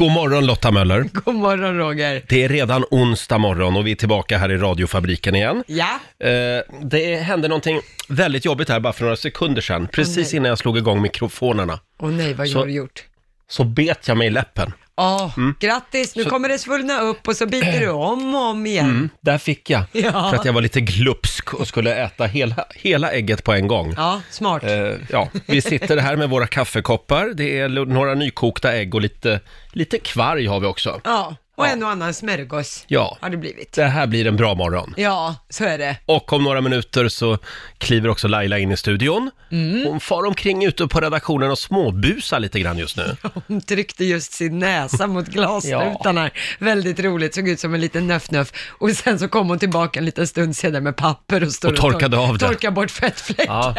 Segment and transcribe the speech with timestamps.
[0.00, 1.02] God morgon Lotta Möller.
[1.12, 2.22] God morgon Roger.
[2.28, 5.64] Det är redan onsdag morgon och vi är tillbaka här i radiofabriken igen.
[5.66, 9.88] Ja, Eh, det hände någonting väldigt jobbigt här bara för några sekunder sedan.
[9.92, 10.36] Precis nej.
[10.36, 13.04] innan jag slog igång mikrofonerna åh nej vad Så- har du gjort?
[13.48, 14.72] så bet jag mig i läppen.
[15.00, 15.54] Ja, Mm.
[15.60, 18.84] grattis, nu kommer det svullna upp och så biter du om och om igen.
[18.90, 19.82] Mm, där fick jag.
[19.92, 20.10] Ja.
[20.30, 23.94] För att jag var lite glupsk och skulle äta hela, hela ägget på en gång.
[23.96, 24.64] Ja, smart.
[24.64, 24.70] Eh,
[25.10, 27.32] ja, vi sitter här med våra kaffekoppar.
[27.34, 29.40] Det är l- några nykokta ägg och lite,
[29.72, 31.00] lite kvarg har vi också.
[31.04, 33.18] Ja, och en och annan smörgås Ja.
[33.20, 33.72] har det blivit.
[33.72, 34.94] Det här blir en bra morgon.
[34.96, 35.96] Ja, så är det.
[36.06, 37.38] Och om några minuter så
[37.78, 39.30] kliver också Laila in i studion.
[39.52, 39.86] Mm.
[39.86, 43.16] Hon far omkring ute på redaktionen och småbusar lite grann just nu.
[43.46, 46.30] Hon tryckte just sin näsa mot glasrutan här.
[46.58, 48.52] Väldigt roligt, såg ut som en liten nöff-nöff.
[48.68, 51.76] Och sen så kom hon tillbaka en liten stund senare med papper och, stod Och
[51.76, 52.46] torkade tor- av det.
[52.46, 53.54] Torkade bort fettfläcken.
[53.54, 53.74] Ja,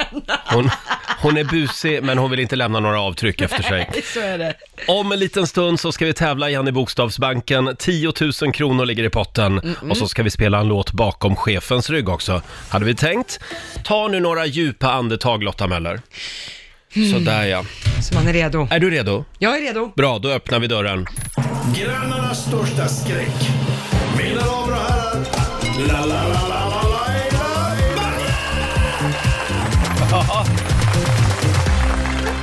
[0.46, 0.70] hon,
[1.22, 3.90] hon är busig men hon vill inte lämna några avtryck efter sig.
[4.14, 4.54] Så är det.
[4.88, 7.71] Om en liten stund så ska vi tävla igen i Bokstavsbanken.
[7.80, 11.90] 10 000 kronor ligger i potten och så ska vi spela en låt bakom chefens
[11.90, 13.40] rygg också, hade vi tänkt.
[13.84, 16.02] Ta nu några djupa andetag Lotta Möller.
[17.14, 17.66] Sådär ja.
[18.02, 18.68] Så man är redo.
[18.72, 19.26] Är du redo?
[19.40, 19.92] Jag är redo.
[19.96, 21.06] Bra, då öppnar vi dörren.
[21.76, 23.50] Grannarnas största skräck.
[24.18, 25.26] Mina damer och herrar.
[25.88, 26.61] La, la, la, la,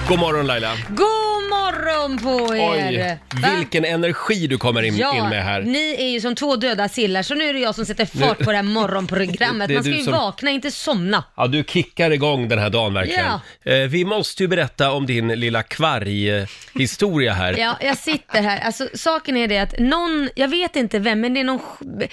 [0.09, 0.77] God morgon Laila.
[0.89, 1.05] God
[1.51, 2.70] morgon på er!
[2.70, 3.19] Oj,
[3.56, 5.61] vilken energi du kommer in, Ja, in med här.
[5.62, 8.39] ni är ju som två döda sillar så nu är det jag som sätter fart
[8.39, 9.69] på det här morgonprogrammet.
[9.69, 11.25] Det är Man ska du ju som- vakna, inte somna.
[11.36, 13.25] Ja, du kickar igång den här dagen verkligen.
[13.64, 17.59] Eh, vi måste ju berätta om din lilla kvarg-historia här.
[17.59, 18.61] Ja, jag sitter här.
[18.61, 22.09] Alltså saken är det att någon, jag vet inte vem, men det är någon sj-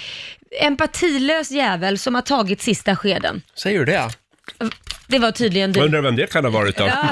[0.62, 3.42] empatilös jävel som har tagit sista skeden.
[3.56, 4.10] Säger du det?
[5.08, 5.82] Det var tydligen du.
[5.82, 6.84] Undrar vem det kan ha varit då?
[6.84, 7.06] Ja,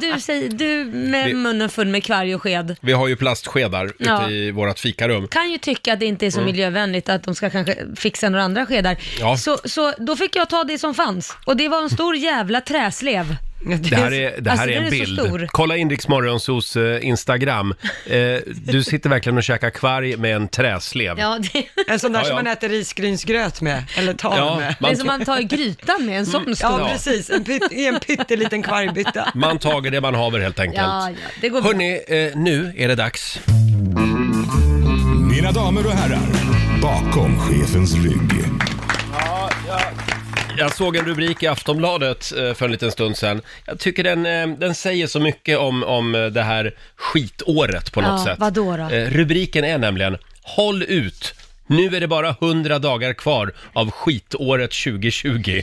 [0.00, 2.76] det, du, säger, du med Det- munnen full med kvarg och sked.
[2.80, 4.24] Vi har ju plastskedar Ja.
[4.24, 5.28] ute i vårt fikarum.
[5.28, 8.44] kan ju tycka att det inte är så miljövänligt att de ska kanske fixa några
[8.44, 8.90] andra skedar.
[8.90, 9.02] Mm.
[9.20, 9.36] Ja.
[9.36, 11.36] Så, så då fick jag ta det som fanns.
[11.44, 13.36] Och det var en stor jävla träslev.
[13.64, 15.20] Det här är, det här Alltså, är en är så bild.
[15.20, 15.48] stor.
[15.52, 17.74] Kolla Inrix Morgonzos eh, Instagram.
[18.06, 18.18] Eh,
[18.64, 21.18] du sitter verkligen och käkar kvarg med en träslev.
[21.18, 22.42] Ja, det, En sån där Ja, som ja.
[22.42, 24.66] man äter risgrynsgröt med, eller tar Ja, med.
[24.80, 26.70] det är man, som man tar i grytan med en sån stor.
[26.70, 26.88] Ja, Ja.
[26.92, 27.30] precis.
[27.30, 29.28] En pytt, I en pytteliten kvargbytta.
[29.34, 30.78] man tager det man haver helt enkelt.
[30.86, 31.70] Ja, ja, det går bra.
[31.70, 33.38] Hörni, eh, nu är det dags.
[35.30, 36.20] Mina damer och herrar,
[36.82, 38.44] bakom chefens rygg.
[40.58, 43.40] Jag såg en rubrik i Aftonbladet eh, för en liten stund sedan.
[43.66, 48.00] Jag tycker den, eh, den säger så mycket om, om eh, det här skitåret på
[48.00, 48.38] något Ja, sätt.
[48.38, 48.82] vadå då?
[48.82, 51.34] Eh, Rubriken är nämligen Håll ut!
[51.66, 55.62] Nu är det bara 100 dagar kvar av skitåret 2020.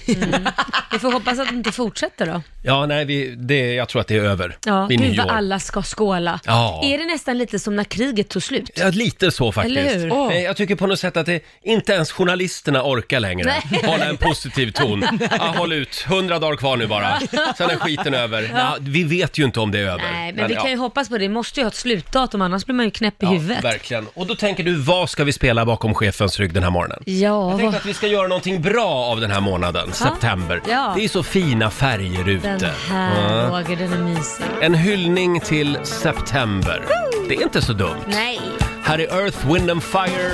[0.91, 2.41] Vi får hoppas att det inte fortsätter då.
[2.63, 5.23] Ja, nej, vi, det, jag tror att det är över Ja, vid gud nyår.
[5.23, 6.39] vad alla ska skåla.
[6.45, 6.81] Ja.
[6.83, 8.69] Är det nästan lite som när kriget tog slut?
[8.75, 9.77] Ja, lite så faktiskt.
[9.77, 10.13] Eller hur?
[10.13, 10.33] Åh.
[10.33, 13.81] Eh, Jag tycker på något sätt att det, inte ens journalisterna orkar längre Nej.
[13.85, 15.05] hålla en positiv ton.
[15.31, 17.19] Ja, håll ut, 100 dagar kvar nu bara.
[17.57, 18.51] Sen är skiten över.
[18.53, 20.11] Ja, vi vet ju inte om det är över.
[20.13, 20.61] Nej, men vi ja.
[20.61, 21.23] kan ju hoppas på det.
[21.23, 23.63] Det måste ju ha ett slutdatum, annars blir man ju knäpp i Ja, huvudet.
[23.63, 24.07] verkligen.
[24.13, 27.03] Och då tänker du, vad ska vi spela bakom chefens rygg den här morgonen?
[27.05, 30.61] Ja, Jag tänkte att vi ska göra någonting bra av den här månaden, september.
[30.69, 30.93] Ja.
[30.97, 32.47] Det är så fina färger ute.
[32.47, 33.47] den här Ja.
[33.59, 34.45] Roger, den är mysig.
[34.61, 36.83] En hyllning till september.
[37.29, 37.95] Det är inte så dumt.
[38.07, 38.39] Nej.
[38.83, 40.31] Här är Earth, Wind and Fire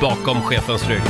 [0.00, 1.02] bakom chefens rygg.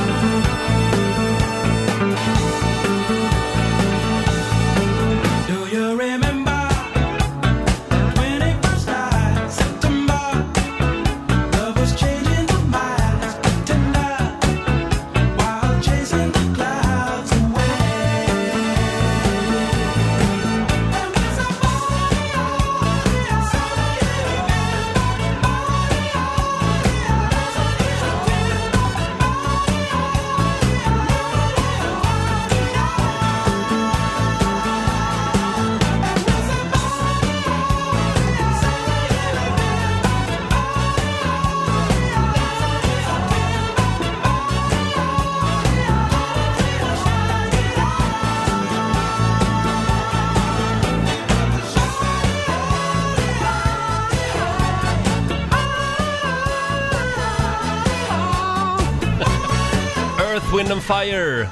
[60.38, 61.48] Earth, Wind and Fire.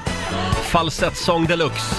[0.63, 1.95] Falsettsång deluxe.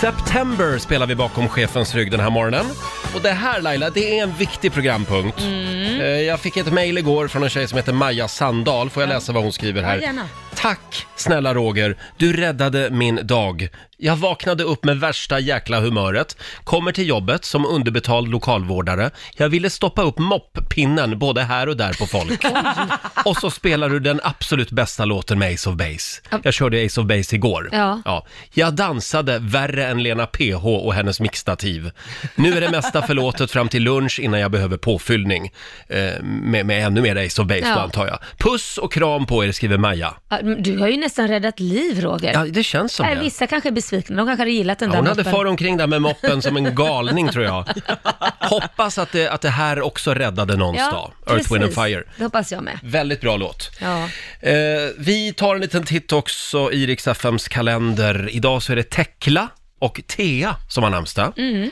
[0.00, 2.66] September spelar vi bakom chefens rygg den här morgonen.
[3.14, 5.40] Och det här Laila, det är en viktig programpunkt.
[5.40, 6.00] Mm.
[6.00, 8.90] Eh, Jag fick ett mejl igår från en tjej som heter Maja Sandahl.
[8.90, 9.98] Får jag läsa vad hon skriver Ja, här?
[9.98, 10.28] gärna.
[10.54, 13.68] Tack snälla Roger, du räddade min dag.
[13.98, 19.10] Jag vaknade upp med värsta jäkla humöret, kommer till jobbet som underbetald lokalvårdare.
[19.36, 22.44] Jag ville stoppa upp mopppinnen både här och där på folk.
[23.24, 26.20] och så spelar du den absolut bästa låten med Ace of Base.
[26.42, 27.68] Jag körde Ace of Base igår.
[27.72, 28.26] Ja.
[28.54, 31.90] Jag dansade värre än Lena PH och hennes mixtativ.
[32.34, 35.50] Nu är det mesta förlåtet fram till lunch innan jag behöver påfyllning.
[35.88, 37.80] Eh, med, med ännu mer Ace of Base då Ja.
[37.80, 38.18] antar jag.
[38.38, 40.14] Puss och kram på er, skriver Maja.
[40.28, 42.32] Ja, Du har ju nästan räddat liv Roger.
[42.32, 43.20] Ja, det känns som Nej, det.
[43.22, 45.32] vissa kanske är besvikna, de kanske hade gillat den Ja, där hon hade moppen.
[45.32, 47.64] far omkring där med moppen som en galning tror jag.
[48.40, 51.12] Hoppas att det, att det här också räddade någons dag.
[51.26, 51.84] Earth, Wind and precis.
[51.84, 52.04] Fire.
[52.16, 52.78] Det hoppas jag med.
[52.82, 53.70] Väldigt bra låt.
[53.80, 54.08] Ja.
[54.40, 54.54] Eh,
[54.98, 58.28] vi tar en liten titt också i Rix FMs kalender.
[58.32, 59.48] Idag så är det Tekla
[59.78, 61.32] och Thea som har namnsdag.
[61.36, 61.70] Mm.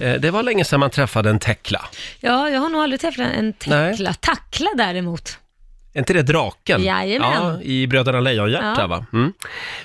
[0.00, 1.80] Eh, det var länge sedan man träffade en Tekla.
[2.20, 3.90] ja, jag har nog aldrig träffat en Nej.
[3.92, 4.14] teckla.
[4.14, 5.38] Tackla däremot.
[5.94, 6.84] Är inte det draken?
[6.84, 7.30] Jajamän.
[7.32, 8.86] Ja, i Bröderna Lejonhjärta Ja.
[8.86, 9.06] va?
[9.12, 9.32] Mm.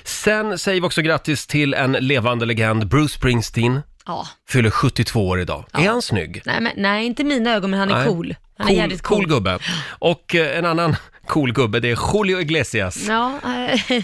[0.04, 3.80] Sen säger vi också grattis till en levande legend, Bruce Springsteen.
[4.06, 4.26] Ja.
[4.48, 5.64] Fyller 72 år idag.
[5.72, 6.42] Är han snygg?
[6.44, 8.06] Nej, men, nej, inte mina ögon, men han är Nej.
[8.08, 8.34] cool.
[8.58, 9.28] Han är jävligt cool cool.
[9.28, 9.58] gubbe.
[9.88, 10.96] Och eh, en annan
[11.26, 13.04] cool gubbe, det är Julio Iglesias.
[13.08, 14.02] Ja, eh,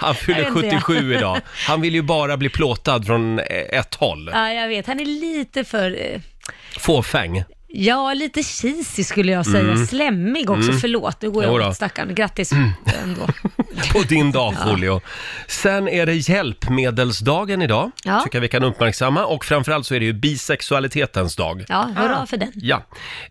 [0.00, 0.80] Han fyller Jag vet inte.
[0.80, 1.40] 77 idag.
[1.66, 3.44] Han vill ju bara bli plåtad från eh,
[3.78, 4.30] ett håll.
[4.32, 4.86] ja, jag vet.
[4.86, 5.90] Han är lite för...
[6.12, 6.20] eh,
[6.78, 7.44] Fåfäng.
[7.72, 9.86] Ja, lite cheesy skulle jag säga.
[9.86, 11.22] Slemmig också, förlåt.
[11.22, 11.60] Nu går jag Mm.
[11.60, 11.70] Mm.
[11.70, 12.14] åt stackarn.
[12.14, 12.52] Grattis
[13.02, 13.26] ändå.
[13.92, 15.00] På din dag, Julio.
[15.48, 18.20] Sen är det hjälpmedelsdagen idag, Ja.
[18.24, 19.24] tycker jag vi kan uppmärksamma.
[19.24, 21.64] Och framförallt så är det ju bisexualitetens dag.
[21.68, 22.52] Ja, hurra för den.
[22.54, 22.82] Ja.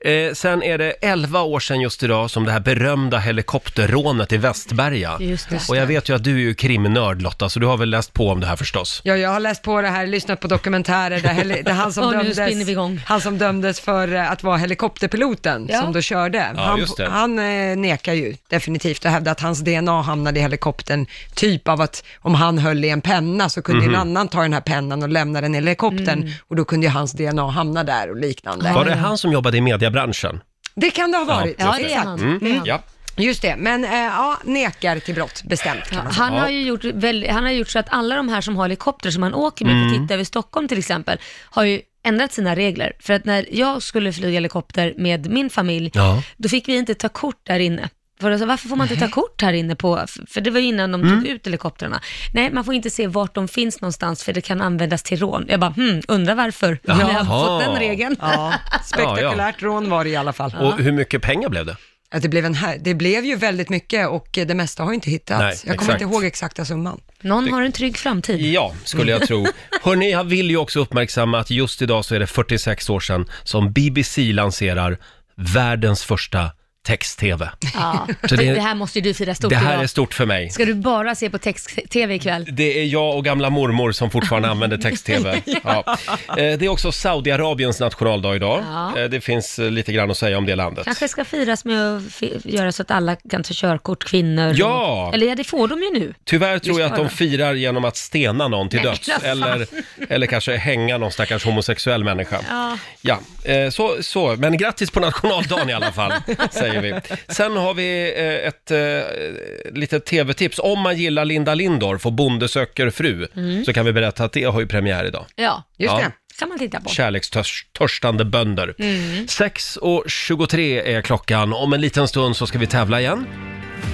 [0.01, 4.38] Eh, sen är det 11 år sedan just idag som det här berömda helikopterrånet i
[4.38, 5.18] Västberga.
[5.19, 5.69] Just det.
[5.69, 8.13] Och jag vet ju att du är ju krimnörd Lotta, så du har väl läst
[8.13, 9.01] på om det här förstås?
[9.03, 12.03] Ja, jag har läst på det här, lyssnat på dokumentärer där, heli- där han, som
[12.07, 13.01] Och nu dömdes, spinner vi igång.
[13.06, 15.81] han som dömdes för eh, att vara helikopterpiloten Ja.
[15.81, 16.39] som då körde.
[16.57, 17.09] han just det.
[17.09, 21.05] han eh, nekar ju definitivt och hävdar att hans DNA hamnade i helikoptern,
[21.35, 23.93] typ av att om han höll i en penna så kunde Mhm.
[23.93, 26.31] en annan ta den här pennan och lämna den i helikoptern Mm.
[26.47, 28.73] och då kunde ju hans DNA hamna där och liknande.
[28.73, 30.39] Var det han som jobbade i mediebranschen?
[30.75, 31.55] Det kan det ha varit.
[31.59, 32.19] Ja, det han.
[32.19, 32.39] Mm.
[32.41, 32.65] Det är han.
[32.65, 32.79] Ja.
[33.17, 36.23] Just det, men eh, ja, nekar till brott, bestämt kan Ja, man säga.
[36.23, 38.63] han, har ju gjort väl, han har gjort så att alla de här som har
[38.63, 39.89] helikopter som han åker med Mm.
[39.89, 42.94] för att titta över Stockholm till exempel, har ju ändrat sina regler.
[43.00, 46.24] För att när jag skulle flyga helikopter med min familj, Ja.
[46.38, 47.90] då fick vi inte ta kort där inne.
[48.22, 50.66] För alltså, varför får man inte ta kort här inne på, för det var ju
[50.66, 51.19] innan de Mm.
[51.22, 52.01] tog ut helikoptrarna.
[52.34, 55.46] Nej, man får inte se vart de finns någonstans för det kan användas till rån.
[55.50, 56.80] Jag bara, hmm, undrar varför.
[56.84, 57.00] Jaha.
[57.00, 58.16] Jag har fått den regeln.
[58.19, 58.54] Ja,
[58.84, 60.56] spektakulärt rån var det i alla fall.
[60.60, 61.75] Och hur mycket pengar blev det?
[62.11, 65.09] Att det, blev en här, det blev ju väldigt mycket och det mesta har inte
[65.09, 65.39] hittats.
[65.39, 66.01] Nej, jag kommer exakt.
[66.01, 67.01] inte ihåg exakta summan.
[67.21, 68.41] Någon har en trygg framtid.
[68.41, 69.47] Ja, skulle jag tro.
[69.83, 73.29] Hörni, jag vill ju också uppmärksamma att just idag så är det 46 år sedan
[73.44, 74.97] som BBC lanserar
[75.35, 76.51] världens första
[76.89, 77.50] text-tv.
[77.74, 78.07] Ja.
[78.30, 79.83] Så det- det, här måste ju du fira stort Det här idag.
[79.83, 80.50] är stort för mig.
[80.50, 82.47] Ska du bara se på text-tv ikväll?
[82.51, 85.41] Det är jag och gamla mormor som fortfarande använder text-tv.
[85.63, 85.83] Ja.
[86.30, 88.63] Eh, Det är också Saudiarabiens nationaldag idag.
[88.69, 88.97] Ja.
[89.00, 90.86] Eh, Det finns eh, lite grann att säga om det landet.
[90.86, 94.53] Kanske ska firas med att fi- göra så att alla kan ta körkort, kvinnor.
[94.56, 95.12] Ja!
[95.13, 96.13] Eller ja, det får de ju nu.
[96.25, 99.07] Tyvärr tror jag att de firar genom att stena någon till Nej, döds.
[99.07, 99.51] men vad fan.
[99.53, 99.68] Eller,
[100.09, 102.39] eller kanske hänga någon stackars homosexuell människa.
[102.50, 102.77] Ja.
[103.01, 103.19] Ja,
[103.53, 104.36] eh, så, så.
[104.38, 106.13] Men grattis på nationaldagen i alla fall,
[106.51, 106.99] säger vi.
[107.27, 110.59] Sen har vi eh, ett eh, litet tv-tips.
[110.63, 113.27] Om man gillar Linda Lindorff och Bonde söker fru,
[113.65, 115.25] så kan vi berätta att det har ju premiär idag.
[115.35, 115.97] Ja, Just Ja.
[115.99, 116.11] det.
[116.39, 116.89] kan man titta på.
[116.89, 118.73] Kärlekstörstande bönder.
[118.77, 121.53] 6.23 är klockan.
[121.53, 123.25] Om en liten stund så ska vi tävla igen.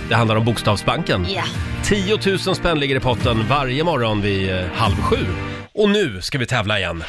[0.09, 1.25] Det handlar om Bokstavsbanken.
[1.35, 1.43] Ja.
[1.83, 5.17] 10 000 spänn ligger i potten varje morgon vid eh, halv sju.
[5.73, 7.03] Och nu ska vi tävla igen.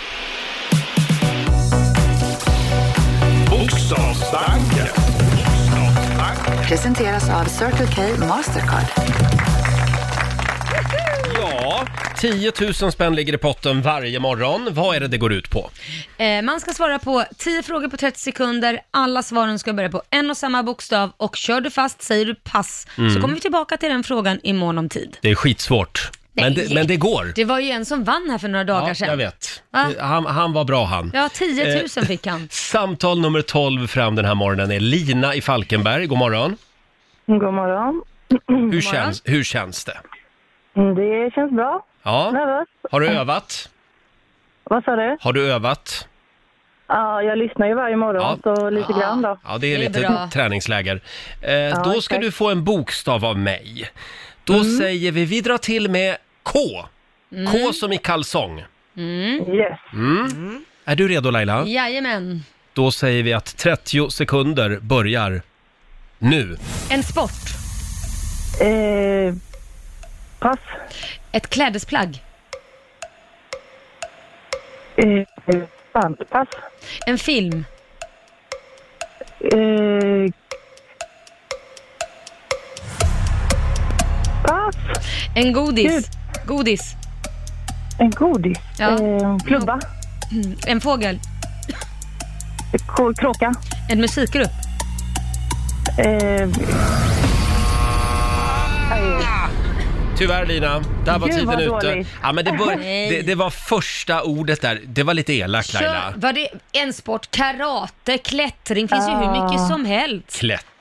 [3.50, 4.75] Bokstavsbanken.
[6.68, 8.84] Presenteras av Circle K Mastercard.
[11.40, 14.68] Ja, 10 000 spänn ligger i potten varje morgon.
[14.70, 15.70] Vad är det det går ut på?
[16.18, 18.80] Eh, man ska svara på 10 frågor på 30 sekunder.
[18.90, 22.34] Alla svaren ska börja på en och samma bokstav och kör du fast, säger du
[22.34, 23.14] pass, Mm.
[23.14, 25.16] så kommer vi tillbaka till den frågan i mån om tid.
[25.20, 26.10] Det är skitsvårt.
[26.36, 27.32] Men det, men det går.
[27.34, 29.08] Det var ju en som vann här för några dagar Ja, sedan.
[29.08, 29.62] jag vet.
[29.70, 29.86] Va?
[30.00, 31.10] Han, han var bra han.
[31.14, 32.48] Ja, 10 000 Eh, fick han.
[32.50, 36.06] Samtal nummer 12 fram den här morgonen är Lina i Falkenberg.
[36.06, 36.56] God morgon.
[37.26, 38.02] God morgon.
[38.72, 39.96] Hur, känns, hur känns det?
[40.74, 41.86] Det känns bra.
[42.02, 42.30] Ja.
[42.30, 42.68] Nervös.
[42.90, 43.68] Har du övat?
[44.64, 45.16] Vad sa du?
[45.20, 46.08] Har du övat?
[46.88, 49.38] Ja, jag lyssnar ju varje morgon, så lite grann då.
[49.44, 50.28] Ja, det är Det är lite bra.
[50.32, 51.00] träningsläger.
[51.42, 52.20] Eh, då ska exakt.
[52.20, 53.88] du få en bokstav av mig.
[54.44, 56.16] Då säger vi, vi drar till med
[56.46, 56.58] K.
[57.52, 58.58] K som i kalsong.
[58.58, 59.78] Yes.
[60.84, 61.64] Är du redo Laila?
[61.66, 62.44] Jajamän.
[62.72, 65.42] Då säger vi att 30 sekunder börjar
[66.18, 66.56] nu.
[66.90, 67.30] En sport.
[68.60, 69.34] Eh,
[70.38, 70.58] pass.
[71.32, 72.22] Ett klädesplagg.
[74.96, 75.62] Eh.
[76.30, 76.48] Pass.
[77.06, 77.64] En film.
[79.40, 80.32] Eh,
[84.44, 84.76] pass.
[85.34, 85.92] En godis.
[85.92, 86.25] Gud.
[86.46, 86.94] Godis.
[87.98, 88.58] En godis.
[88.78, 88.90] Ja.
[88.90, 89.80] Eh, klubba.
[90.66, 91.20] En fågel.
[92.96, 93.54] K- kråka.
[93.88, 94.50] En musikgrupp.
[95.98, 96.48] Eh,
[100.18, 101.90] Tyvärr Lina, där var Gud, tiden vad ute.
[101.92, 102.08] dåligt.
[102.22, 103.10] Ja, men det, bör, Nej.
[103.10, 104.80] det, det var första ordet där.
[104.86, 106.12] Det var lite elakt Laila.
[106.16, 107.30] Var det en sport?
[107.30, 110.30] Karate, klättring, finns ju hur mycket som helst.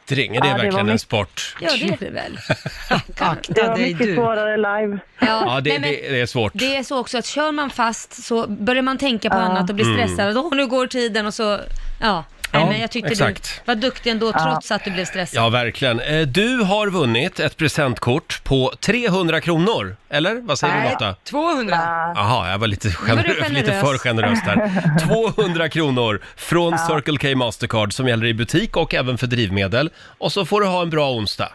[0.07, 1.55] Klättring, är det Ja, det var verkligen en mycket- sport?
[1.61, 2.37] Ja, det är det väl.
[3.07, 4.15] det Akta var dig mycket du.
[4.15, 4.99] svårare live.
[5.19, 6.51] Ja, det, nej, men det, det är svårt.
[6.55, 9.75] det är så också att kör man fast så börjar man tänka på annat och
[9.75, 10.37] blir stressad.
[10.37, 11.59] Åh, nu går tiden och så,
[12.01, 12.23] ja.
[12.55, 12.65] Nej.
[12.65, 13.61] Ja, men jag tyckte exakt.
[13.65, 15.43] du var duktig ändå trots att du blev stressad.
[15.43, 15.99] Ja, verkligen.
[15.99, 20.35] Eh, Du har vunnit ett presentkort på 300 kronor, eller?
[20.41, 21.15] Vad säger du Nej, Lotta?
[21.23, 21.77] 200.
[22.15, 23.49] Jaha, jag var lite, var du generös.
[23.49, 24.71] lite för generös där.
[25.35, 29.89] 200 kronor från Circle K Mastercard som gäller i butik och även för drivmedel.
[30.17, 31.49] Och så får du ha en bra onsdag.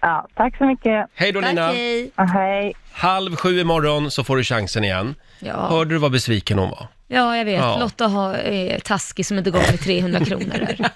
[0.00, 1.06] Ja, tack så mycket.
[1.14, 1.68] Hej då Lina!
[1.70, 2.10] Okej.
[2.16, 2.72] Ja, Hej.
[2.92, 5.14] Halv sju imorgon så får du chansen igen.
[5.38, 5.66] Ja.
[5.68, 6.86] Hörde du vad besviken hon var?
[7.10, 7.58] Ja, jag vet.
[7.60, 7.78] Ja.
[7.80, 10.90] Lotta har, är taskig som inte gav mig 300 kronor där.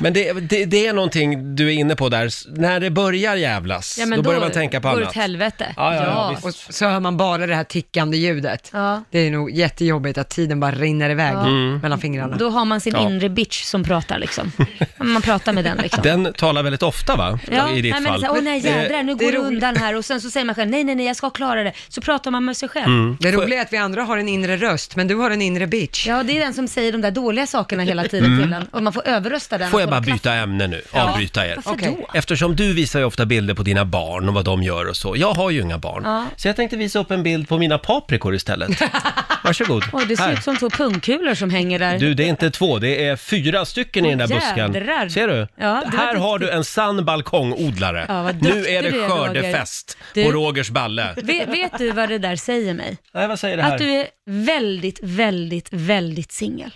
[0.00, 2.26] Men det, det, det är någonting du är inne på där.
[2.26, 5.10] S- När det börjar jävlas, Ja, men då börjar man tänka på går det annat.
[5.10, 5.74] åt helvete.
[5.76, 6.44] Ja, ja, ja, visst.
[6.68, 8.70] Och så hör man bara det här tickande ljudet.
[8.72, 9.02] Ja.
[9.10, 11.34] Det är nog jättejobbigt att tiden bara rinner iväg
[11.82, 12.36] mellan fingrarna.
[12.36, 13.00] Då har man sin Ja.
[13.10, 14.52] inre bitch som pratar liksom.
[14.96, 16.02] Man pratar med den liksom.
[16.02, 17.38] Den talar väldigt ofta va?
[17.50, 18.20] Ja, I ditt nej, men fall.
[18.20, 19.52] så, åh nej jädrar, nu det är går det roligt.
[19.52, 21.72] undan här och sen så säger man själv, nej nej nej jag ska klara det.
[21.88, 22.86] Så pratar man med sig själv.
[22.86, 23.16] Mm.
[23.20, 25.66] Det roliga är att vi andra har en inre röst, men du har en inre
[25.66, 26.06] bitch.
[26.06, 28.82] Ja, det är den som säger de där dåliga sakerna hela tiden till en och
[28.82, 29.62] man får överrösta den.
[29.62, 29.70] Mm.
[29.70, 30.82] Får och jag bara byta ämne nu?
[30.92, 31.54] Avbryta er.
[31.56, 31.96] Varför Okej.
[32.12, 32.18] då?
[32.18, 35.16] Eftersom du visar ju ofta bilder på dina barn och vad de gör och så.
[35.16, 36.02] Jag har ju inga barn.
[36.04, 36.26] Ja.
[36.36, 38.70] Så jag tänkte visa upp en bild på mina paprikor istället.
[39.44, 39.84] Varsågod.
[39.92, 40.32] Oj, det ser Här.
[40.32, 41.98] ut som två pungkulor som hänger där.
[41.98, 44.72] Du, det är inte två, det är fyra stycken i den där busken.
[44.74, 45.08] Jädrar.
[45.08, 45.34] Ser du?
[45.34, 48.04] Det var Här har du en sann balkongodlare.
[48.08, 49.24] Ja, vad nu duktig är det du är, Roger.
[49.26, 51.14] skördefest Du- på Rogers balle.
[51.16, 52.96] Vet, vet du vad det där säger mig?
[53.14, 53.72] Nej, vad säger det här?
[53.72, 56.70] Att du är väldigt, väldigt, väldigt singel.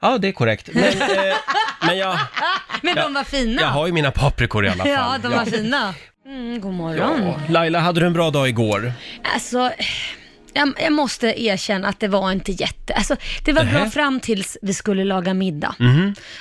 [0.00, 0.68] Ja, det är korrekt.
[0.72, 1.34] Men, eh,
[1.86, 2.18] men jag,
[2.82, 3.62] Men de var fina.
[3.62, 4.92] jag har ju mina paprikor i alla fall.
[4.92, 5.94] Ja, de var fina.
[6.26, 7.22] Mm, god morgon.
[7.26, 7.40] Ja.
[7.48, 8.92] Laila, hade du en bra dag igår?
[9.34, 9.70] Alltså,
[10.58, 12.94] jag, jag måste erkänna att det var inte jätte...
[12.94, 13.80] Alltså, det var bra Nähä.
[13.82, 13.90] Mhm.
[13.90, 15.74] fram tills vi skulle laga middag.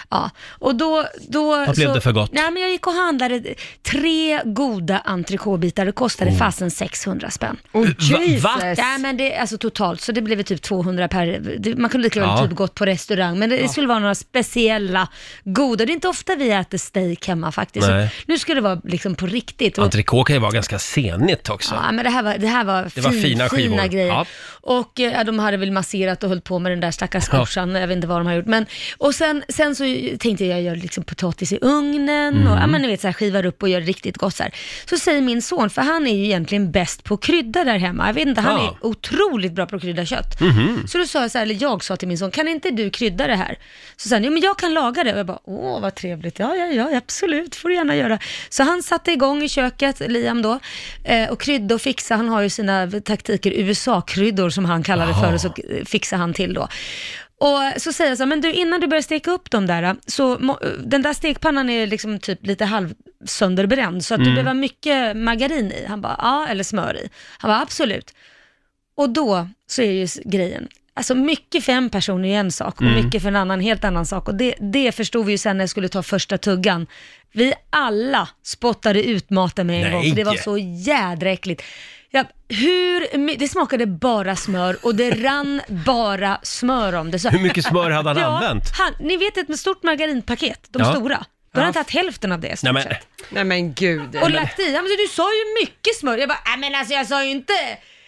[0.09, 1.05] Ja, och då...
[1.29, 2.31] då Vad blev så, det för gott?
[2.33, 3.43] Nej, men jag gick och handlade
[3.83, 5.85] tre goda entrecotebitar.
[5.85, 6.37] Det kostade Oh.
[6.37, 7.57] fasen 600 spänn.
[7.73, 8.43] Oh, Jesus!
[8.43, 8.59] va?
[8.77, 11.39] Ja, men det, alltså totalt, så det blev typ 200 per...
[11.59, 12.47] Det, man kunde lika väl Ja.
[12.47, 15.07] typ gått på restaurang, men det skulle vara några speciella
[15.43, 15.85] goda.
[15.85, 17.87] Det är inte ofta vi äter steak hemma faktiskt.
[17.87, 18.07] Nej.
[18.09, 19.77] Så nu skulle det vara liksom på riktigt.
[19.77, 21.75] Och- Entrecote kan ju vara ganska senigt också.
[21.75, 23.87] Ja, men det här var, det här var, Det var fin, fina skivor.
[23.87, 24.06] grejer.
[24.07, 24.25] Ja.
[24.61, 27.75] Och eh, ja, de hade väl masserat och höll på med den där stackars korsan,
[27.75, 28.45] jag vet inte vad de har gjort.
[28.45, 28.65] Men,
[28.97, 29.83] och sen, sen så
[30.19, 32.59] tänkte jag, jag gör liksom potatis i ugnen och Mm.
[32.61, 34.51] ja, men ni vet, så här, skivar upp och gör riktigt gott så här.
[34.89, 38.07] Så säger min son, för han är ju egentligen bäst på att krydda där hemma.
[38.07, 40.37] Jag vet inte, han är otroligt bra på att krydda kött.
[40.87, 42.89] Så då sa jag så här, eller jag sa till min son, kan inte du
[42.89, 43.57] krydda det här?
[43.97, 45.13] Så sa han, ja men jag kan laga det.
[45.13, 48.19] Och jag bara, åh vad trevligt, ja ja ja absolut, får du gärna göra.
[48.49, 50.59] Så han satte igång i köket, Liam då,
[51.03, 52.15] eh, och krydda och fixa.
[52.15, 53.51] Han har ju sina taktiker,
[53.97, 55.53] USA-kryddor som han kallar det för, och så
[55.85, 56.67] fixar han till då.
[57.39, 59.95] Och så säger jag så här, men du innan du börjar steka upp dem där,
[60.05, 60.37] så
[60.85, 65.85] den där stekpannan är liksom typ lite halvsönderbränd, så att du behöver mycket margarin i.
[65.87, 67.09] Han bara, ja, eller smör i.
[67.37, 68.13] Han bara, absolut.
[68.97, 72.83] Och då så är ju grejen, alltså mycket för en person är en sak och
[72.83, 74.27] mycket för en annan helt annan sak.
[74.27, 76.87] Och det, det förstod vi ju sen när jag skulle ta första tuggan.
[77.31, 79.91] Vi alla spottade ut maten med en Nej.
[79.91, 81.63] gång, för det var så jädra äckligt.
[82.11, 87.19] Ja, hur, my- det smakade bara smör och det rann bara smör om det.
[87.19, 88.63] Så, Hur mycket smör hade han ja, använt?
[88.77, 90.91] Han, ni vet ett stort margarinpaket, de Ja.
[90.93, 91.25] stora.
[91.53, 93.07] Då har han tagit hälften av det i Nej, men, sett.
[93.29, 94.15] Nej men gud.
[94.21, 94.63] Och lagt i.
[94.73, 96.17] Ja, men du sa ju mycket smör.
[96.17, 97.53] Jag bara, nej men alltså jag sa ju inte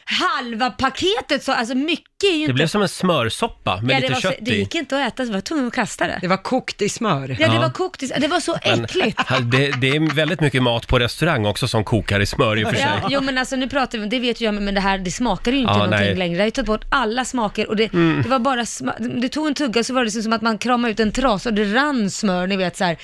[0.09, 2.53] halva paketet så, alltså mycket är ju det inte...
[2.53, 4.59] blev som en smörsoppa med ja, det, lite var så, kött det i.
[4.59, 6.17] gick inte att äta, så jag var tvungen att kasta det.
[6.21, 7.35] Det var kokt i smör.
[7.39, 7.61] Ja, det Ja.
[7.61, 9.19] var kokt, i- det var så Men, äckligt.
[9.51, 12.69] det, det är väldigt mycket mat på restaurang också som kokar i smör i och
[12.69, 12.85] för sig.
[13.01, 15.11] Ja, jo men alltså nu pratar vi, det vet ju jag, men det här det
[15.11, 16.15] smakar ju inte Ja, någonting nej.
[16.15, 16.35] längre.
[16.37, 18.21] Det har ju tagit bort alla smaker och det, Mm.
[18.21, 20.57] det var bara sma- det tog en tugga så var det liksom som att man
[20.57, 22.97] kramade ut en trasa och det rann smör, ni vet så här.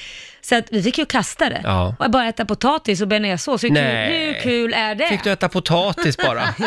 [0.49, 1.61] Så att vi fick ju kasta det.
[1.63, 1.95] Ja.
[1.99, 3.63] Och bara äta potatis och bearnaisesås.
[3.63, 4.25] Hur, kul- Nej.
[4.25, 5.07] hur kul är det?
[5.07, 6.41] Fick du äta potatis bara?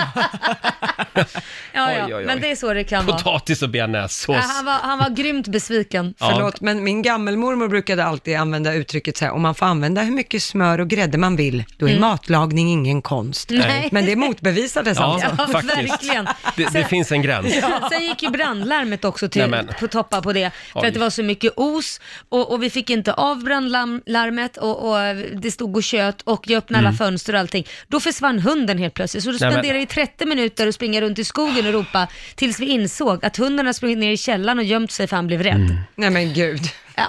[1.13, 1.25] ja,
[1.75, 1.89] ja.
[1.89, 2.25] Oj, oj, oj.
[2.25, 3.17] Men det är så det kan vara.
[3.17, 4.37] Potatis och bearnaisesås.
[4.37, 6.15] Ja, han, var, han var grymt besviken.
[6.19, 6.31] Ja.
[6.35, 10.13] Förlåt, men min gammelmormor brukade alltid använda uttrycket så här, om man får använda hur
[10.13, 13.51] mycket smör och grädde man vill, då är matlagning ingen konst.
[13.51, 13.69] Mm.
[13.69, 13.89] Nej.
[13.93, 15.29] Men det motbevisades Ja, alltså.
[15.39, 15.77] Ja, faktiskt.
[15.79, 16.29] verkligen.
[16.57, 17.55] Det, det finns en gräns.
[17.91, 20.89] Sen gick ju brandlarmet också till, på toppa på det, för Oj.
[20.89, 23.68] att det var så mycket os och, och vi fick inte av brandlarmet
[24.59, 24.97] och, och
[25.37, 27.67] det stod och tjöt och jag öppnade alla fönster och allting.
[27.89, 31.25] Då försvann hunden helt plötsligt, så då spenderade vi 30 minuter och springa runt i
[31.25, 34.91] skogen och ropa tills vi insåg att hunden hade sprungit ner i källaren och gömt
[34.93, 35.77] sig för han blev rädd.
[35.95, 36.61] Nej men gud.
[36.97, 37.05] Ja,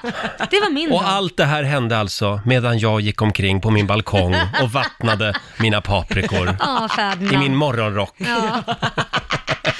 [0.51, 1.09] det var min Och dag.
[1.11, 5.81] allt det här hände alltså medan jag gick omkring på min balkong och vattnade mina
[5.81, 7.33] paprikor Ja, Ferdinand.
[7.33, 8.15] i min morgonrock.
[8.17, 8.63] Ja.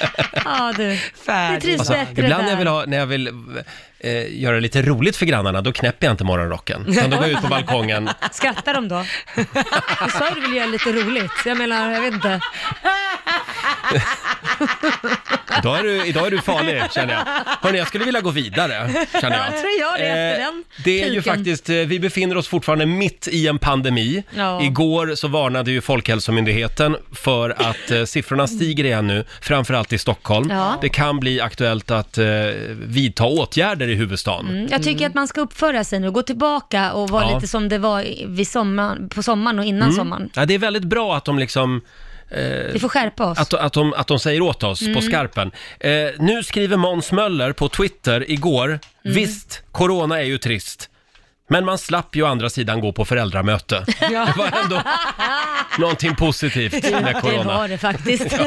[0.46, 0.98] ja, du.
[1.26, 2.50] Det trivs Alltså, bättre ibland när där.
[2.52, 3.28] jag vill, ha, när jag vill
[4.00, 6.86] eh, göra lite roligt för grannarna, då knäpper jag inte morgonrocken.
[6.88, 8.10] Utan då går jag ut på balkongen.
[8.32, 9.06] Skrattar de då?
[10.06, 11.32] Du sa ju du ville göra lite roligt.
[11.46, 12.40] Jag menar, jag vet inte.
[15.60, 17.24] Idag är du, idag är du farlig, känner jag.
[17.62, 18.90] Hörni, jag skulle vilja gå vidare,
[19.22, 19.46] känner jag.
[19.46, 21.36] Jag tror jag det efter den Det är ju piken.
[21.36, 24.24] faktiskt, eh, vi befinner oss fortfarande mitt i en pandemi.
[24.36, 24.62] Ja.
[24.64, 30.50] Igår så varnade ju Folkhälsomyndigheten för att eh, siffrorna stiger igen nu, framförallt i Stockholm.
[30.50, 30.78] Ja.
[30.82, 32.26] Det kan bli aktuellt att eh,
[32.88, 34.50] vidta åtgärder i huvudstaden.
[34.50, 37.36] Mm, Jag tycker att man ska uppföra sig nu, gå tillbaka och vara Ja.
[37.36, 40.30] lite som det var i- vid sommar, på sommaren och innan sommaren.
[40.36, 41.82] Ja, det är väldigt bra att de liksom
[42.74, 43.40] Vi får skärpa oss.
[43.40, 44.96] Att, att, de, att de säger åt oss Mm.
[44.96, 45.52] på skarpen.
[45.80, 48.80] Eh, nu skriver Måns Möller på Twitter igår, Mm.
[49.16, 50.89] visst, corona är ju trist.
[51.50, 53.86] Men man slapp ju å andra sidan gå på föräldramöte.
[54.00, 54.82] Det var ändå
[55.80, 58.26] någonting positivt med det var det faktiskt.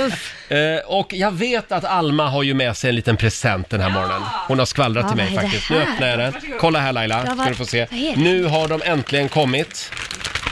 [0.00, 0.50] Uff.
[0.52, 3.90] Eh, och jag vet att Alma har ju med sig en liten present den här
[3.90, 4.22] morgonen.
[4.48, 5.70] Hon har skvallrat Ja, till mig vad är det faktiskt.
[5.70, 5.92] Nu här?
[5.92, 6.34] öppnar jag den.
[6.60, 7.86] Kolla här Laila, Ja, vad- ska du få se.
[7.90, 8.20] vad är det?
[8.22, 9.92] Nu har de äntligen kommit.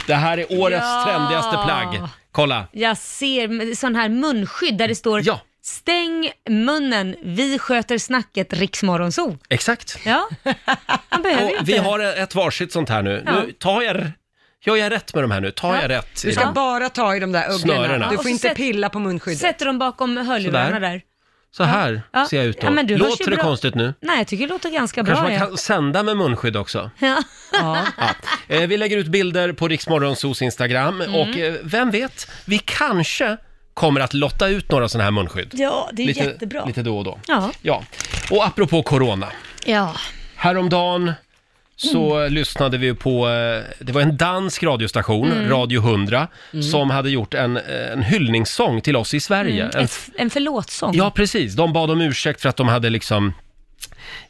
[0.07, 1.05] Det här är årets Ja.
[1.07, 2.09] trendigaste plagg.
[2.31, 2.65] Kolla.
[2.71, 5.39] Jag ser sån här munskydd där det står Ja.
[5.67, 9.37] Stäng munnen, vi sköter snacket Riksmorgonzoo.
[9.49, 9.97] Exakt.
[10.05, 10.29] Ja,
[11.11, 11.63] man behöver ju Och inte.
[11.71, 13.23] vi har ett varsitt sånt här nu.
[13.25, 13.31] Ja.
[13.45, 14.11] Nu tar jag...
[14.65, 15.51] Gör jag rätt med de här nu?
[15.51, 15.81] Tar Ja.
[15.81, 16.21] jag rätt?
[16.25, 16.53] Du ska dem?
[16.53, 17.85] bara ta i de där ugglorna.
[17.85, 18.05] Snörena.
[18.09, 19.39] Du Och får så inte sätt- pilla på munskyddet.
[19.39, 20.79] Sätter dem bakom hörlurarna Sådär.
[20.79, 21.01] där.
[21.51, 22.27] Så här Ja.
[22.29, 22.67] ser jag ut då.
[22.67, 23.43] Ja, men du hörs Låter det bra.
[23.43, 23.93] konstigt nu?
[24.01, 25.23] Nej, jag tycker det låter ganska Kanske bra.
[25.23, 25.39] man Ja.
[25.39, 26.91] kan sända med munskydd också?
[26.99, 27.23] Ja.
[27.51, 27.77] Ja.
[27.97, 28.09] Ja.
[28.55, 31.15] Eh, vi lägger ut bilder på Riksmorgonsos Instagram Mm.
[31.15, 33.37] och eh, vem vet, vi kanske
[33.77, 35.49] kommer att lotta ut några sådana här munskydd.
[35.53, 36.65] ja, det är lite, jättebra.
[36.65, 37.19] Lite då och då.
[37.27, 37.51] Ja.
[37.61, 37.83] ja.
[38.31, 39.27] Och apropå corona.
[39.65, 39.95] ja.
[40.35, 41.13] Häromdagen
[41.75, 42.33] så Mm.
[42.33, 45.49] lyssnade vi på, eh, det var en dansk radiostation, Mm.
[45.49, 46.27] Radio 100,
[46.71, 47.57] som hade gjort en,
[47.93, 49.63] en hyllningssång till oss i Sverige.
[49.63, 49.83] En, Mm.
[49.85, 50.95] Ett, en förlåtsång.
[50.95, 51.53] ja, precis.
[51.53, 53.33] De bad om ursäkt för att de hade liksom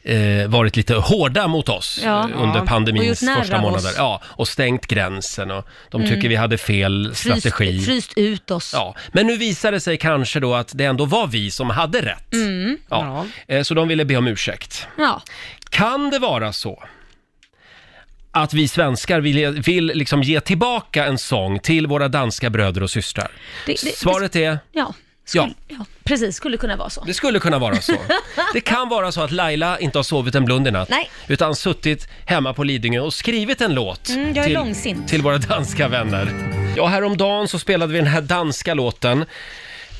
[0.02, 2.20] eh, varit lite hårda mot oss Ja.
[2.30, 2.62] eh, under Ja.
[2.62, 3.78] Och pandemins narr första av månader.
[3.88, 3.94] oss.
[3.94, 4.04] Mm.
[4.04, 7.80] Ja, och stängt gränsen och de tycker vi hade fel strategi.
[7.80, 8.70] Fryst ut oss.
[8.74, 12.02] Ja, men nu visade det sig kanske då att det ändå var vi som hade
[12.02, 12.32] rätt.
[12.32, 12.78] Mm.
[12.90, 13.26] Ja.
[13.48, 14.86] Eh, Så de ville be om ursäkt.
[14.98, 15.22] Ja.
[15.70, 16.82] Kan det vara så
[18.32, 22.90] att vi svenskar vill, vill liksom ge tillbaka en sång till våra danska bröder och
[22.90, 23.30] systrar?
[23.66, 24.94] Det- det- Svaret är, Ja.
[25.28, 25.76] Skulle, ja.
[26.04, 27.04] Precis, skulle kunna vara så.
[27.04, 27.92] det skulle kunna vara så.
[28.54, 31.10] Det kan vara så att Laila inte har sovit en blund i natt, Nej.
[31.28, 35.08] utan suttit hemma på Lidingö och skrivit en låt Mm, jag är till, långsint.
[35.08, 36.32] till våra danska vänner.
[36.76, 39.24] Ja, häromdagen så spelade vi den här danska låten.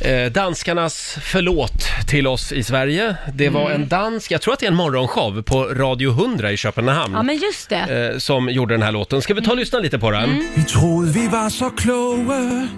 [0.00, 3.16] Eh, danskarnas förlåt till oss i Sverige.
[3.34, 3.82] Det var Mm.
[3.82, 7.14] en dansk, jag tror att det är en morgonshow på Radio 100 i Köpenhamn.
[7.14, 8.10] Ja, men just det.
[8.12, 9.22] eh, som gjorde den här låten.
[9.22, 10.24] Ska vi ta och lyssna lite på den?
[10.24, 10.48] Mm.
[10.54, 12.68] Vi troede, vi var så kloge.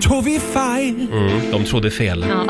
[0.00, 1.08] Tog vi fejl?
[1.12, 2.24] Mm, de trodde fel.
[2.28, 2.42] Ja.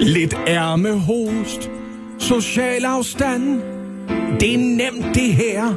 [0.00, 1.70] Lidt ærmehost.
[2.18, 3.60] Social afstand.
[4.40, 5.74] Det er nemt det her.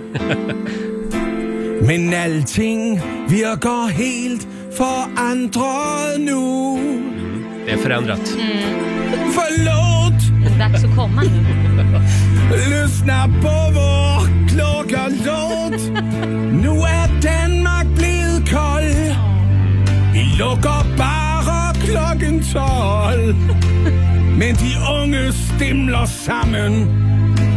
[1.88, 6.78] Men alting virker helt forandret nu.
[7.66, 8.38] Det är förändrat.
[9.34, 11.44] Förlåt, Det är dags att komma nu.
[12.70, 15.82] lyssna på vår klokkerlåt.
[16.64, 17.03] Nu er
[20.38, 23.36] lukker bare klokken 12.
[24.38, 26.74] Men de unge stimler sammen.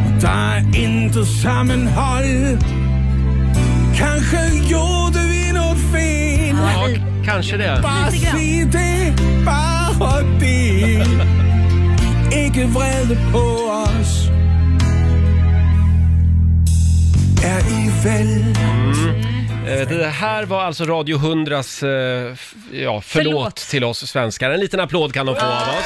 [0.07, 2.59] Og der er intet sammenhold.
[3.97, 6.57] Kanske gjorde vi något fel.
[6.57, 7.83] Ja, kanske det.
[7.83, 11.07] Bare sig det, bare det.
[12.45, 14.31] Ikke vrede på os.
[17.45, 18.57] Er I vel?
[19.67, 21.83] Eh, Det här var alltså Radio 100s
[22.27, 23.57] eh, f- ja, förlåt, Förlåt.
[23.57, 24.51] till oss svenskar.
[24.51, 25.85] En liten applåd kan de få av oss.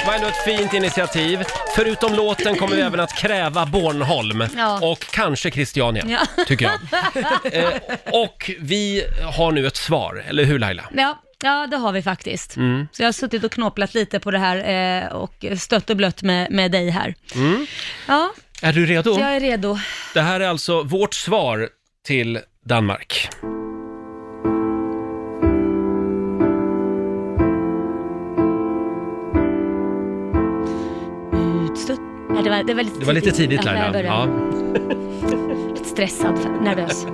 [0.00, 1.42] Det var ändå ett fint initiativ.
[1.76, 4.80] Förutom låten kommer vi även att kräva Bornholm Ja.
[4.90, 6.44] och kanske Christiania, Ja.
[6.46, 6.74] tycker jag.
[7.52, 7.72] Eh,
[8.12, 9.04] och vi
[9.36, 10.84] har nu ett svar, eller hur Laila?
[10.94, 12.56] Ja, ja, det har vi faktiskt.
[12.56, 12.88] Mm.
[12.92, 14.56] Så jag har suttit och knåplat lite på det här
[15.02, 17.14] eh, och stött och blött med, med dig här.
[17.34, 17.66] Mm.
[18.08, 19.14] Ja, Är du redo?
[19.14, 19.78] så jag är redo.
[20.14, 21.68] Det här är alltså vårt svar
[22.06, 23.28] till Danmark.
[32.44, 34.02] Det, var, det var lite Det var lite tidigt Laila.
[34.02, 34.26] Ja.
[35.74, 37.06] Lite stressad, nervös.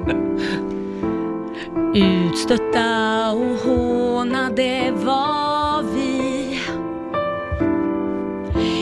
[1.95, 6.61] Utstötta och hånade var vi.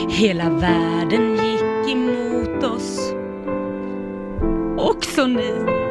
[0.09, 3.13] Hela världen gick emot oss.
[4.77, 5.83] Också ni.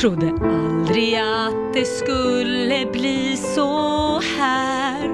[0.00, 5.08] Trodde aldrig att det skulle bli så här.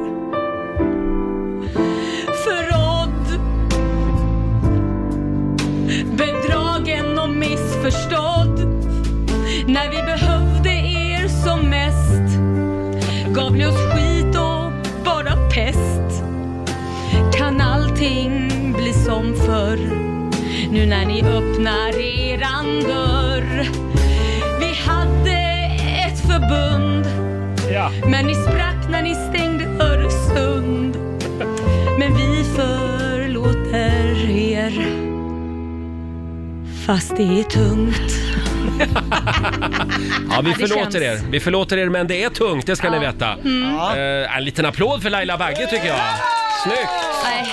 [2.45, 3.40] Förrådd
[6.16, 8.61] Bedragen och missförstådd.
[9.66, 12.38] När vi behövde er som mest
[13.35, 14.73] Gav ni oss skit och
[15.05, 16.23] bara pest.
[17.38, 19.79] Kan allting bli som förr?
[20.71, 23.30] Nu när ni öppnar eran dörr.
[26.50, 27.06] Förbund
[28.10, 30.96] Men ni sprack när ni stängde Öresund
[31.98, 34.72] Men vi förlåter er
[36.86, 38.12] Fast det är tungt
[38.80, 41.22] Ja, vi Ja, det förlåter känns.
[41.22, 41.30] er.
[41.30, 43.32] Vi förlåter er, men det är tungt, det ska ni veta.
[43.32, 43.74] Mm.
[43.74, 46.00] Eh, en liten applåd för Laila Bagge tycker jag.
[46.64, 46.90] Snyggt!
[47.24, 47.46] Nej,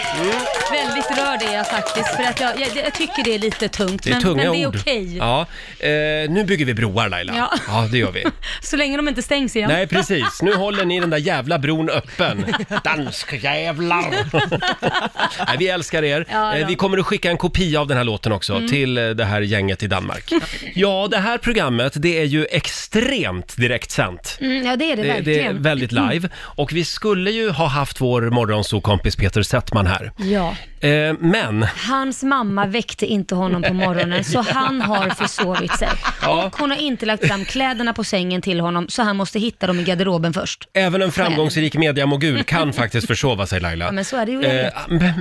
[1.10, 4.04] väldigt rörd är jag faktiskt för att jag, jag, jag tycker det är lite tungt
[4.04, 4.76] Det är men, tunga men det är ord.
[4.80, 5.18] okej.
[5.18, 5.42] Ja,
[5.80, 5.90] eh,
[6.30, 7.34] nu bygger vi broar Laila.
[7.38, 7.52] Ja.
[7.68, 8.24] ja det gör vi.
[8.62, 9.70] Så länge de inte stängs igen.
[9.74, 10.42] Nej, precis.
[10.42, 12.46] Nu håller ni den där jävla bron öppen.
[12.84, 14.10] Danskjävlar!
[15.48, 16.26] Nej, vi älskar er.
[16.32, 16.68] Ja, Eh.
[16.68, 18.68] Vi kommer att skicka en kopia av den här låten också Mm.
[18.70, 20.32] till eh, det här gänget i Danmark.
[20.76, 24.38] Ja, det här programmet, det är ju extremt direktsänt.
[24.42, 25.62] Mm, ja, det är det, Det, det är verkligen.
[25.62, 26.30] väldigt live.
[26.38, 30.12] Och vi skulle ju ha haft vår morgonsokompis Peter Settman här.
[30.18, 35.90] Ja, Eh, men, hans mamma väckte inte honom på morgonen så han har försovit sig.
[36.22, 36.46] Ja.
[36.46, 39.68] Och hon har inte lagt fram kläderna på sängen till honom så han måste hitta
[39.68, 40.68] dem i garderoben först.
[40.74, 43.86] även en framgångsrik mediamogul kan faktiskt försova sig Laila.
[43.86, 44.72] Ja, men så är det ju Eh,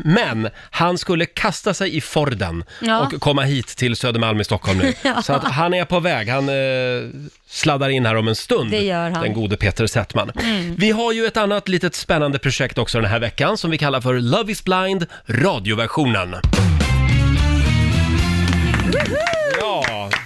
[0.05, 3.01] men han skulle kasta sig i Forden Ja.
[3.01, 4.93] och komma hit till Södermalm i Stockholm nu.
[5.03, 5.23] Ja.
[5.23, 6.29] Så att han är på väg.
[6.29, 6.55] Han eh,
[7.49, 8.71] sladdar in här om en stund.
[8.71, 9.23] Det gör han.
[9.23, 10.31] Den gode Peter Settman.
[10.31, 10.75] Mm.
[10.79, 14.01] Vi har ju ett annat litet spännande projekt också den här veckan som vi kallar
[14.01, 16.37] för Love is blind radioversionen.
[18.93, 19.46] Ja,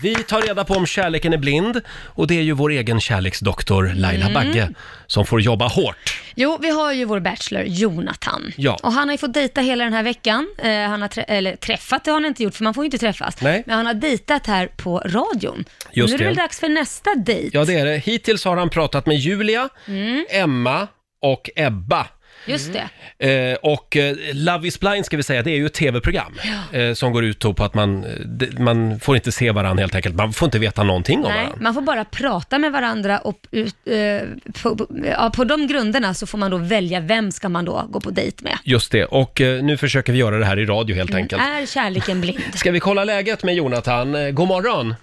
[0.02, 3.92] vi tar reda på om kärleken är blind och det är ju vår egen kärleksdoktor
[3.94, 4.34] Laila Mm.
[4.34, 4.68] Bagge
[5.06, 6.20] som får jobba hårt.
[6.34, 8.52] Jo, vi har ju vår bachelor Jonathan.
[8.56, 8.78] Ja.
[8.82, 10.46] Och han har ju fått dejta hela den här veckan.
[10.58, 12.86] Eh, han har trä- eller träffat, det har han inte gjort för man får ju
[12.86, 13.40] inte träffas.
[13.40, 13.62] Nej.
[13.66, 15.64] Men han har dejtat här på radion.
[15.92, 16.28] Just nu är det det.
[16.28, 17.50] väl dags för nästa dejt.
[17.58, 17.96] Ja, det är det.
[17.96, 20.26] Hittills har han pratat med Julia, Mm.
[20.30, 20.88] Emma
[21.22, 22.06] och Ebba.
[22.46, 23.50] Just det.
[23.50, 26.32] Eh, och eh, Love is blind ska vi säga, det är ju ett tv-program
[26.72, 29.82] eh, som går ut då på att man, eh, det, man får inte se varandra
[29.82, 30.14] helt enkelt.
[30.14, 31.58] Man får inte veta någonting om Nej, varandra.
[31.60, 34.28] man får bara prata med varandra och ut, eh,
[34.62, 37.86] på, på, ja, på de grunderna så får man då välja vem ska man då
[37.90, 38.58] gå på dejt med.
[38.64, 41.42] Just det, och eh, nu försöker vi göra det här i radio helt enkelt.
[41.42, 42.40] Är kärleken blind?
[42.54, 44.14] Ska vi kolla läget med Jonathan?
[44.14, 44.94] Eh, God morgon!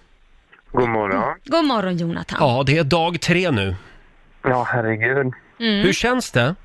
[0.71, 1.36] God morgon.
[1.45, 2.38] God morgon Jonathan.
[2.41, 3.76] Ja, det är dag tre nu.
[4.43, 5.34] Ja, herregud.
[5.60, 5.86] Mm.
[5.86, 6.56] Hur känns det?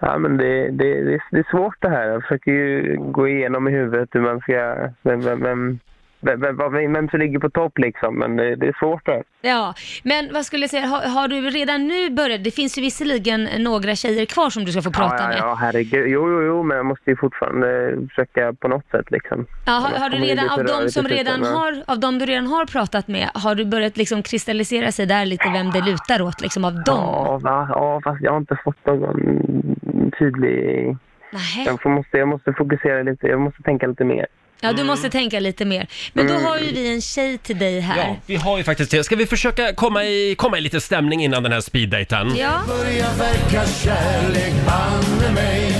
[0.00, 2.08] Ja, men det, det, det, det är svårt det här.
[2.08, 4.74] Jag försöker ju gå igenom i huvudet hur man ska...
[5.02, 5.78] Vem, vem, vem,
[6.20, 8.18] vem, vem, som ligger på topp liksom.
[8.18, 9.22] Men det, det är svårt det här.
[9.40, 12.82] Ja, men vad skulle jag säga, har, har du redan nu börjat, det finns ju
[12.82, 15.38] visserligen några tjejer kvar som du ska få prata ja, ja, med.
[15.38, 16.08] ja, herregud.
[16.08, 19.46] Jo, jo, jo, men jag måste ju fortfarande försöka på något sätt liksom.
[19.66, 21.54] Ja, har, har du redan, av de som redan slutändan.
[21.54, 25.26] har, av de du redan har pratat med, har du börjat liksom kristallisera sig där
[25.26, 26.84] lite vem det lutar åt liksom av dem?
[26.86, 27.68] Ja, va?
[27.70, 29.67] ja, fast jag har inte fått någon
[30.10, 30.96] tydlig...
[31.32, 31.64] Nähä.
[31.82, 34.26] Jag måste, jag måste fokusera lite, jag måste tänka lite mer.
[34.60, 35.86] Ja, du måste tänka lite mer.
[36.12, 36.44] Men då Mm.
[36.44, 37.96] har ju vi en tjej till dig här.
[37.96, 39.04] Ja, vi har ju faktiskt det.
[39.04, 42.36] Ska vi försöka komma i, komma i lite stämning innan den här speeddaten?
[42.36, 42.60] Ja.
[42.66, 45.72] Börjar verka kärlek banne mig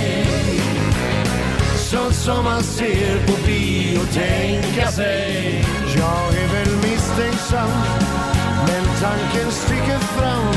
[1.91, 5.63] Sånt som man ser på bio tänka sig
[5.97, 7.69] Jag är väl misstänksam
[8.67, 10.55] Men tanken sticker fram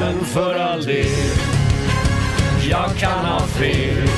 [0.00, 1.06] Men för all del
[2.70, 4.08] jag kan ha fel.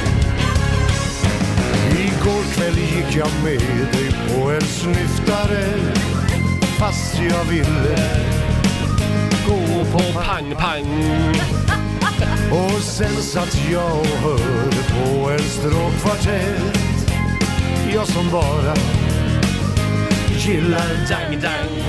[1.91, 5.65] Igår kväll gick jag med dig på en snyftare
[6.79, 7.97] Fast jag ville
[9.47, 11.35] gå på pang-pang
[12.53, 17.11] Och sen satt jag och hörde på en stråkkvartett.
[17.95, 18.75] Jag som bara
[20.39, 21.83] gillar dang dang.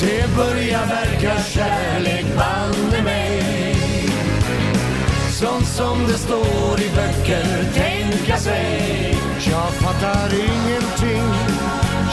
[0.00, 2.63] Det börjar verka kärlek banne
[5.34, 7.72] Sånt som det står i böcker.
[7.74, 9.16] Tänka sig.
[9.50, 11.22] Jag fattar ingenting.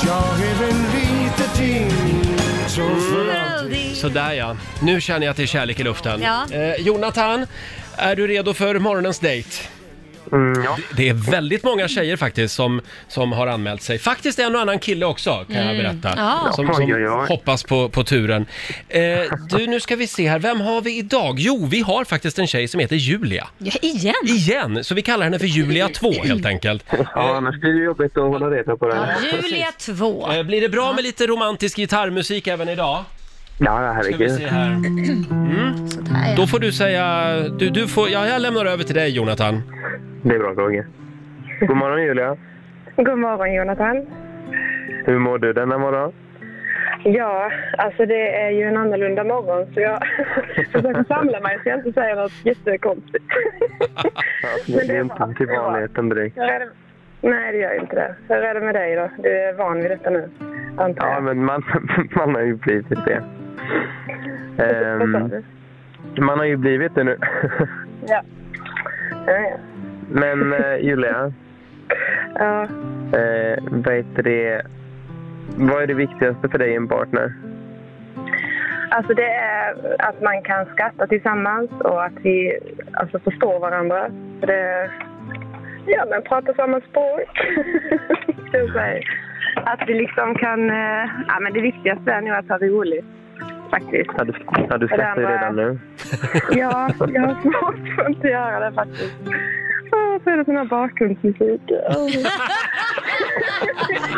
[0.06, 1.90] Jag är väl lite ting.
[2.68, 3.98] Så för alltid.
[3.98, 6.22] Sådär ja, nu känner jag är kärlek i luften.
[6.22, 6.46] Ja.
[6.52, 7.46] Eh, Jonathan,
[7.96, 9.50] är du redo för morgonens dejt?
[10.32, 10.78] Mm, ja.
[10.98, 14.00] Det är väldigt många tjejer faktiskt som, som har anmält sig.
[14.00, 16.10] Faktiskt en och annan kille också kan jag berätta.
[16.12, 16.26] Mm.
[16.26, 16.52] Ja.
[16.56, 17.28] Som, som Oj, oj, oj.
[17.28, 18.46] hoppas på, på turen.
[18.90, 19.02] Eh,
[19.50, 20.40] du, nu ska vi se här.
[20.40, 21.36] Vem har vi idag?
[21.40, 23.48] Jo, vi har faktiskt en tjej som heter Julia.
[23.58, 24.14] Ja, igen?
[24.24, 24.84] Igen!
[24.84, 26.84] Så vi kallar henne för Julia 2 helt enkelt.
[27.16, 29.16] ja, annars blir det jobbigt att hålla reda på det.
[29.44, 30.32] Julia 2.
[30.32, 33.04] Eh, blir det bra med lite romantisk gitarrmusik även idag?
[33.66, 35.26] Ja, Ska vi se herregud.
[35.90, 37.06] Sådär, Då får du säga...
[37.60, 39.62] Du, du får, ja, jag lämnar över till dig Jonathan.
[40.24, 40.86] Det är bra, Roger.
[41.60, 42.38] God morgon, Julia.
[42.96, 44.06] God morgon Jonathan.
[45.06, 46.12] Hur mår du denna morgon?
[47.04, 50.00] Ja, alltså det är ju en annorlunda morgon så jag
[50.72, 53.26] försöker samla mig så jag inte säger något jättekonstigt.
[54.68, 56.38] Det är inte till vanligheten direkt.
[57.22, 58.16] Nej, det gör inte det.
[58.28, 59.10] Hur är det med dig då?
[59.24, 60.30] Du är van vid detta nu,
[60.78, 61.24] antar Ja, jag.
[61.24, 61.64] men man,
[62.16, 63.24] man har ju blivit det.
[66.16, 66.22] Du?
[66.22, 67.18] man har ju blivit det nu.
[68.08, 68.24] Ja.
[70.12, 71.34] Men eh, Julia,
[72.36, 72.64] ja.
[73.14, 74.62] eh, vad heter det?
[75.58, 77.34] Vad är det viktigaste för dig i en partner?
[78.90, 82.60] Alltså det är att man kan skratta tillsammans och att vi
[82.94, 84.10] alltså, förstår varandra.
[84.40, 84.92] För det,
[85.86, 87.30] ja, men pratar samma språk.
[89.56, 90.70] Att vi liksom kan...
[90.70, 93.06] eh, Ja, men det viktigaste är nog att ha roligt,
[93.72, 94.10] faktiskt.
[94.18, 94.34] Har du,
[94.70, 95.80] har du sett dig redan nu?
[96.52, 99.16] Ja, jag har svårt för att inte göra det faktiskt.
[100.24, 101.62] Så är det sån här bakgrundsmusik.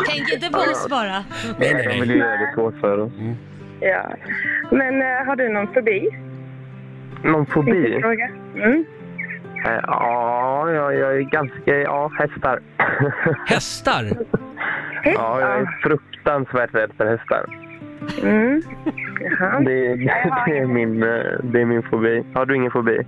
[0.07, 1.23] Tänk inte på oss bara.
[1.59, 3.11] Nej, nej, Jag vill ju göra det svårt för oss.
[3.79, 4.03] Ja.
[4.71, 6.09] Men eh, har du någon fobi?
[7.23, 7.99] Någon fobi?
[8.01, 8.29] Fråga.
[8.55, 8.85] Mm.
[9.65, 11.75] Eh, Ja, jag, jag är ganska...
[11.77, 12.59] Ja, hästar.
[13.47, 14.03] Hästar?
[15.03, 17.45] Ja, jag är fruktansvärt rädd för hästar.
[18.23, 18.61] Mm.
[19.19, 19.59] Jaha.
[19.59, 19.95] Det,
[20.45, 22.23] det, är min, eh, det är min fobi.
[22.33, 22.99] Har du ingen fobi?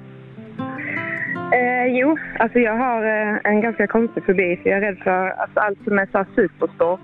[1.54, 4.60] Eh, jo, alltså jag har eh, en ganska konstig fobi.
[4.64, 7.00] För jag är rädd för alltså, allt som är så här superstort.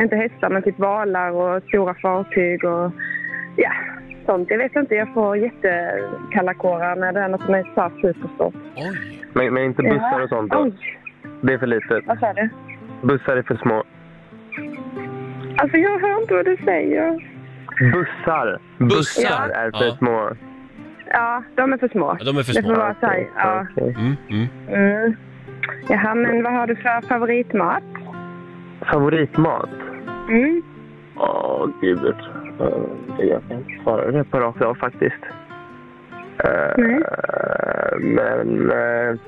[0.00, 2.92] Inte hästar, men typ valar och stora fartyg och
[3.56, 3.72] ja,
[4.26, 4.50] sånt.
[4.50, 7.90] Jag vet inte, jag får jättekalla kårar när det är något som är så här
[8.02, 8.54] superstort.
[9.32, 10.58] Men, men inte bussar och sånt då?
[10.62, 10.72] Oj,
[11.40, 12.06] Det är för litet.
[12.06, 12.48] vad sa du?
[13.02, 13.84] Bussar är för små.
[15.56, 17.31] Alltså jag hör inte vad du säger.
[17.80, 18.58] Bussar!
[18.78, 19.48] Bussar?
[19.48, 19.96] är för Ja.
[19.98, 20.30] små.
[21.06, 22.16] Ja, de är för små.
[22.18, 22.74] Ja, de är för Det små.
[22.74, 23.66] får vara så här, ja.
[23.70, 23.94] Okej.
[23.98, 24.48] Mm, mm.
[24.68, 25.16] Mm.
[25.88, 27.82] Jaha, men vad har du för favoritmat?
[28.92, 29.68] Favoritmat?
[30.28, 30.62] Mm.
[31.16, 32.04] Åh, gud.
[32.06, 32.14] Eh,
[33.18, 35.22] Jag kan inte svara det på rakt av faktiskt.
[36.44, 37.02] Eh, Nej.
[38.00, 38.70] Men...
[38.70, 39.18] eh,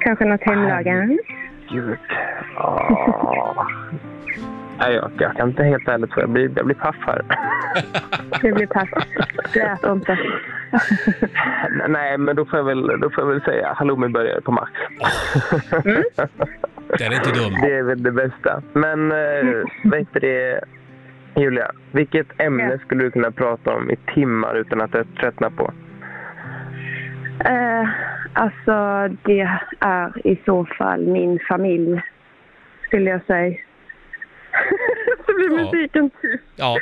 [0.00, 1.10] Kanske något hemlagat?
[1.70, 1.98] Gud.
[2.56, 3.66] Ah.
[4.78, 6.22] Nej, jag, jag kan inte helt ärligt säga.
[6.22, 7.22] Jag blir, jag blir paff här.
[8.42, 8.88] Det blir pass.
[9.54, 10.18] Det äter inte.
[11.88, 14.72] Nej, men då får jag väl, då får jag väl säga halloumiburgare på Max.
[16.98, 17.60] Den är inte dum.
[17.62, 18.62] Det är väl det bästa.
[18.72, 20.60] Men äh, vad heter det,
[21.36, 21.72] Julia?
[21.92, 25.72] Vilket ämne skulle du kunna prata om i timmar utan att jag tröttnar på?
[27.44, 27.88] Eh,
[28.32, 32.02] alltså, det är i så fall min familj,
[32.86, 33.56] skulle jag säga.
[35.48, 35.64] Blir Ja.
[35.72, 36.44] musiken tyst.
[36.56, 36.76] Ja,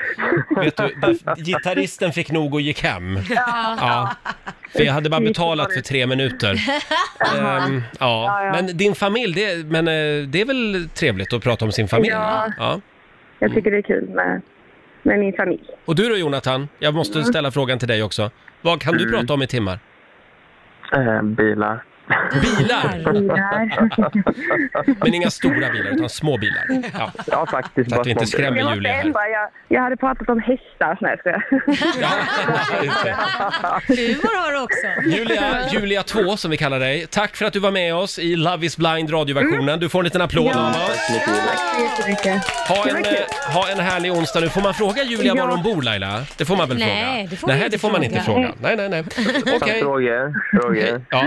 [0.57, 3.18] vet du, där- gitarristen fick nog och gick hem.
[3.31, 4.11] Ja.
[4.72, 6.55] För jag hade bara betalat för tre minuter.
[7.38, 8.51] Ehm, ja.
[8.53, 12.11] Men din familj, det, men, eh, det är väl trevligt att prata om sin familj?
[12.12, 12.46] Ja.
[12.59, 12.81] Ja.
[13.38, 14.42] Jag tycker det är kul med,
[15.03, 15.62] med min familj.
[15.85, 16.68] Och du då Jonathan?
[16.79, 18.31] Jag måste ställa frågan till dig också.
[18.62, 19.79] Vad kan du prata om i timmar?
[20.92, 21.83] Eh, bilar.
[22.43, 23.12] Bilar!
[23.12, 23.79] Bilar.
[25.05, 26.65] Men inga stora bilar, utan små bilar.
[26.99, 27.12] Ja.
[27.27, 27.91] Ja, faktiskt.
[27.91, 29.05] Så att vi inte skrämmer Julia här.
[29.05, 29.21] ändra.
[29.29, 30.99] Jag, jag hade pratat om hästar.
[31.01, 31.43] Nej, jag.
[32.01, 32.11] Ja,
[32.85, 33.11] just det.
[33.88, 34.87] Humor har du också.
[35.19, 37.07] Julia, Julia 2 som vi kallar dig.
[37.07, 39.81] Tack för att du var med oss i Love is blind radioversionen.
[39.81, 41.09] Du får en liten applåd av oss.
[41.09, 41.25] Tack
[41.77, 42.45] så jättemycket.
[42.69, 44.49] Ha en, eh, ha en härlig onsdag nu.
[44.49, 45.51] Får man fråga Julia var Ja.
[45.51, 46.21] hon bor Laila?
[46.37, 47.29] Det får man väl Nej, fråga?
[47.31, 48.53] det får man nej, inte det får man inte fråga.
[48.61, 48.77] fråga.
[48.77, 49.05] Nej, nej, nej.
[49.57, 49.81] Okej.
[49.83, 51.27] Roger, Roger, Ja.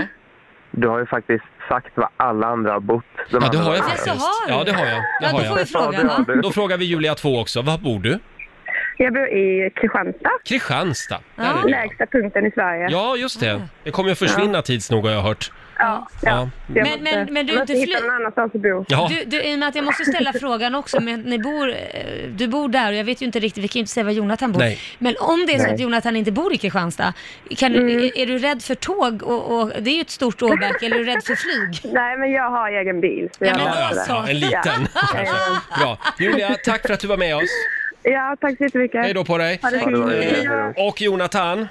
[0.76, 3.04] Du har ju faktiskt sagt vad alla andra har bott.
[3.16, 4.24] De ja, det andra har jag har- Jaså, faktiskt.
[4.26, 4.52] har du?
[4.54, 4.96] Ja, det har jag.
[4.96, 5.68] Det Ja, har då får vi jag.
[5.68, 5.98] fråga.
[6.02, 6.34] Ja, Ja.
[6.34, 6.40] du.
[6.40, 7.62] Då frågar vi Julia 2 också.
[7.62, 8.18] Var bor du?
[8.98, 11.18] Jag bor i Kristianstad, Kristianstad.
[11.36, 11.58] Där Ja.
[11.58, 11.68] är det.
[11.70, 12.88] lägsta punkten i Sverige.
[12.90, 13.62] Ja, just det.
[13.84, 15.52] Det kommer att försvinna tids nog har jag hört.
[15.78, 16.48] Ja, Ja.
[16.66, 18.84] Men- måste, men- men du är inte någon annanstans att bo.
[18.88, 21.68] Ja, Du, du, i och med att jag måste ställa frågan också, men ni bor,
[21.70, 21.76] eh,
[22.36, 24.10] du bor där och jag vet ju inte riktigt, vi kan ju inte säga var
[24.12, 24.60] Jonathan bor.
[24.60, 24.78] Nej.
[24.98, 25.82] Men om det är så att Nej.
[25.82, 27.12] Jonathan inte bor i Kristianstad,
[27.56, 27.98] kan, Mm.
[27.98, 29.22] är, är du rädd för tåg?
[29.22, 31.92] Och, och, det är ju ett stort åbäke, eller är du rädd för flyg?
[31.94, 33.28] Nej, men jag har egen bil.
[33.38, 34.12] Så Ja, jag men alltså.
[34.12, 34.60] ja, en liten
[35.12, 35.34] kanske.
[35.80, 35.98] Bra.
[36.18, 37.42] Julia, tack för att du var med oss.
[38.02, 39.04] Ja, tack så jättemycket.
[39.04, 39.58] Hej då på dig.
[39.62, 40.76] Ha det Ha det bra, fint.
[40.76, 41.68] Och Jonathan,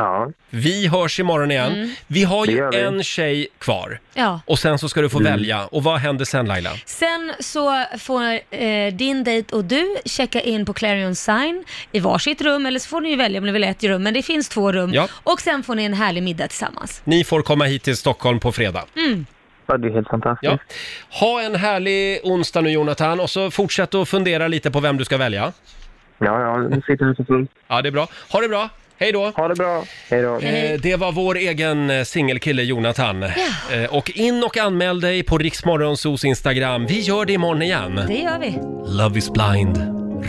[0.00, 1.72] Ja, vi hörs imorgon igen.
[1.72, 1.90] Mm.
[2.06, 2.80] Vi har Det ju gör vi.
[2.80, 4.00] en tjej kvar.
[4.14, 4.40] Ja.
[4.46, 5.32] Och sen så ska du få Mm.
[5.32, 5.66] välja.
[5.66, 6.70] Och vad händer sen Laila?
[6.86, 12.40] Sen så får eh, din dejt och du checka in på Clarion Sign i varsitt
[12.40, 14.22] rum, eller så får ni ju välja om ni vill ha ett rum, men det
[14.22, 14.90] finns två rum.
[14.94, 15.08] Ja.
[15.22, 17.00] Och sen får ni en härlig middag tillsammans.
[17.04, 18.84] Ni får komma hit till Stockholm på fredag.
[19.66, 20.52] ja det är helt fantastiskt.
[20.52, 20.58] Ja.
[21.20, 25.04] Ha en härlig onsdag nu Jonathan och så fortsätt att fundera lite på vem du
[25.04, 25.52] ska välja.
[26.18, 27.50] Ja, ja, nu sitter vi för fullt.
[27.68, 28.08] Ja, det är bra.
[28.32, 28.68] Ha det bra.
[28.98, 29.32] Hej då.
[29.36, 29.84] Ha det bra.
[30.10, 30.38] Hej då.
[30.38, 33.22] Eh, det var vår egen eh, singelkille Jonathan.
[33.22, 33.30] Eh,
[33.90, 36.86] och in och anmäl dig på Riksmorgonsos Instagram.
[36.86, 38.00] Vi gör det imorgon igen.
[38.08, 38.58] Det gör vi.
[38.98, 39.78] Love is blind,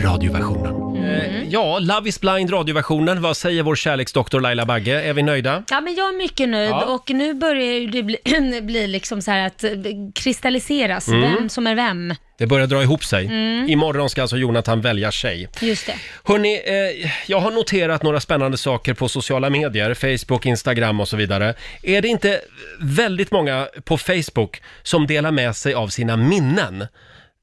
[0.04, 0.87] radioversionen.
[1.08, 3.22] Eh, ja, Love is blind, radioversionen.
[3.22, 5.02] Vad säger vår kärleksdoktor Laila Bagge?
[5.02, 5.62] Är vi nöjda?
[5.70, 6.84] Ja, men jag är mycket nöjd Ja.
[6.84, 8.16] och nu börjar ju det bli,
[8.62, 9.70] bli liksom så här att eh,
[10.14, 11.20] kristalliseras, Mm.
[11.20, 12.14] vem som är vem.
[12.38, 13.24] Det börjar dra ihop sig.
[13.72, 15.48] Imorgon ska alltså Jonathan välja tjej.
[15.60, 15.94] Just det.
[16.24, 21.16] Hörni, eh, jag har noterat några spännande saker på sociala medier, Facebook, Instagram och så
[21.16, 21.54] vidare.
[21.82, 22.40] Är det inte
[22.80, 26.86] väldigt många på Facebook som delar med sig av sina minnen?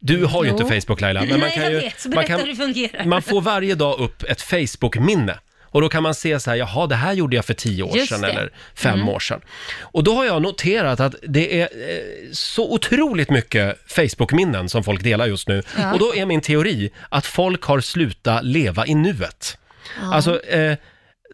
[0.05, 0.57] Du har ju Jo.
[0.57, 1.79] inte Facebook Laila, men man Nej, kan jag ju...
[1.79, 1.99] vet.
[2.01, 3.05] Så man, berätta hur det fungerar.
[3.05, 5.39] man får varje dag upp ett Facebook-minne.
[5.63, 7.97] Och då kan man se så här, jaha, det här gjorde jag för tio år
[7.97, 8.27] Just sedan det.
[8.27, 9.41] eller fem år sedan.
[9.81, 15.03] Och då har jag noterat att det är eh, så otroligt mycket Facebook-minnen som folk
[15.03, 15.63] delar just nu.
[15.77, 15.93] Ja.
[15.93, 19.57] Och då är min teori att folk har slutat leva i nuet.
[20.01, 20.77] Alltså, eh, Man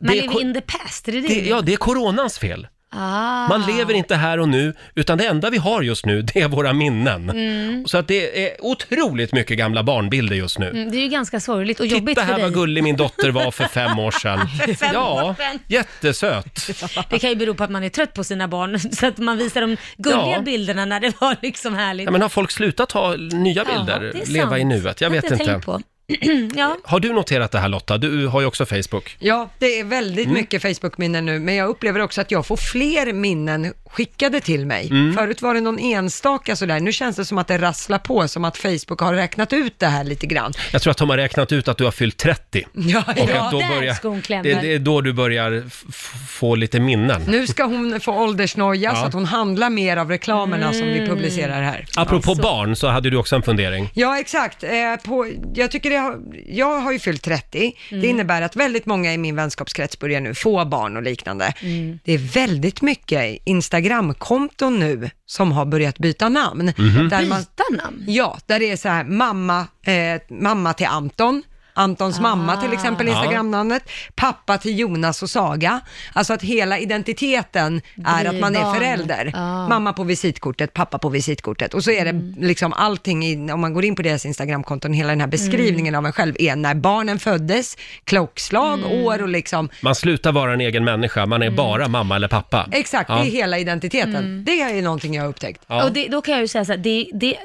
[0.02, 1.28] det, är, lever ko- in the past, är det det?
[1.28, 2.68] det, ja, det är coronans fel.
[2.92, 3.48] Ah.
[3.48, 6.48] Man lever inte här och nu, utan det enda vi har just nu, det är
[6.48, 7.30] våra minnen.
[7.30, 7.88] Mm.
[7.88, 10.70] Så att det är otroligt mycket gamla barnbilder just nu.
[10.70, 12.44] Mm, Det är ju ganska sorgligt och jobbigt Titta för här dig.
[12.44, 14.40] vad gullig min dotter var för fem år sedan.
[14.80, 15.60] fem ja, år sedan.
[15.68, 16.68] jättesöt.
[17.10, 19.38] Det kan ju bero på att man är trött på sina barn, så att man
[19.38, 20.42] visar de gulliga Ja.
[20.42, 22.06] bilderna när det var liksom härligt.
[22.06, 25.02] Ja, men har folk slutat ta nya Ja, bilder, är leva i nuet?
[25.02, 25.60] Jag vet inte.
[25.66, 25.82] på.
[26.56, 26.78] ja.
[26.84, 27.98] Har du noterat det här Lotta?
[27.98, 29.16] Du har ju också Facebook.
[29.20, 30.34] Ja, det är väldigt Mm.
[30.38, 34.88] mycket Facebook-minnen nu, men jag upplever också att jag får fler minnen skickade till mig.
[34.92, 35.14] Mm.
[35.18, 38.46] Förut var det någon enstaka sådär, nu känns det som att det rasslar på, som
[38.46, 40.54] att Facebook har räknat ut det här lite grann.
[40.72, 42.66] Jag tror att de har räknat ut att du har fyllt 30.
[42.74, 43.46] Ja, Och ja.
[43.46, 44.44] att då där börjar, klämmer.
[44.44, 45.84] det, det är då du börjar f-
[46.30, 47.22] få lite minnen.
[47.28, 49.02] Nu ska hon få åldersnoja Ja.
[49.02, 51.00] så att hon handlar mer av reklamerna som Mm.
[51.02, 51.86] vi publicerar här.
[51.96, 52.44] Apropå Alltså.
[52.44, 53.90] barn så hade du också en fundering.
[53.94, 54.64] Ja, exakt.
[54.64, 54.70] Eh,
[55.06, 57.74] på, jag, tycker det har, jag har ju fyllt 30.
[57.90, 58.02] Mm.
[58.02, 61.54] Det innebär att väldigt många i min vänskapskrets börjar nu få barn och liknande.
[61.62, 62.00] Mm.
[62.04, 66.74] Det är väldigt mycket Instagramkonton nu som har börjat byta namn.
[66.78, 67.10] Mhm.
[67.10, 68.04] Där man, Byta namn?
[68.08, 71.44] ja, där det är så här, mamma, eh, mamma till Anton.
[71.82, 73.14] Antons mamma till exempel, Ja.
[73.14, 73.84] Instagramnamnet.
[74.16, 75.80] Pappa till Jonas och Saga.
[76.14, 78.76] Alltså att hela identiteten är att man är barn.
[78.76, 79.32] förälder.
[79.34, 79.68] Ja.
[79.68, 81.74] Mamma på visitkortet, pappa på visitkortet.
[81.74, 85.10] Och så är det liksom allting, i, om man går in på deras Instagramkonton, hela
[85.10, 89.96] den här beskrivningen av en själv är när barnen föddes, klockslag, år och liksom, Man
[89.96, 91.56] slutar vara en egen människa, man är Mm.
[91.58, 92.68] bara mamma eller pappa.
[92.72, 93.16] exakt, Ja.
[93.16, 94.44] det är hela identiteten.
[94.46, 95.62] Det är någonting jag har upptäckt.
[95.68, 95.84] Ja.
[95.84, 97.36] Och det, då kan jag ju säga så här, det, det,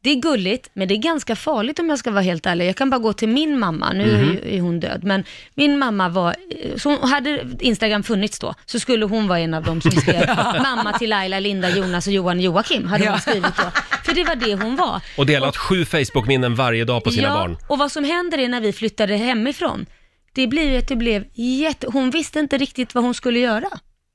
[0.00, 2.68] det är gulligt, men det är ganska farligt om jag ska vara helt ärlig.
[2.68, 4.38] Jag kan bara gå till min mamma, nu är, Mhm.
[4.44, 6.34] är hon död, men min mamma var,
[6.76, 10.26] så hon, hade Instagram funnits då, så skulle hon vara en av dem som skrev
[10.62, 13.70] mamma till Laila, Linda, Jonas och Johan Joakim, hade hon skrivit då.
[14.04, 15.00] För det var det hon var.
[15.16, 17.56] Och delat sju Facebook-minnen varje dag på sina ja, barn.
[17.68, 19.86] och vad som händer är när vi flyttade hemifrån,
[20.32, 21.86] det ju att det blev jätte...
[21.92, 23.68] Hon visste inte riktigt vad hon skulle göra.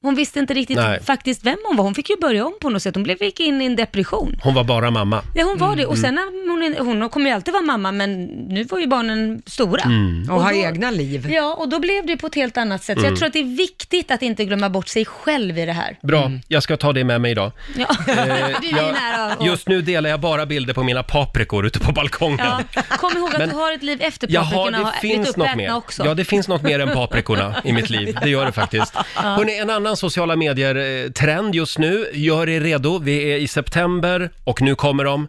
[0.03, 1.03] Hon visste inte riktigt Nej.
[1.03, 1.83] faktiskt vem hon var.
[1.83, 2.95] Hon fick ju börja om på något sätt.
[2.95, 4.39] Hon blev, gick in i en depression.
[4.43, 5.21] Hon var bara mamma.
[5.35, 5.85] Ja, hon var Mm, det.
[5.85, 9.41] Och sen när hon, hon kommer ju alltid vara mamma, men nu var ju barnen
[9.45, 9.81] stora.
[9.83, 10.29] Mm.
[10.31, 11.29] Och, ha då- egna liv.
[11.31, 12.99] Ja, och då blev det på ett helt annat sätt.
[12.99, 15.71] Så jag tror att det är viktigt att inte glömma bort sig själv i det
[15.73, 15.97] här.
[16.01, 17.51] Bra, jag ska ta det med mig idag.
[17.77, 17.87] Ja.
[18.05, 19.45] du är jag- nära.
[19.45, 22.39] Just nu delar jag bara bilder på mina paprikor ute på balkongen.
[22.75, 22.83] ja.
[22.89, 25.37] Kom ihåg att Men- du har ett liv efter Jaha, paprikorna det och blivit finns
[25.37, 25.75] något uppätna mer.
[25.75, 26.05] också.
[26.05, 28.17] Ja, det finns något mer än paprikorna i mitt liv.
[28.21, 28.95] Det gör det faktiskt.
[29.15, 32.07] Hörrni, en annan sociala medier-trend just nu.
[32.13, 32.99] Gör er redo.
[32.99, 35.27] Vi är i september och nu kommer de.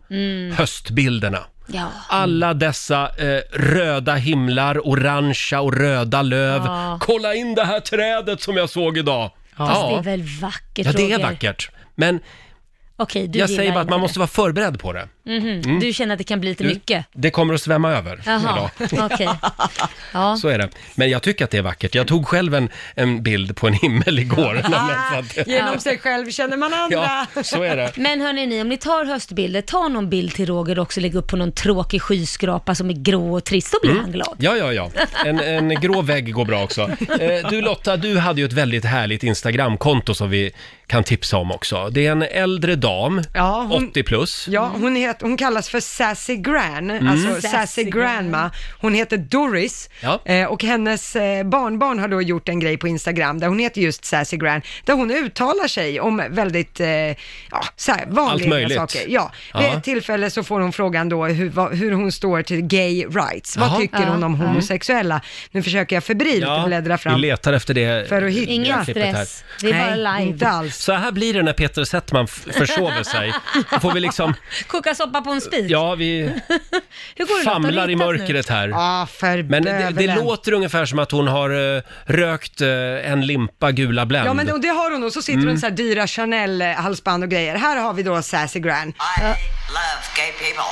[0.57, 1.39] Höstbilderna.
[1.67, 1.89] Ja.
[2.09, 6.63] Alla dessa eh, röda himlar, orangea och röda löv.
[6.65, 6.99] Ja.
[7.01, 9.31] Kolla in det här trädet som jag såg idag.
[9.57, 11.19] Fast det är väl vackert, Ja, det är Roger?
[11.31, 11.71] vackert.
[11.95, 12.21] Men
[12.97, 14.03] Okej, du Jag gillar säger bara att inte man det.
[14.03, 15.09] måste vara förberedd på det.
[15.27, 15.81] Mhm.
[15.81, 17.07] Du känner att det kan bli lite Du, mycket?
[17.13, 19.11] Det kommer att svämma över Jaha, idag.
[19.13, 19.29] okej.
[20.13, 20.37] Ja.
[20.37, 20.69] Så är det.
[20.95, 21.95] Men jag tycker att det är vackert.
[21.95, 24.55] Jag tog själv en, en bild på en himmel igår.
[24.63, 27.27] nämligen, så att- Genom sig själv känner man andra.
[27.35, 27.93] Ja, så är det.
[27.97, 31.29] Men hörni ni, om ni tar höstbilder, ta någon bild till Roger också, lägg upp
[31.29, 34.37] på någon tråkig skyskrapa som är grå och trist, så blir han glad.
[34.39, 34.91] Ja, ja, ja.
[35.25, 36.83] En, en grå vägg går bra också.
[37.21, 40.53] Eh, du Lotta, du hade ju ett väldigt härligt Instagramkonto som vi
[40.87, 41.89] kan tipsa om också.
[41.91, 44.49] Det är en äldre dam, Ja, hon- 80 plus.
[44.49, 47.09] Ja, hon, het, hon kallas för Sassy Gran, Mm.
[47.09, 47.93] alltså Sassy Sassy Gran.
[48.15, 48.51] Grandma.
[48.81, 50.21] Hon heter Doris Ja.
[50.25, 53.81] eh, och hennes eh, barnbarn har då gjort en grej på Instagram där hon heter
[53.81, 57.17] just Sassy Gran, där hon uttalar sig om väldigt eh, ja,
[57.77, 58.77] så här, vanliga möjligt.
[58.79, 59.01] saker.
[59.09, 59.77] Ja, vid Ja.
[59.77, 63.57] ett tillfälle så får hon frågan då hur, vad, hur hon står till gay rights.
[63.57, 63.77] Vad Jaha.
[63.81, 65.21] tycker hon om homosexuella?
[65.51, 67.21] Nu försöker jag febrilt Ja, bläddra vi fram.
[67.21, 68.53] letar efter det För att hitta.
[68.53, 69.13] Ingen klippet här.
[69.13, 70.33] stress, det är bara Nej, live.
[70.33, 70.74] inte alls.
[70.75, 73.35] Så här blir det när Peter Settman f- försover sig.
[73.71, 74.35] Då får vi liksom,
[74.67, 75.65] Koka soppa på en spik.
[75.71, 76.21] ja vi
[77.15, 77.51] Hur går det Lotta?
[77.51, 78.19] Har du famlar i hittat nu?
[78.19, 78.69] mörkret här.
[78.69, 80.25] Ja, för Men det, det bövelen.
[80.25, 82.69] låter ungefär som att hon har eh, rökt eh,
[83.13, 84.29] en limpa gula Blend.
[84.29, 85.49] Ja men det, det har hon och så sitter Mm.
[85.49, 87.55] hon så här dyra Chanel-halsband och grejer.
[87.57, 88.89] Här har vi då Sassy Gran.
[88.89, 89.21] I
[89.79, 90.71] love gay people.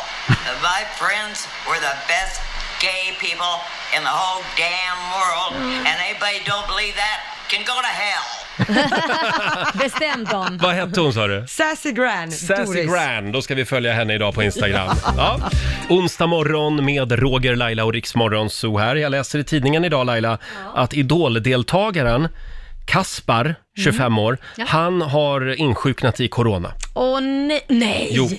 [0.62, 2.40] My friends were the best
[2.80, 3.54] gay people
[3.96, 5.52] in the whole damn world,
[5.88, 7.18] and anybody don't believe that
[7.52, 8.26] can go to hell.
[9.74, 10.58] Bestäm dem.
[10.62, 11.44] Vad hette hon sa du?
[11.48, 13.32] Sassy Gran, Sassy Doris.
[13.32, 14.96] Då ska vi följa henne idag på Instagram.
[15.16, 15.50] Ja.
[15.88, 18.96] Onsdag morgon med Roger, Laila och Riksmorgon Zoo här.
[18.96, 20.38] Jag läser i tidningen idag Laila
[20.74, 22.28] att Idol-deltagaren
[22.86, 26.72] Kaspar, 25 år, han har insjuknat i corona.
[26.94, 27.64] Åh nej.
[27.68, 28.08] nej.
[28.10, 28.30] Jo.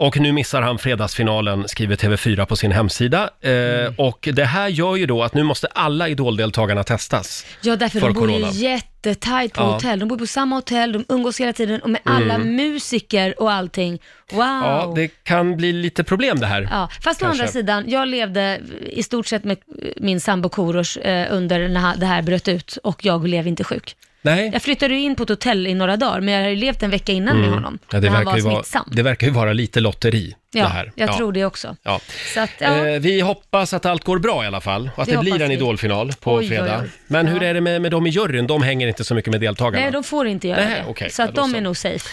[0.00, 3.30] Och nu missar han fredagsfinalen, skriver TV4 på sin hemsida.
[3.40, 7.46] Eh, och det här gör ju då att nu måste alla Idol-deltagarna testas.
[7.62, 8.52] Ja, därför för de bor ju corona.
[8.52, 9.66] jättetajt på Ja.
[9.72, 9.98] hotell.
[9.98, 13.98] De bor på samma hotell, de umgås hela tiden och med alla musiker och allting.
[14.32, 14.40] Wow!
[14.40, 16.68] Ja, det kan bli lite problem det här.
[16.70, 17.42] Ja, fast å Kanske.
[17.42, 19.56] andra sidan, jag levde i stort sett med
[19.96, 23.96] min sambo Korosh eh, under när det här bröt ut och jag blev inte sjuk.
[24.22, 24.50] Nej.
[24.52, 26.90] Jag flyttade ju in på ett hotell i några dagar, men jag hade levt en
[26.90, 27.64] vecka innan med honom.
[27.64, 27.78] Mm.
[27.92, 28.88] Ja, det, när han verkar var ju vara, smittsam.
[28.92, 30.92] det verkar ju vara lite lotteri ja, det här.
[30.94, 31.16] jag Ja.
[31.16, 31.76] tror det också.
[31.82, 32.00] Ja.
[32.34, 32.86] Så att, ja.
[32.86, 35.32] Eh, vi hoppas att allt går bra i alla fall och att Det det, blir
[35.32, 35.54] hoppas en vi.
[35.54, 36.80] idolfinal på Oj, oj, fredag.
[36.82, 36.90] oj.
[37.06, 38.46] Men hur är det med, med dem i juryn?
[38.46, 39.82] De hänger inte så mycket med deltagarna.
[39.82, 40.90] Nej, de får inte göra Nej, det.
[40.90, 41.10] okej.
[41.10, 41.56] Så Ja, att då de så.
[41.56, 42.08] är nog safe.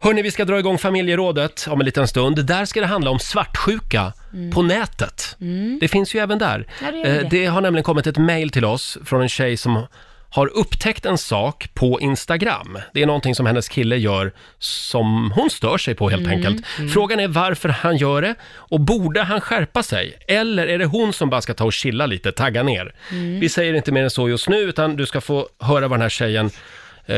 [0.00, 2.46] Hörni, vi ska dra igång familjerådet om en liten stund.
[2.46, 4.12] Där ska det handla om svartsjuka
[4.54, 5.36] på nätet.
[5.80, 6.54] Det finns ju även där.
[6.54, 6.66] Mm.
[6.84, 7.28] Ja, det gör Eh, det.
[7.38, 9.86] det har nämligen kommit ett mejl till oss från en tjej som
[10.34, 12.78] har upptäckt en sak på Instagram.
[12.94, 16.36] Det är någonting som hennes kille gör som hon stör sig på helt Mm.
[16.36, 16.66] enkelt.
[16.92, 20.18] Frågan är varför han gör det och borde han skärpa sig?
[20.28, 22.94] Eller är det hon som bara ska ta och chilla lite, tagga ner?
[23.10, 23.40] Mm.
[23.40, 26.02] Vi säger inte mer än så just nu utan du ska få höra vad den
[26.02, 26.50] här tjejen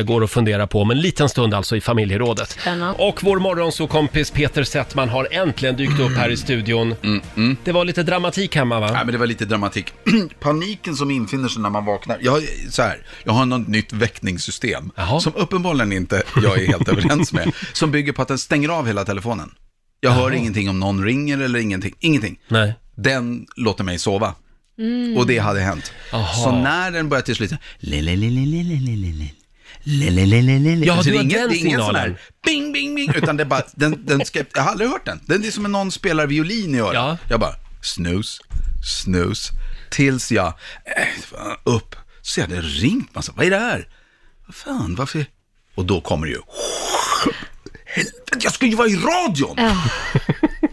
[0.05, 2.51] går och fundera på om en liten stund alltså i familjerådet.
[2.51, 3.03] Spännande.
[3.03, 6.95] Och vår morgonsåkompis Peter Settman har äntligen dykt upp här i studion.
[7.64, 8.87] Det var lite dramatik hemma va?
[8.93, 9.93] Nej, men det var lite dramatik.
[10.41, 12.18] Paniken som infinner sig när man vaknar.
[12.20, 15.20] Jag, har- så här, jag har något nytt väckningssystem Jaha.
[15.20, 17.53] som uppenbarligen inte jag är helt överens med.
[17.72, 19.51] Som bygger på att den stänger av hela telefonen.
[20.01, 21.95] Jag hör ingenting om någon ringer eller ingenting.
[22.01, 22.39] Ingenting.
[22.49, 22.74] Nej.
[22.97, 24.34] Den låter mig sova.
[25.18, 25.93] Och det hade hänt.
[26.12, 26.45] Aha.
[26.45, 27.53] Så när den börjar till slut
[30.87, 33.43] Ja, Alltså, det är den det är ingen sån här bing, bing, bing, utan det
[33.43, 35.20] är bara, den, den ska, jag har aldrig hört den.
[35.26, 36.95] Den är som när någon spelar violin i örat.
[36.95, 37.18] Ja.
[37.28, 38.41] Jag bara, snus,
[39.03, 39.51] snus,
[39.91, 43.89] tills jag, äh, fan, upp, så jag hade ringt massa, vad är det här?
[44.47, 45.26] Vad fan, varför?
[45.74, 46.41] Och då kommer det ju,
[47.87, 49.57] helvete, jag ska ju vara i radion!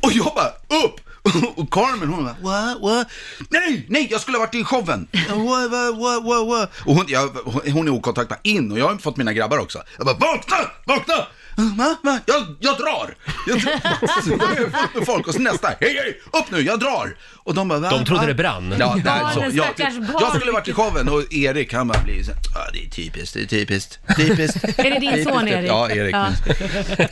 [0.02, 0.50] Och jag bara,
[0.86, 1.00] upp!
[1.56, 3.08] Och Carmen hon bara, what, what?
[3.50, 5.08] Nej, nej, jag skulle ha varit i showen.
[5.30, 6.70] What, what, what, what, what?
[6.86, 7.28] Och hon, jag,
[7.74, 9.84] hon är okontaktbar in och jag har fått mina grabbar också.
[9.98, 11.28] Jag bara, vakna, vakna!
[11.56, 12.20] Va, va?
[12.26, 13.16] Jag, jag drar!
[13.48, 13.80] Jag drar.
[15.00, 17.16] Så folk och så nästa, hej, hej, upp nu, jag drar!
[17.46, 18.28] Och de bara, va, De trodde va?
[18.28, 18.76] det brann.
[18.80, 20.16] Ja, nej, så, Barnen, jag, stackars barn.
[20.20, 22.86] jag skulle ha varit i showen och Erik han bara blir så här, ah, det
[22.86, 24.64] är typiskt, det är typiskt, typiskt.
[24.80, 25.70] Är det din typiskt." son, Erik?
[25.70, 26.16] Ja, Erik.
[26.16, 26.28] Ja.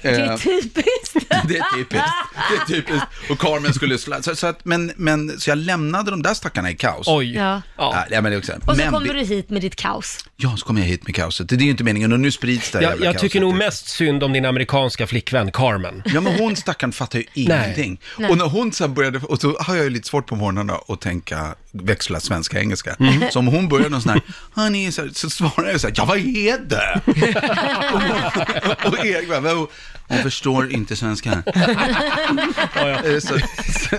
[0.01, 1.29] Det är typiskt.
[1.47, 2.05] det är typiskt.
[2.49, 3.07] Det är typiskt.
[3.29, 6.71] Och Carmen skulle slå, så, så, att, men, men, så jag lämnade de där stackarna
[6.71, 7.07] i kaos.
[7.07, 7.35] Oj.
[7.35, 7.61] Ja.
[7.77, 8.05] Ja.
[8.11, 10.25] Ja, men det är också, Och så men, kommer du hit med ditt kaos.
[10.37, 11.49] Ja, så kommer jag hit med kaoset.
[11.49, 13.41] Det är ju inte meningen och nu sprids det här Jag, jävla jag tycker kaoset.
[13.41, 16.03] nog mest synd om din amerikanska flickvän Carmen.
[16.05, 17.99] Ja, men hon stackaren fattar ju ingenting.
[18.29, 21.01] Och när hon sen började, och så har jag ju lite svårt på morgnarna att
[21.01, 22.95] tänka, växla svenska engelska.
[22.99, 23.23] Mm.
[23.31, 24.21] Så om hon börjar någon sån här,
[24.53, 27.01] honey, så, så svarar jag så här, ja vad är det?
[28.85, 29.67] och, och Erik bara, "Vad-
[30.11, 31.43] hon förstår inte svenska.
[32.75, 33.37] Eh, så,
[33.79, 33.95] så,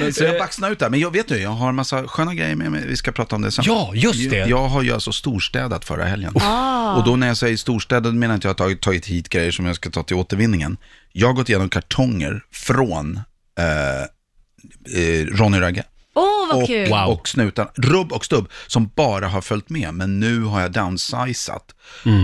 [0.00, 0.90] Men, så jag baxnar ut där.
[0.90, 2.86] Men jag vet du, jag har en massa sköna grejer med mig.
[2.86, 3.64] Vi ska prata om det sen.
[3.68, 4.36] Ja, just det.
[4.36, 6.32] Jag, jag har ju alltså storstädat förra helgen.
[6.36, 6.96] Ah.
[6.96, 9.28] Och då när jag säger storstädat menar jag inte att jag har tagit, tagit hit
[9.28, 10.76] grejer som jag ska ta till återvinningen.
[11.12, 13.20] Jag har gått igenom kartonger från
[13.58, 14.02] eh,
[15.02, 15.84] eh, Ronny Ragge.
[16.16, 16.92] Åh, vad och, kul!
[16.92, 19.94] och snutan, rubb och stubb, som bara har följt med.
[19.94, 21.64] Men nu har jag downsizat.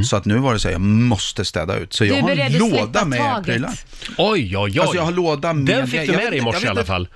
[0.05, 1.93] Så att nu var det så här, jag måste städa ut.
[1.93, 3.45] Så jag har en låda med taget.
[3.47, 3.79] prylar.
[4.19, 4.79] Oj, oj, oj.
[4.79, 6.85] Alltså jag har låda med Den fick du med dig i morse i jag alla
[6.85, 7.09] fall.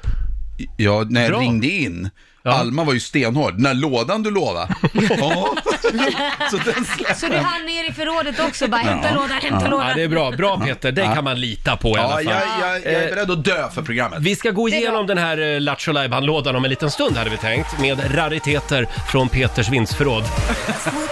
[0.76, 1.40] Ja, när jag Bra.
[1.40, 2.10] ringde in.
[2.44, 3.54] Alma var ju stenhård.
[3.56, 4.74] Den här lådan du lovade.
[5.18, 5.56] ja.
[6.50, 6.84] Så den
[7.16, 9.92] Så du hann ner i förrådet också, bara hämta lådan, hämta Ja, lådan.
[9.96, 10.30] det är bra.
[10.30, 12.44] Bra Peter, det kan man lita på i alla Ja, fall.
[12.60, 14.18] jag, jag, jag är beredd att dö för programmet.
[14.22, 17.36] Vi ska gå igenom den här eh, Lattjo lådan om en liten stund hade vi
[17.36, 20.24] tänkt, med rariteter från Peters vindsförråd.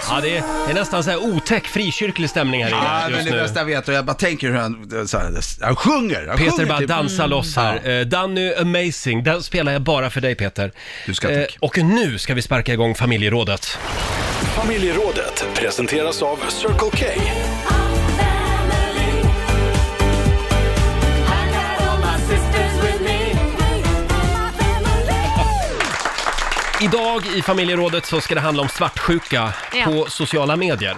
[0.09, 3.11] Ja, det är, det är nästan så här otäck frikyrklig stämning här Ja, inne men
[3.11, 3.41] just det nu.
[3.41, 6.27] bästa jag vet, och jag bara tänker hur han, så här, han sjunger.
[6.27, 6.87] Han Peter sjunger bara typ.
[6.87, 7.89] dansar loss här.
[7.99, 10.71] Eh, Danny Amazing, den spelar jag bara för dig Peter.
[11.05, 11.57] Du ska, Eh, tack.
[11.59, 13.77] och nu ska vi sparka igång familjerådet.
[14.55, 17.05] Familjerådet presenteras av Circle K.
[26.85, 29.85] Idag i familjerådet så ska det handla om svartsjuka Ja.
[29.85, 30.95] på sociala medier.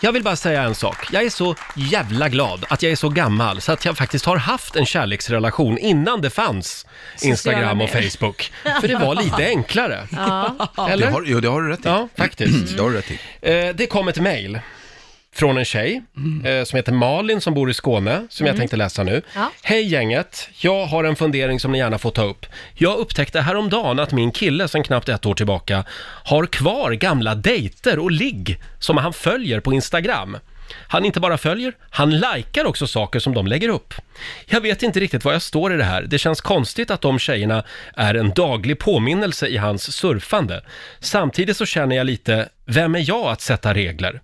[0.00, 0.96] Jag vill bara säga en sak.
[1.12, 4.36] Jag är så jävla glad att jag är så gammal så att jag faktiskt har
[4.36, 6.86] haft en kärleksrelation innan det fanns
[7.22, 8.10] Instagram och medier.
[8.10, 8.52] Facebook.
[8.80, 10.08] För det var lite enklare.
[10.16, 10.56] Ja.
[10.76, 11.10] Det Eller?
[11.10, 11.88] har, jo, det har du rätt i.
[11.88, 12.76] Ja, faktiskt.
[12.76, 13.18] Det har du rätt i.
[13.42, 14.60] Eh, det kom ett mejl
[15.34, 16.02] från en tjej
[16.44, 19.22] eh, som heter Malin som bor i Skåne, som jag tänkte läsa nu.
[19.34, 19.50] Ja.
[19.62, 22.46] Hej gänget, jag har en fundering som ni gärna får ta upp.
[22.74, 25.84] Jag upptäckte häromdagen att min kille sen knappt ett år tillbaka
[26.24, 30.36] har kvar gamla dejter och ligg som han följer på Instagram.
[30.88, 33.94] Han inte bara följer, han likar också saker som de lägger upp.
[34.46, 36.02] Jag vet inte riktigt var jag står i det här.
[36.02, 37.64] Det känns konstigt att de tjejerna
[37.96, 40.64] är en daglig påminnelse i hans surfande.
[41.00, 44.20] Samtidigt så känner jag lite, vem är jag att sätta regler?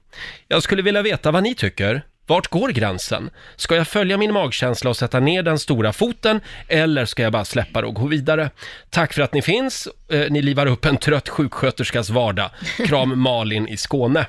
[0.49, 2.03] Jag skulle vilja veta vad ni tycker.
[2.27, 3.31] Vart går gränsen?
[3.57, 7.45] Ska jag följa min magkänsla och sätta ner den stora foten eller ska jag bara
[7.45, 8.51] släppa det och gå vidare?
[8.91, 9.89] Tack för att ni finns.
[10.13, 12.51] Eh, Ni livar upp en trött sjuksköterskas vardag.
[12.87, 14.27] Kram Malin i Skåne.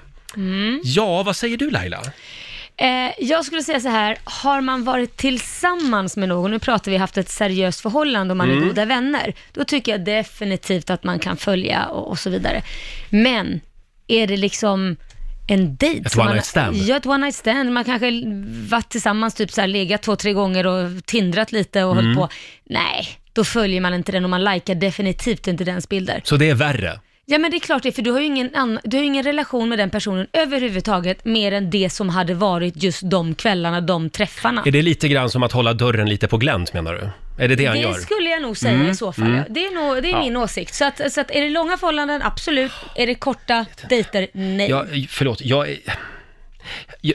[0.84, 2.02] Ja, vad säger du Laila?
[2.78, 6.98] Eh, jag skulle säga så här, har man varit tillsammans med någon, nu pratar vi
[6.98, 8.64] haft ett seriöst förhållande och man Mm.
[8.64, 12.62] är goda vänner, då tycker jag definitivt att man kan följa och, och så vidare.
[13.10, 13.62] Men
[14.08, 14.96] är det liksom
[15.48, 16.02] en dejt?
[16.06, 16.78] Ett one night stand.
[16.78, 17.72] Ja, ett one night stand.
[17.72, 18.12] Man kanske
[18.70, 22.06] varit tillsammans, typ så här, legat två, tre gånger och tindrat lite och Mm.
[22.06, 22.30] hållit på.
[22.66, 26.22] Nej, då följer man inte den och man likar definitivt inte dens bilder.
[26.24, 27.00] Så det är värre?
[27.32, 29.08] Ja men det är klart det, för du har ju ingen, ann- du har ju
[29.08, 33.82] ingen relation med den personen överhuvudtaget, mer än det som hade varit just de kvällarna,
[33.82, 34.64] de träffarna.
[34.66, 37.10] Är det lite grann som att hålla dörren lite på glänt menar du?
[37.44, 37.94] Är det det han det gör?
[37.94, 39.26] skulle jag nog säga Mm, i så fall.
[39.26, 39.38] mm.
[39.38, 39.44] ja.
[39.50, 40.20] Det är, nog, det är Ja.
[40.20, 40.74] min åsikt.
[40.76, 42.72] Så att, så att är det långa förhållanden, absolut.
[42.96, 44.70] Är det korta dejter, nej.
[44.70, 45.78] Ja, förlåt, jag är...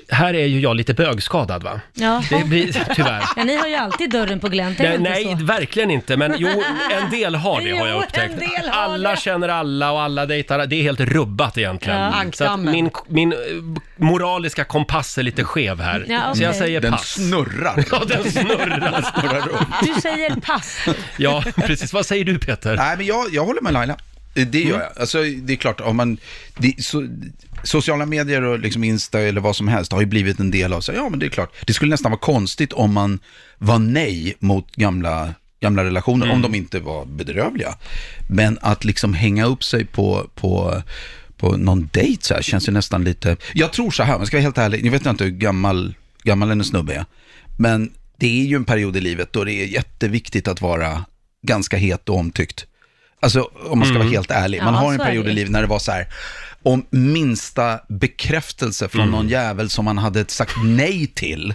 [0.08, 1.80] Här är ju jag lite bögskadad va?
[1.94, 2.22] Jaha.
[2.30, 3.24] Det blir, tyvärr.
[3.36, 5.44] Ja, ni har ju alltid dörren på glänt, är det Nej, inte nej så?
[5.44, 6.16] verkligen inte.
[6.16, 8.38] Men jo, en del har det har Jo, jag en upptäckt.
[8.40, 9.16] del har Alla det.
[9.20, 10.66] känner alla och alla dejtar.
[10.66, 11.98] Det är helt rubbat egentligen.
[12.00, 12.10] Ja.
[12.10, 12.72] Så att Ankdammen.
[12.72, 13.38] min, min eh,
[13.96, 16.04] moraliska kompass är lite skev här.
[16.08, 16.58] Ja, Så jag okej.
[16.60, 17.08] säger Den pass.
[17.08, 17.84] snurrar.
[17.90, 19.02] Ja, den snurrar.
[19.20, 19.94] snurrar runt.
[19.94, 20.78] Du säger pass.
[21.16, 21.92] Ja, precis.
[21.92, 22.76] Vad säger du Peter?
[22.76, 23.96] Nej, men jag, jag håller med Laila.
[24.34, 24.90] Det gör jag.
[24.96, 26.18] Alltså, det är klart, om man,
[26.56, 27.08] det, så,
[27.62, 30.80] sociala medier och liksom Insta eller vad som helst har ju blivit en del av,
[30.80, 33.18] så ja men det är klart, det skulle nästan vara konstigt om man
[33.58, 37.74] var nej mot gamla, gamla relationer, om de inte var bedrövliga.
[38.28, 40.82] Men att liksom hänga upp sig på, på,
[41.36, 44.36] på någon dejt så här känns ju nästan lite, jag tror så här, man ska
[44.36, 47.04] vara helt ärlig, ni vet inte hur gammal, gammal en snubbe är,
[47.56, 51.04] men det är ju en period i livet då det är jätteviktigt att vara
[51.42, 52.66] ganska het och omtyckt.
[53.24, 54.62] Alltså om man ska vara helt ärlig.
[54.62, 55.30] Man Ja, har en så är period det.
[55.30, 56.06] i livet när det var så här,
[56.62, 61.54] om minsta bekräftelse från någon jävel som man hade sagt nej till,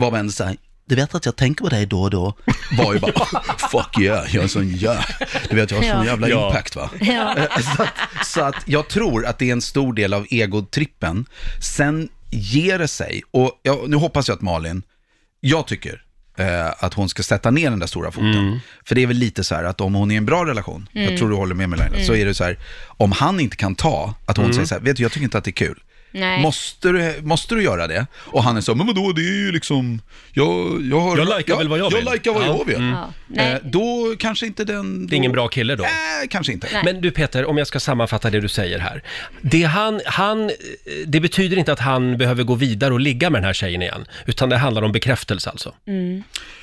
[0.00, 0.56] var väl så här,
[0.88, 2.34] du vet att jag tänker på dig då och då,
[2.78, 3.12] var ju bara,
[3.70, 4.98] fuck yeah, jag är en sån jä...
[5.50, 6.04] Du vet, jag har sån Ja.
[6.04, 6.46] jävla Ja.
[6.46, 6.90] impact va.
[7.00, 7.34] Ja.
[7.76, 11.26] så, att, så att jag tror att det är en stor del av egotrippen.
[11.62, 14.82] Sen ger det sig, och ja, nu hoppas jag att Malin,
[15.40, 16.02] jag tycker
[16.36, 18.32] eh, att hon ska sätta ner den där stora foten.
[18.38, 18.58] Mm.
[18.84, 20.88] För det är väl lite så här att om hon är i en bra relation,
[20.94, 21.08] Mm.
[21.08, 23.56] jag tror du håller med mig Laila, så är det så här, om han inte
[23.56, 24.54] kan ta, att hon Mm.
[24.54, 25.78] säger så här, vet du jag tycker inte att det är kul.
[26.10, 26.42] Nej.
[26.42, 28.06] Måste du, måste du göra det?
[28.14, 30.00] Och han är så, men vadå, det är ju liksom,
[30.32, 31.18] jag, jag har...
[31.18, 32.46] Jag likar väl vad jag vill." Jag likar vad Ja.
[32.46, 32.76] jag vill.
[32.76, 32.90] Mm.
[32.90, 33.12] Ja.
[33.26, 33.52] Nej.
[33.52, 35.06] Eh, då kanske inte den...
[35.06, 35.82] Det är ingen bra kille då?
[35.82, 36.68] Nej, kanske inte.
[36.72, 36.82] Nej.
[36.84, 39.02] Men du Peter, om jag ska sammanfatta det du säger här.
[39.40, 40.50] Det, han, han,
[41.06, 44.04] det betyder inte att han behöver gå vidare och ligga med den här tjejen igen,
[44.26, 45.74] utan det handlar om bekräftelse alltså.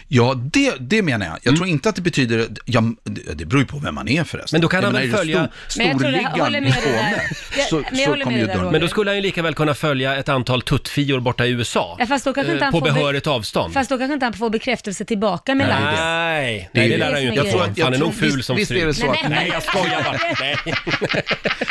[0.07, 1.37] Ja, det, det menar jag.
[1.43, 4.23] Jag tror inte att det betyder, ja, det det beror ju på vem man är
[4.23, 4.49] förresten.
[4.57, 6.61] Men då kan han väl är följa- Men jag tror det- jag storligan håller i
[6.61, 7.65] med dig där.
[7.65, 8.71] Skåne, så, men jag så håller kommer med ju dig där, dörren.
[8.71, 11.95] Men då skulle han ju lika väl kunna följa ett antal tuttfior borta i USA.
[11.99, 13.73] Ja, fast då kanske eh, inte han på får be- behörigt avstånd.
[13.73, 15.99] Fast då kanske inte han får bekräftelse tillbaka med Nej, likes.
[15.99, 17.81] nej, Det är lär det han ju inte är få.
[17.83, 20.17] Han är nog ful visst- som visst är det så att- Nej, jag skojar bara.
[20.39, 20.57] Nej.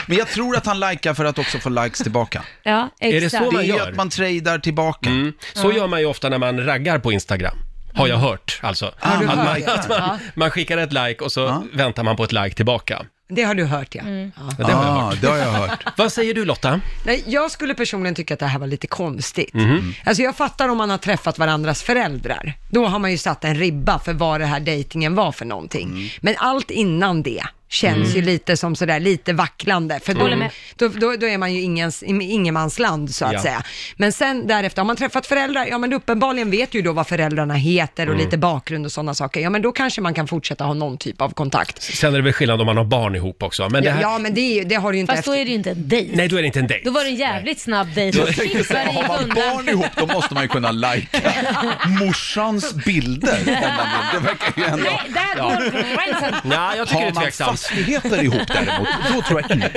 [0.07, 2.43] Men jag tror att han likar för att också få likes tillbaka.
[2.63, 3.45] Ja, det exakt.
[3.45, 3.91] så man det är ju gör?
[3.91, 5.11] att man tradar tillbaka.
[5.11, 5.33] Mm.
[5.55, 7.57] Så gör man ju ofta när man raggar på Instagram.
[7.95, 8.95] Har jag hört alltså.
[9.01, 9.75] Ah, du att hört man, det?
[9.75, 10.19] att man, Ja.
[10.35, 13.03] man skickar ett like och så väntar man på ett like tillbaka.
[13.29, 14.03] Det har du hört ja.
[14.03, 14.33] Mm.
[14.37, 14.43] ja.
[14.59, 15.21] Ja, det har jag Ah, hört.
[15.21, 15.85] det har jag hört.
[15.97, 16.81] Vad säger du Lotta?
[17.07, 19.55] Nej, jag skulle personligen tycka att det här var lite konstigt.
[19.55, 19.95] Mhm.
[20.05, 22.55] Alltså jag fattar om man har träffat varandras föräldrar.
[22.71, 25.89] Då har man ju satt en ribba för vad det här dejtingen var för någonting.
[25.89, 26.09] Mm.
[26.21, 30.01] Men allt innan det känns ju lite som sådär, lite vacklande.
[30.05, 30.51] För då, med.
[30.77, 33.43] då, då, då är man ju ingens, ingenmansland så att Ja.
[33.43, 33.63] säga.
[33.97, 37.55] Men sen därefter, har man träffat föräldrar, ja men uppenbarligen vet ju då vad föräldrarna
[37.55, 38.15] heter Mm.
[38.15, 39.41] och lite bakgrund och sådana saker.
[39.41, 41.83] Ja men då kanske man kan fortsätta ha någon typ av kontakt.
[41.83, 43.69] Sen är det väl skillnad om man har barn ihop också.
[43.69, 44.03] Men det Ja, här...
[44.03, 45.89] ja men det, det har du ju inte Fast då är det ju inte en
[45.89, 46.17] dejt.
[46.17, 46.85] Nej, då är det inte en dejt.
[46.85, 48.19] Då var det en jävligt snabb dejt.
[48.21, 51.19] Har man barn ihop då måste man ju kunna lajka
[52.01, 53.39] morsans bilder.
[54.13, 54.85] Det verkar ju ändå...
[54.85, 55.71] Nej, där går
[56.11, 56.35] gränsen.
[56.45, 57.62] Nej, jag tycker det är tveksamt.
[57.63, 59.71] Fastigheter ihop däremot, då tror jag inte.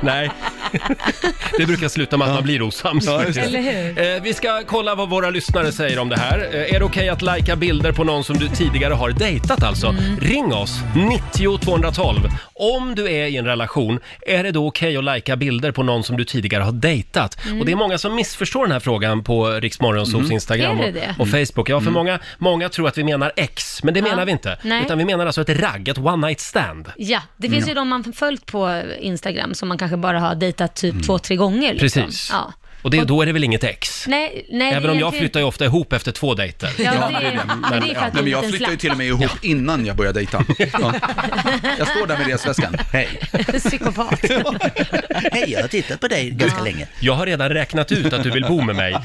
[0.00, 0.30] Nej,
[1.58, 3.06] det brukar sluta med att man blir osams.
[3.06, 3.38] faktiskt.
[3.38, 4.14] Eller hur?
[4.16, 6.48] Eh, vi ska kolla vad våra lyssnare säger om det här.
[6.52, 9.86] Eh, är det okej att lajka bilder på någon som du tidigare har dejtat alltså?
[9.86, 10.20] Mm.
[10.20, 10.78] Ring oss,
[11.34, 12.18] 90 212.
[12.54, 16.04] Om du är i en relation, är det då okej att lajka bilder på någon
[16.04, 17.44] som du tidigare har dejtat?
[17.46, 17.60] Mm.
[17.60, 20.94] Och det är många som missförstår den här frågan på Riksmorgonsos Instagram Är det och,
[20.94, 21.14] det?
[21.18, 21.68] och Facebook.
[21.68, 24.06] Ja, för många, många tror att vi menar ex, men det Ja.
[24.06, 24.58] menar vi inte.
[24.62, 24.82] Nej.
[24.84, 26.92] Utan vi menar alltså ett ragg, ett one night stand.
[26.96, 30.74] Ja, det finns ju de man följt på Instagram som man kanske bara har dejtat
[30.74, 31.74] typ två, tre gånger.
[31.74, 32.00] Liksom.
[32.00, 32.10] Mm.
[32.10, 32.30] Precis.
[32.32, 32.52] Ja.
[32.82, 34.06] Och det, då är det väl inget ex?
[34.08, 36.70] Nej, nej, Även om jag flyttar ju ofta ihop efter två dejter.
[36.78, 37.40] Ja, det, är det.
[37.70, 39.86] men det är för att Nej, men jag flyttar ju till och med ihop innan
[39.86, 40.44] jag börjar dejta.
[40.72, 40.94] Ja.
[41.78, 42.76] Jag står där med resväskan.
[42.92, 43.08] Hej.
[43.58, 44.20] Psykopat.
[45.32, 46.88] Hej, jag har tittat på dig ganska länge.
[47.00, 48.92] Jag har redan räknat ut att du vill bo med mig.
[48.92, 49.00] Eh,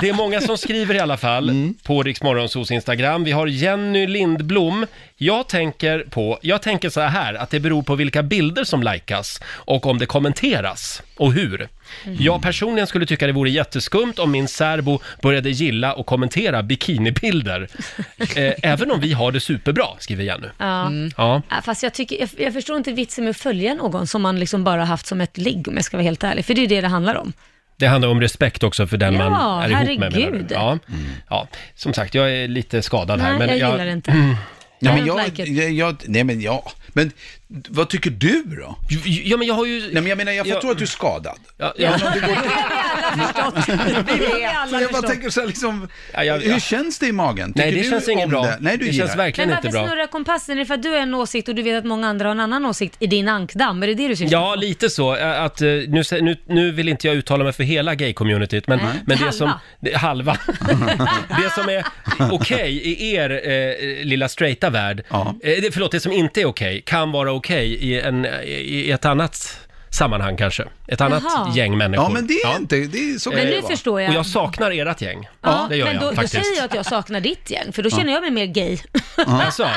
[0.00, 1.74] det är många som skriver i alla fall Mm.
[1.82, 3.24] på Riksmorgonsos Instagram.
[3.24, 4.86] Vi har Jenny Lindblom.
[5.16, 9.40] Jag tänker på, jag tänker så här att det beror på vilka bilder som likas
[9.46, 11.68] och om det kommenteras och hur.
[12.04, 12.16] Mm.
[12.20, 17.68] Jag personligen skulle tycka det vore jätteskumt om min särbo började gilla och kommentera bikinibilder.
[18.36, 20.46] Eh, även om vi har det superbra, skriver Jenny.
[20.58, 20.90] Ja.
[21.16, 21.42] Ja.
[21.50, 24.38] Ja, Fast jag, tycker, jag, jag förstår inte vitsen med att följa någon som man
[24.40, 26.44] liksom bara haft som ett ligg, om jag ska vara helt ärlig.
[26.44, 27.32] För det är ju det det handlar om.
[27.76, 29.98] Det handlar om respekt också för den Ja, man är ihop med.
[29.98, 30.22] menar du?
[30.22, 30.46] herregud.
[30.54, 30.78] Ja.
[31.30, 33.30] ja, som sagt, jag är lite skadad här.
[33.30, 34.12] Nej, Men jag gillar det inte.
[34.12, 35.48] Nej, I men don't jag, like it.
[35.48, 37.10] jag, jag, nej men ja, men
[37.68, 38.78] vad tycker du då?
[39.04, 39.80] Ja, men jag har ju...
[39.80, 40.54] Nej men jag menar, jag Ja.
[40.54, 41.38] förstår att du är skadad.
[41.58, 41.90] Ja, ja.
[42.00, 42.20] Men om det
[44.18, 47.12] går alla Så jag bara tänker så här liksom, Ja, jag- hur känns det i
[47.12, 47.52] magen?
[47.56, 48.42] Nej, Tycker det du känns inget om bra.
[48.42, 48.56] Det?
[48.60, 49.18] Nej, du det gillar känns det.
[49.18, 49.88] verkligen Men inte varför bra.
[49.88, 50.56] snurrar kompassen?
[50.56, 52.32] Är det för att du har en åsikt och du vet att många andra har
[52.34, 53.82] en annan åsikt i din ankdamm?
[53.82, 55.12] Är det det du syftar Ja, lite så.
[55.12, 58.78] Att, eh, nu, sä- nu, nu vill inte jag uttala mig för hela gay-communityt, men,
[58.78, 58.86] Nej.
[59.06, 59.32] men det Halva.
[59.32, 59.52] som...
[59.80, 60.36] Det, halva.
[61.28, 61.84] det som är
[62.32, 65.34] okej i er eh, lilla straighta värld, Ja.
[65.42, 69.04] eh, det- förlåt, det som inte är okej kan vara okej i, en, i ett
[69.04, 69.58] annat
[69.94, 70.64] sammanhang kanske.
[70.86, 71.52] Ett annat Jaha.
[71.56, 72.04] gäng människor.
[72.04, 73.70] Ja, men det är inte, det är så kan Men det nu vara.
[73.70, 74.08] förstår jag.
[74.10, 75.28] Och jag saknar ert gäng.
[75.42, 76.44] ja, det gör men jag då, då faktiskt.
[76.44, 78.78] säger jag att jag saknar ditt gäng, för då känner jag mig mer gay.
[79.26, 79.68] Alltså,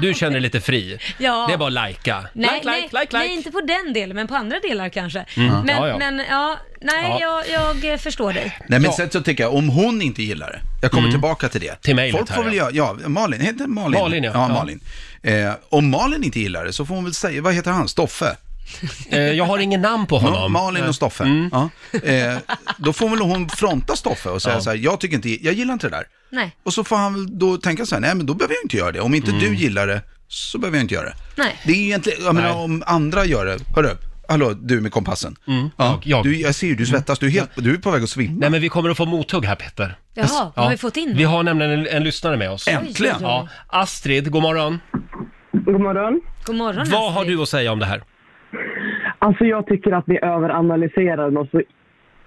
[0.00, 0.98] du känner dig lite fri.
[1.18, 1.44] Ja.
[1.48, 2.24] Det är bara att likea.
[2.32, 3.34] Nej, like, nej, like, like, nej, like.
[3.34, 5.24] inte på den delen, men på andra delar kanske.
[5.36, 5.60] Mm.
[5.60, 5.98] Men, Ja, ja.
[5.98, 7.42] men ja, nej, Ja.
[7.48, 8.44] Jag, jag eh, förstår dig.
[8.58, 8.92] Nej men Ja.
[8.96, 11.82] sen så tycker jag, om hon inte gillar det, jag kommer tillbaka till det.
[11.82, 12.70] Till mejlet Folk här, får väl ja.
[12.70, 14.00] göra, ja, Malin, heter Malin?
[14.00, 14.30] Malin, ja.
[14.34, 14.40] ja.
[14.48, 14.54] Ja.
[14.54, 14.80] Malin.
[15.22, 18.36] Eh, om Malin inte gillar det så får hon väl säga, vad heter han, Stoffe?
[19.10, 20.38] Eh, jag har ingen namn på Ja, honom.
[20.40, 20.52] Mm.
[20.52, 21.48] Malin och Stoffe.
[21.52, 21.68] Ja.
[22.02, 22.36] Eh,
[22.78, 24.60] då får väl hon fronta Stoffe och säga Ja.
[24.60, 26.04] så här, jag tycker inte, jag gillar inte det där.
[26.30, 28.64] Nej, Och så får han väl då tänka så här, nej men då behöver jag
[28.64, 29.00] inte göra det.
[29.00, 29.42] Om inte Mm.
[29.42, 31.14] du gillar det, så behöver jag inte göra det.
[31.36, 31.60] nej.
[31.66, 32.64] Det är ju egentligen, jag menar Nej.
[32.64, 33.88] om andra gör det, hörru,
[34.28, 35.36] hallå du med kompassen.
[35.44, 35.68] Ja, Mm.
[35.76, 36.24] jag- jag.
[36.24, 38.36] Du, jag ser ju, du svettas, du är, helt, du är på väg att svimma.
[38.40, 39.98] Nej, men vi kommer att få mothugg här, Petter.
[40.14, 42.68] Jaha, har vi fått in Vi har nämligen en, en lyssnare med oss.
[42.68, 43.16] Äntligen!
[43.20, 44.80] Ja, Astrid, god morgon.
[45.52, 46.20] God morgon.
[46.44, 47.36] God morgon Vad har Astrid.
[47.38, 48.02] du att säga om det här?
[49.22, 51.62] Alltså jag tycker att ni överanalyserar något så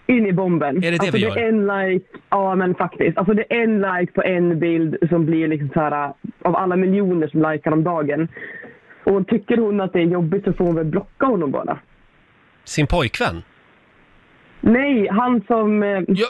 [0.07, 0.77] in i bomben.
[0.77, 1.37] Är det det alltså, vi det gör?
[1.37, 3.17] är en like, ja men faktiskt.
[3.17, 6.75] Alltså det är en like på en bild som blir liksom så här av alla
[6.75, 8.27] miljoner som likar om dagen.
[9.03, 11.77] Och tycker hon att det är jobbigt så får hon väl blocka honom bara.
[12.63, 13.41] Sin pojkvän?
[14.61, 15.83] Nej, han som...
[15.83, 16.27] eh, Ja,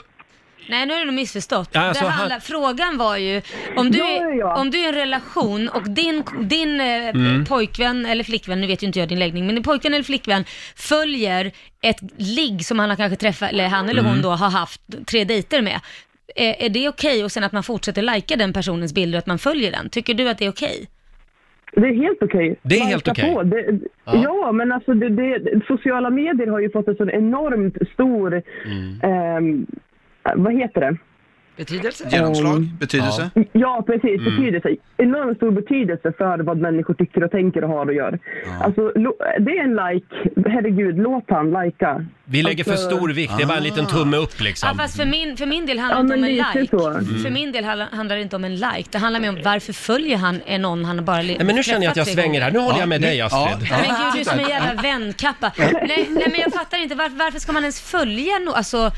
[0.68, 1.68] Nej, nu har du nog missförstått.
[1.72, 3.42] Ja, alltså, det han- handlar, Frågan var ju,
[3.76, 4.56] om du, Ja, ja, ja.
[4.60, 7.44] om du är i en relation och din, din eh, Mm.
[7.44, 10.44] pojkvän, eller flickvän, nu vet ju inte jag din läggning, men din pojkvän eller flickvän
[10.76, 11.50] följer
[11.82, 14.12] ett ligg som han har kanske träffat, eller han eller Mm.
[14.12, 15.80] hon då har haft tre dejter med.
[16.36, 19.26] är, är det okej och sen att man fortsätter lajka den personens bilder och att
[19.26, 19.88] man följer den?
[19.88, 20.86] Tycker du att det är okej?
[21.72, 22.56] Det är helt okej.
[22.62, 23.34] Det är helt okej.
[23.34, 23.42] på.
[23.42, 24.14] Det, Ja.
[24.24, 24.52] ja.
[24.52, 29.00] men alltså det, det, sociala medier har ju fått en sån enormt stor, Mm.
[29.02, 29.66] ehm,
[30.36, 30.96] vad heter det?
[31.56, 32.08] Betydelse?
[32.12, 33.30] Genomslag, Ehm, betydelse.
[33.52, 34.20] Ja, precis.
[34.20, 34.24] Mm.
[34.36, 34.68] Betydelse.
[34.96, 38.18] Enormt stor betydelse för vad människor tycker och tänker och har och gör.
[38.60, 40.06] Alltså, lo- det är en like.
[40.50, 42.04] Herregud, låt han lajka.
[42.24, 44.68] Vi lägger för Alltså- stor vikt, det är bara en liten tumme upp liksom.
[44.68, 46.76] Ja, fast för min, för min del handlar Ja, det inte om en like.
[46.76, 46.88] så.
[46.90, 47.18] Mm.
[47.22, 48.88] För min del handlar det inte om en like.
[48.90, 51.82] Det handlar mer om varför följer han är någon han bara Nej, men nu känner
[51.82, 52.50] jag att jag svänger här.
[52.50, 53.68] Nu håller jag med dig Astrid.
[53.70, 55.52] Men gud, du är som en jävla vänkappa.
[55.58, 56.94] Nej, nej, men jag fattar inte.
[56.94, 58.90] Varför, varför ska man ens följa no Alltså,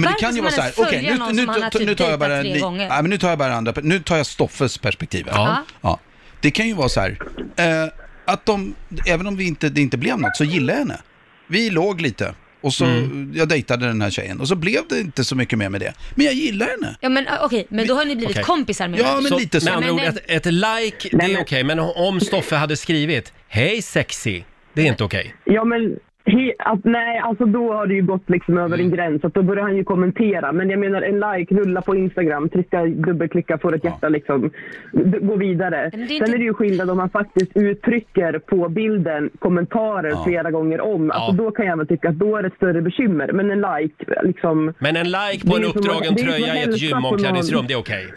[0.00, 2.10] men det varför kan ju vara så här, okej, nu, nu, nu, nu typ tar
[2.10, 5.26] jag bara, nej, men nu tar jag bara andra, nu tar jag Stoffes perspektiv.
[5.30, 5.36] här.
[5.36, 5.64] Ja.
[5.80, 6.00] Ja.
[6.40, 7.18] Det kan ju vara så här,
[7.56, 7.88] eh,
[8.26, 8.74] att de,
[9.06, 11.00] även om vi inte, det inte blev något, så gillar jag henne.
[11.48, 13.32] Vi låg lite och så, Mm.
[13.34, 15.92] jag dejtade den här tjejen och så blev det inte så mycket mer med det.
[16.14, 16.96] Men jag gillar henne.
[17.00, 18.44] Ja men äh, okej, men då har ni blivit Okej.
[18.44, 19.30] kompisar med Ja, varandra.
[19.30, 19.64] men lite så.
[19.66, 23.32] Med andra ord, Men- ett, ett like, det är okej, men om Stoffe hade skrivit
[23.48, 24.42] Hej sexy,
[24.74, 25.34] det är inte okej.
[25.44, 25.96] Ja, men
[26.26, 28.80] he, att, nej, alltså då har det ju gått liksom över Mm.
[28.80, 29.24] en gräns.
[29.24, 30.52] Att då börjar han ju kommentera.
[30.52, 34.50] Men jag menar en like, rulla på Instagram, trycka, dubbelklicka, får ett hjärta liksom.
[34.92, 35.84] D- gå vidare.
[35.84, 40.24] Det Sen inte- är det ju skillnad om man faktiskt uttrycker på bilden kommentarer Ja.
[40.26, 41.10] flera gånger om.
[41.10, 41.44] Alltså Ja.
[41.44, 43.32] då kan jag väl tycka att då är det ett större bekymmer.
[43.32, 44.72] Men en like, liksom.
[44.78, 47.74] Men en like Det på är en uppdragen det som tröja i ett gymomklädningsrum, det
[47.74, 48.06] är okej.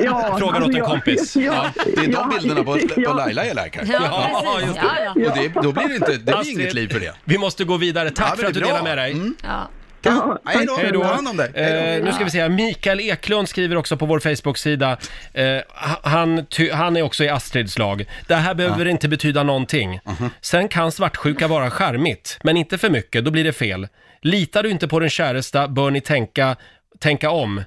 [0.00, 1.36] Ja, Frågar åt alltså en jag- kompis.
[1.36, 1.64] Ja, Ja.
[1.84, 3.12] Det är de ja, bilderna på, på ja.
[3.14, 3.82] Laila jag likar.
[3.92, 5.30] Ja, Ja, just Ja, ja.
[5.30, 7.12] Och det, då blir det inte, det blir Astrid, inget liv för det.
[7.24, 8.10] Vi måste gå vidare.
[8.10, 8.88] Tack Ja, men för att du det är delar bra.
[8.88, 9.12] med dig.
[9.12, 9.34] Mm.
[9.42, 9.68] Ja.
[10.02, 11.02] Ja, Hej då, Hej då.
[11.02, 11.50] ta hand om dig.
[11.54, 12.48] Hej Eh, nu ska vi se.
[12.48, 14.96] Mikael Eklund skriver också på vår Facebook-sida.
[15.34, 18.04] Eh, ha- han, ty, han är också i Astrids lag.
[18.26, 20.00] Det här behöver inte betyda någonting.
[20.04, 20.30] Mhm.
[20.40, 23.88] Sen kan svartsjuka vara charmigt, men inte för mycket, då blir det fel.
[24.22, 26.56] Litar du inte på din käresta bör ni tänka,
[27.00, 27.62] tänka om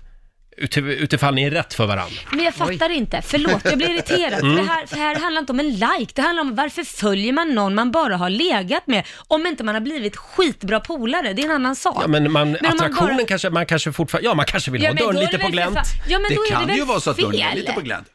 [0.85, 2.15] utifall ni är rätt för varandra.
[2.31, 3.21] Men jag fattar inte.
[3.25, 4.39] Förlåt, jag blir irriterad.
[4.43, 4.55] Mm.
[4.57, 6.11] För, det här, för det här handlar inte om en like.
[6.13, 9.75] Det handlar om varför följer man någon man bara har legat med om inte man
[9.75, 11.33] har blivit skitbra polare.
[11.33, 11.97] Det är en annan sak.
[12.03, 14.83] Ja, men man, om man attraktionen bara- kanske, man kanske fortfarande, ja man kanske vill
[14.83, 15.77] Ja, ha dörren då är lite det på glänt.
[16.09, 17.71] Ja, men då Det är kan det ju väl vara så att dörren är lite
[17.73, 18.07] på glänt.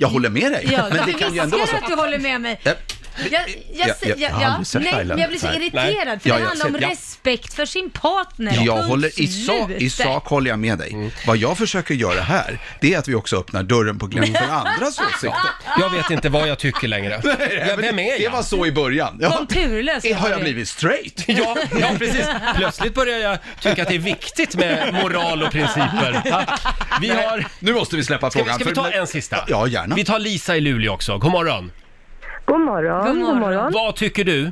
[0.00, 0.68] Jag håller med dig.
[0.72, 1.76] Ja, men det kan ju ändå vara så.
[1.76, 2.60] att du håller med mig.
[3.30, 3.40] Ja.
[3.74, 5.56] Jag, jag, Ja, jag, ja, jag har aldrig sett nej, men jag blir så här.
[5.56, 6.90] irriterad för Ja, det jag handlar om ser- ja.
[6.90, 8.52] respekt för sin partner.
[8.64, 10.06] Jag Punkt håller, i, sak, I slut.
[10.06, 10.92] sak håller jag med dig.
[10.92, 11.10] Mm.
[11.26, 14.44] Vad jag försöker göra här, det är att vi också öppnar dörren på glänt för
[14.50, 15.32] andras åsikter.
[15.80, 17.20] Jag vet inte vad jag tycker längre.
[17.24, 18.30] Ja, men vem är Det jag?
[18.30, 19.18] var så i början.
[19.20, 19.30] Ja.
[19.36, 20.42] Konturlös Har jag du.
[20.42, 21.24] blivit straight?
[21.26, 22.26] Ja, ja, precis.
[22.56, 26.22] Plötsligt börjar jag tycka att det är viktigt med moral och principer.
[27.00, 27.46] Vi har...
[27.58, 28.54] Nu måste vi släppa Ska vi, frågan.
[28.60, 29.44] ska vi för- ta en sista?
[29.48, 29.94] Ja, gärna.
[29.94, 31.18] Vi tar Lisa i Luleå också.
[31.18, 31.70] God morgon.
[32.48, 33.04] God morgon.
[33.06, 33.26] God morgon.
[33.34, 33.72] God morgon.
[33.72, 34.50] Vad tycker du?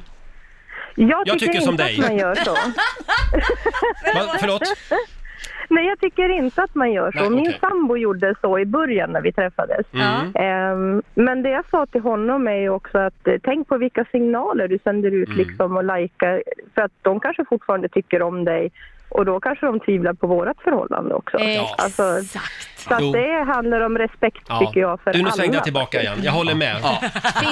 [0.95, 1.99] Jag, Jag tycker som inte dig.
[1.99, 2.51] att man gör så.
[4.15, 4.63] Va, förlåt?
[5.69, 7.31] Nej, jag tycker inte att man gör så.
[7.31, 9.87] Nej, Min sambo gjorde så i början när vi träffades.
[9.93, 10.33] Mm.
[10.35, 14.05] Ehm, men det jag sa till honom är ju också att eh, tänk på vilka
[14.13, 15.39] signaler du sänder ut Mm.
[15.39, 16.43] liksom och likar.
[16.75, 18.71] För att de kanske fortfarande tycker om dig
[19.09, 21.37] och då kanske de tvivlar på vårt förhållande också.
[21.79, 22.76] Alltså, Exakt.
[22.89, 23.13] Så att Jo.
[23.13, 25.33] det handlar om respekt tycker jag för Du, nu alla.
[25.33, 26.21] svängde jag tillbaka igen.
[26.23, 26.77] Jag håller med.
[26.83, 27.03] Ja.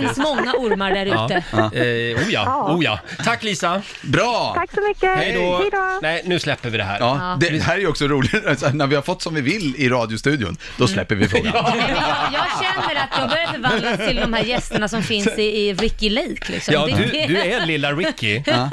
[0.00, 1.24] finns många ormar där Ja.
[1.26, 1.34] ute.
[1.56, 2.42] Eh, oh, ja.
[2.46, 2.72] Ja.
[2.74, 2.98] oh ja.
[3.24, 3.82] Tack Lisa.
[4.02, 4.52] Bra!
[4.56, 5.16] Tack så mycket.
[5.16, 5.64] Hej då.
[6.02, 6.98] Nej, nu släpper vi det här.
[7.00, 9.40] Ja, det, det här är ju också roligt, alltså, när vi har fått som vi
[9.40, 11.52] vill i radiostudion, då släpper vi frågan.
[11.76, 11.96] Men jag,
[12.32, 16.10] jag känner att jag börjar förvandlas till de här gästerna som finns i, i Ricky
[16.10, 16.52] Lake.
[16.52, 16.74] Liksom.
[16.74, 16.92] Ja, Det-
[17.26, 18.42] du, du är lilla Ricky.
[18.46, 18.70] Ja.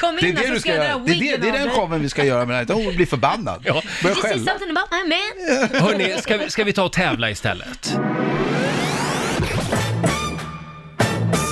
[0.00, 0.98] Kom Det är in här det så du ska ska jag göra.
[0.98, 1.76] dra Det är, det, wiggen det är av den dig.
[1.76, 2.84] showen vi ska göra med det här.
[2.84, 3.62] Hon blir förbannad.
[3.66, 3.82] Ja.
[4.02, 4.52] Börjar This is skälla.
[4.52, 5.82] something about my man.
[5.92, 7.96] Hörni, ska vi, ska vi ta och tävla istället?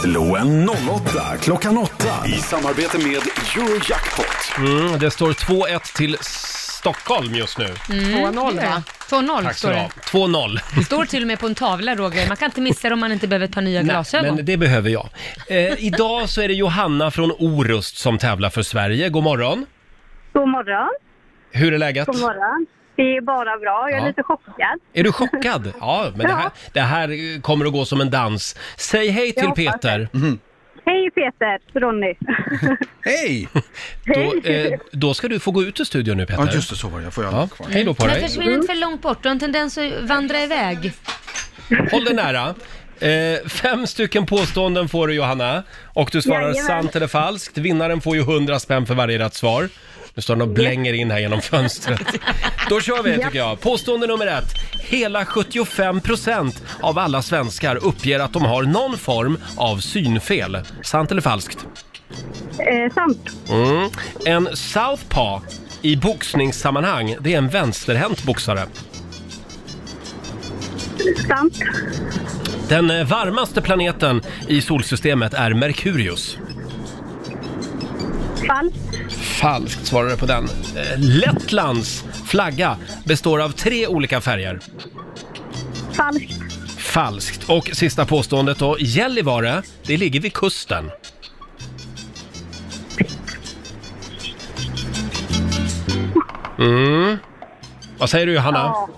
[0.03, 1.93] Slå en 08 klockan 8
[2.27, 3.07] i samarbete med
[3.57, 4.59] Eurojackpot.
[4.59, 7.65] Mm, det står 2-1 till Stockholm just nu.
[7.65, 8.83] 2-0 va?
[9.09, 9.81] 2-0 Tack så står du det.
[9.81, 9.89] ha.
[9.89, 10.59] 2-0.
[10.79, 12.29] Det står till och med på en tavla, Roger.
[12.29, 14.35] Man kan inte missa det om man inte behöver ett par nya glasögon.
[14.37, 15.09] Men det behöver jag.
[15.49, 19.09] Eh, idag så är det Johanna från Orust som tävlar för Sverige.
[19.09, 19.67] God morgon.
[20.33, 20.89] God morgon.
[21.53, 22.07] Hur är läget?
[22.07, 22.67] God morgon.
[23.01, 23.87] Det är bara bra.
[23.91, 24.07] Jag är Ja.
[24.09, 24.79] lite chockad.
[24.93, 25.73] Är du chockad?
[25.81, 28.57] Ja, men det här, det här kommer att gå som en dans.
[28.77, 30.09] Säg hej till Jag hoppas Peter.
[30.87, 32.15] Hej Peter, Ronny.
[33.05, 33.49] Hej!
[34.05, 36.43] Då, eh, då ska du få gå ut ur studion nu Peter.
[36.47, 37.05] Ja, just det, så var det.
[37.05, 37.67] Jag får jag Ja, kvar.
[37.71, 38.23] hej då på Men dig.
[38.29, 40.93] försvinn inte för långt bort, du har en tendens att vandra iväg.
[41.91, 42.55] Håll dig nära.
[43.01, 45.63] Eh, fem stycken påståenden får du Johanna.
[45.95, 46.65] Och du svarar Jajamän.
[46.67, 47.59] sant eller falskt.
[47.59, 49.69] Vinnaren får ju 100 spänn för varje rätt svar.
[50.15, 52.07] Nu står den och blänger in här genom fönstret.
[52.69, 53.61] Då kör vi tycker jag.
[53.61, 54.55] Påstående nummer ett.
[54.81, 60.59] Hela 75% av alla svenskar uppger att de har någon form av synfel.
[60.83, 61.67] Sant eller falskt?
[62.59, 63.31] Eh, sant.
[63.51, 63.91] Mm.
[64.25, 65.47] En southpaw
[65.83, 68.67] i boxningssammanhang, det är en vänsterhänt boxare?
[71.29, 71.59] Sant.
[72.69, 76.39] Den eh, varmaste planeten i solsystemet är Merkurius.
[78.47, 78.90] Falskt.
[79.21, 80.45] Falskt svarar du på den.
[80.45, 84.61] Eh, Lettlands flagga består av tre olika färger.
[85.93, 86.33] Falskt.
[86.79, 87.51] Falskt.
[87.51, 88.77] Och sista påståendet då.
[88.81, 90.91] Gällivare, det ligger vid kusten.
[96.59, 97.17] Mm.
[97.99, 98.59] Vad säger du Johanna?
[98.59, 98.89] Ja.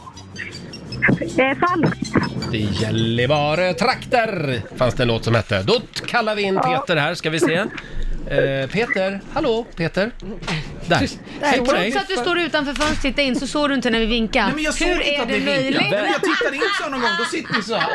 [1.37, 2.15] Det är falskt.
[2.51, 5.63] Det är Gällivare trakter fanns det en låt som hette.
[5.63, 7.65] Då kallar vi in Peter här, ska vi se.
[8.27, 10.11] Eh, Peter, hallå Peter.
[10.87, 11.09] Där.
[11.41, 11.93] Hej på dig.
[11.93, 14.07] Trots att du står utanför fönstret och tittar in så såg du inte när vi
[14.07, 14.47] vinkade.
[14.47, 15.61] Nej, men jag såg Hur inte är att det ni vinkade.
[15.63, 15.81] möjligt?
[15.91, 17.91] Men jag tittar in så någon gång, då sitter ni så här.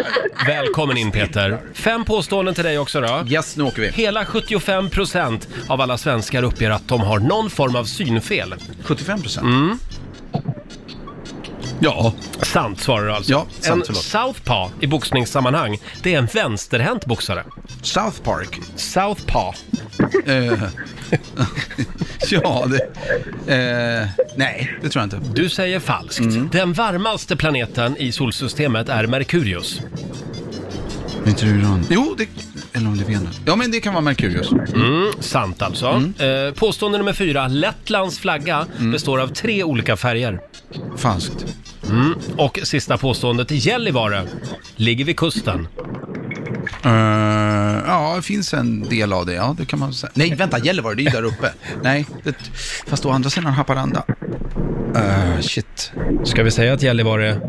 [0.47, 1.59] Välkommen in Peter.
[1.73, 3.23] Fem påståenden till dig också då.
[3.29, 3.87] Yes, nu åker vi.
[3.89, 8.55] Hela 75% av alla svenskar uppger att de har någon form av synfel.
[8.83, 9.39] 75%?
[9.39, 9.79] Mm.
[11.79, 12.13] Ja.
[12.41, 13.31] Sant svarar du alltså.
[13.31, 14.03] Ja, sant, en förlåt.
[14.03, 17.43] southpaw i boxningssammanhang, det är en vänsterhänt boxare.
[17.81, 18.59] South Park?
[18.75, 19.57] Southpaw.
[20.25, 20.63] Eh,
[22.29, 22.83] ja, det...
[23.53, 25.41] Eh, nej, det tror jag inte.
[25.41, 26.19] Du säger falskt.
[26.19, 26.49] Mm.
[26.51, 29.81] Den varmaste planeten i solsystemet är Merkurius.
[31.27, 31.85] Inte Uran?
[31.89, 32.27] Jo, det...
[32.77, 33.41] Eller om det är Venus.
[33.45, 34.51] Ja, men det kan vara Merkurius.
[34.51, 35.87] Mm, sant alltså.
[36.19, 37.47] Eh, påstående nummer fyra.
[37.47, 38.91] Lettlands flagga Mm.
[38.91, 40.39] består av tre olika färger.
[40.97, 41.45] Falskt.
[41.89, 42.13] Mm.
[42.37, 43.51] Och sista påståendet.
[43.51, 44.23] Gällivare
[44.75, 45.67] ligger vid kusten.
[46.83, 46.91] Eh,
[47.87, 49.33] ja, det finns en del av det.
[49.33, 50.11] Ja, det kan man säga.
[50.13, 51.53] Nej, vänta, Gällivare, det är ju där uppe.
[51.83, 52.35] Nej, det,
[52.87, 54.03] fast å andra sidan Haparanda.
[54.95, 55.91] Uh, shit.
[56.23, 57.41] Ska vi säga att Gällivare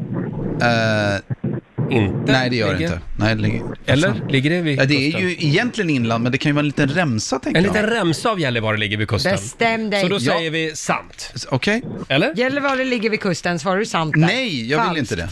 [0.60, 1.47] Eh,
[1.90, 3.00] inte Nej, det gör det ligger- inte.
[3.16, 3.62] Nej, det ligger...
[3.86, 4.08] Eller?
[4.08, 4.28] Fan.
[4.28, 6.66] Ligger det vid Ja, det är ju egentligen inland, men det kan ju vara en
[6.66, 7.74] liten remsa, tänker En jag.
[7.74, 9.32] liten remsa av Gällivare ligger vid kusten.
[9.32, 10.02] Bestäm dig.
[10.02, 10.32] Så då Ja.
[10.32, 11.32] säger vi sant.
[11.50, 11.82] Okej.
[12.08, 12.34] Eller?
[12.36, 14.20] Gällivare ligger vid kusten, svarar du sant där?
[14.20, 14.98] Nej, jag vill Falskt.
[15.12, 15.28] inte det.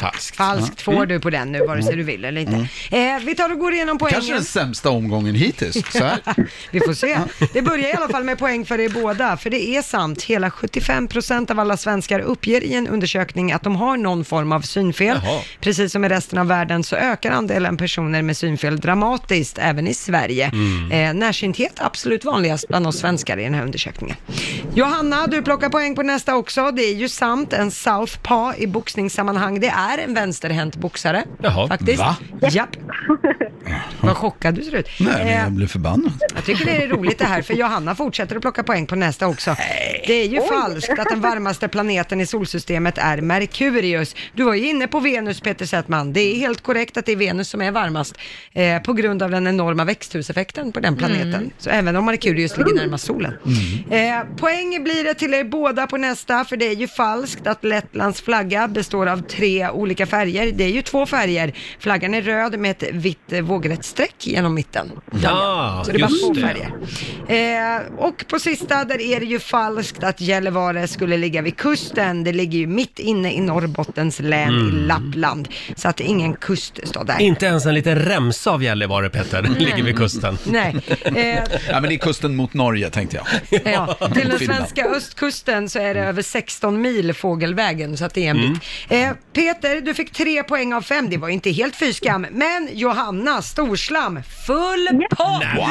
[0.00, 0.36] Falskt.
[0.36, 2.68] Falskt får du på den nu, vare sig du vill eller inte.
[2.96, 4.14] Eh, vi tar och går igenom poängen.
[4.14, 5.92] Kanske den sämsta omgången hittills.
[5.92, 6.18] Så här.
[6.70, 7.18] Vi får se.
[7.52, 10.22] Det börjar i alla fall med poäng för er båda, för det är sant.
[10.22, 14.60] Hela 75% av alla svenskar uppger i en undersökning att de har någon form av
[14.60, 15.20] synfel.
[15.24, 15.40] Jaha.
[15.70, 19.94] Precis som i resten av världen så ökar andelen personer med synfel dramatiskt, även i
[19.94, 20.46] Sverige.
[20.52, 20.92] Mm.
[20.92, 24.16] Eh, närsynthet absolut vanligast bland oss svenskar i den här undersökningen.
[24.74, 26.70] Johanna, du plockar poäng på nästa också.
[26.70, 31.24] Det är ju sant, en southpaw i boxningssammanhang, det är en vänsterhänt boxare.
[31.42, 31.68] Jaha.
[31.68, 31.98] Faktiskt.
[31.98, 32.16] Va?
[32.50, 32.76] Japp.
[34.00, 34.88] Vad chockad du ser ut.
[35.00, 36.12] Nej, men Eh, jag blev förbannad.
[36.34, 39.26] jag tycker det är roligt det här, för Johanna fortsätter att plocka poäng på nästa
[39.26, 39.56] också.
[40.06, 44.14] Det är ju falskt att den varmaste planeten i solsystemet är Merkurius.
[44.34, 46.12] Du var ju inne på Venus, Peter Settman.
[46.12, 48.18] Det är helt korrekt att det är Venus som är varmast
[48.52, 51.50] eh, på grund av den enorma växthuseffekten på den planeten.
[51.58, 53.32] Så även om Merkurius ligger närmast solen.
[53.90, 57.64] Eh, poäng blir det till er båda på nästa, för det är ju falskt att
[57.64, 60.52] Lettlands flagga består av tre olika färger.
[60.52, 61.52] Det är ju två färger.
[61.78, 64.90] Flaggan är röd med ett vitt eh, vågrätt streck genom mitten.
[65.22, 66.72] Ja, Så det är bara två färger.
[67.28, 72.24] Eh, och på sista, där är det ju falskt att Gällivare skulle ligga vid kusten.
[72.24, 75.48] Det ligger ju mitt inne i Norrbottens län i Lappland.
[75.76, 77.20] Så att det är ingen kuststad där.
[77.20, 80.38] Inte ens en liten remsa av Gällivare, Petter, ligger vid kusten.
[80.44, 80.76] Nej.
[81.04, 81.38] Eh,
[81.68, 83.26] Ja, men det är kusten mot Norge, tänkte jag.
[83.72, 84.58] ja, till den Finland.
[84.60, 88.52] svenska östkusten så är det över 16 mil fågelvägen, så att det är en Mm.
[88.52, 88.62] bit.
[88.88, 91.10] Eh, Peter, du fick tre poäng av fem.
[91.10, 92.26] Det var inte helt fy skam.
[92.30, 95.42] Men Johanna, storslam, full pott!
[95.56, 95.66] Wow!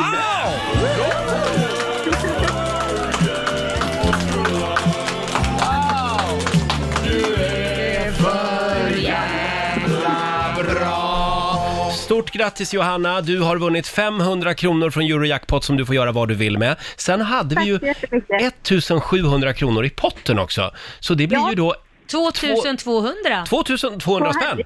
[12.09, 13.21] Stort grattis Johanna!
[13.21, 16.75] Du har vunnit 500 kronor från Eurojackpot som du får göra vad du vill med.
[16.97, 18.41] Sen hade vi ju så jättemycket.
[18.41, 20.71] 1700 kronor i potten också.
[20.99, 21.49] Så det blir Ja.
[21.49, 21.75] ju då
[22.11, 23.45] 2200.
[23.49, 24.57] 2200 spänn.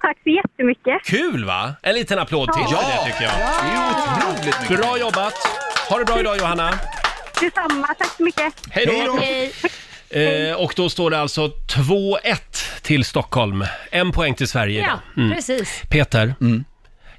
[0.00, 1.02] Tack så jättemycket.
[1.04, 1.74] Kul va?
[1.82, 3.32] En liten applåd till för det tycker jag.
[3.32, 4.78] Det är otroligt mycket.
[4.78, 5.34] Bra jobbat!
[5.88, 6.78] Ha det bra idag Johanna!
[7.40, 8.54] Detsamma, tack så mycket.
[8.70, 8.92] Hej då!
[8.92, 9.16] Hej då.
[9.16, 9.52] Hej.
[10.10, 12.16] Eh, och då står det alltså 2-1
[12.82, 13.64] till Stockholm.
[13.90, 14.98] En poäng till Sverige Ja, idag.
[15.24, 15.36] Mm.
[15.36, 15.82] precis.
[15.88, 16.34] Peter,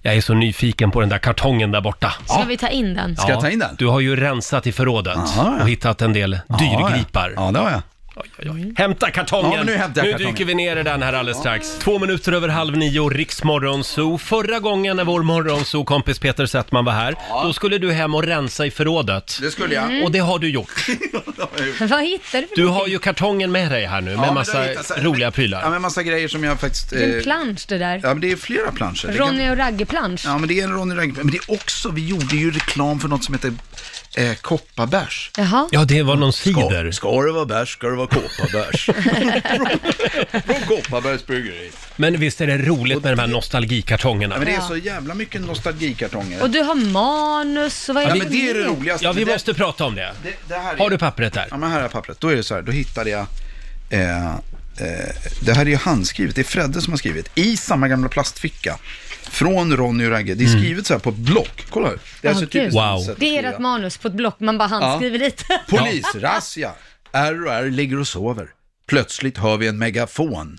[0.02, 2.14] jag är så nyfiken på den där kartongen där borta.
[2.26, 3.18] Ska vi ta in den?
[3.18, 3.76] Ska jag ta in den?
[3.78, 5.64] Du har ju rensat i förrådet Aha, ja.
[5.64, 7.34] och hittat en del dyrgripar.
[7.36, 7.82] Ja, det har jag.
[8.24, 8.74] Oj, oj, oj.
[8.78, 9.52] Hämta kartongen!
[9.52, 10.34] Ja, men nu hämtar jag kartongen.
[10.34, 11.78] dyker vi ner i den här alldeles strax.
[11.80, 14.18] Två minuter över halv nio, Riks Morgonzoo.
[14.18, 18.66] Förra gången när vår Morgonzoo-kompis Peter Settman var här, då skulle du hem och rensa
[18.66, 19.38] i förrådet.
[19.42, 19.84] Det skulle jag.
[19.84, 20.04] Mm.
[20.04, 20.88] Och det har du gjort.
[21.80, 24.34] Vad hittar du för Du har ju kartongen med dig här nu Ja, med men
[24.34, 25.62] massa det har hittats- roliga prylar.
[25.62, 26.90] Ja, men massa grejer som jag faktiskt...
[26.90, 28.00] Det är en eh, plansch det där.
[28.04, 29.08] Ja, men det är flera planscher.
[29.08, 30.22] Det kan- Ronny och Ragge-plansch.
[30.26, 31.14] Ja, men det är en Ronny Ragge.
[31.18, 33.54] Men det är också, vi gjorde ju reklam för något som heter
[34.18, 35.32] eh, kopparbärs.
[35.38, 35.68] Jaha.
[35.72, 36.92] Ja, det var någon cider.
[36.92, 38.86] Ska, ska det vara bärs, ska det vara kopparbärs.
[40.46, 41.72] Från Kopparbergs bryggeri.
[41.96, 44.36] Men visst är det roligt med de här nostalgikartongerna?
[44.36, 46.42] Ja, men det är så jävla mycket nostalgikartonger.
[46.42, 48.68] Och du har manus och vad är Ja, det men det är det mer?
[48.68, 49.06] roligaste.
[49.06, 50.12] Ja, vi Det- måste prata om det.
[50.24, 51.48] Det, det här är, Har du pappret där?
[51.52, 52.20] Ja, men här är pappret.
[52.20, 53.26] Då är det så här, då hittade jag...
[53.90, 54.36] Eh, eh,
[55.42, 57.30] det här är ju handskrivet, det är Fredde som har skrivit.
[57.36, 58.78] I samma gamla plastficka.
[59.30, 60.34] Från Ronny och Ragge.
[60.36, 60.60] Det är Mm.
[60.60, 61.66] skrivet så här på ett block.
[61.70, 61.98] Kolla här.
[62.22, 62.52] Det är Åh, alltså gud.
[62.52, 63.00] typiskt Wow.
[63.00, 63.54] sätt att Det är skriva.
[63.54, 65.44] ert manus på ett block, man bara handskriver lite.
[65.70, 66.72] Polisrazzia.
[67.12, 68.48] R och R ligger och sover.
[68.88, 70.58] Plötsligt hör vi en megafon.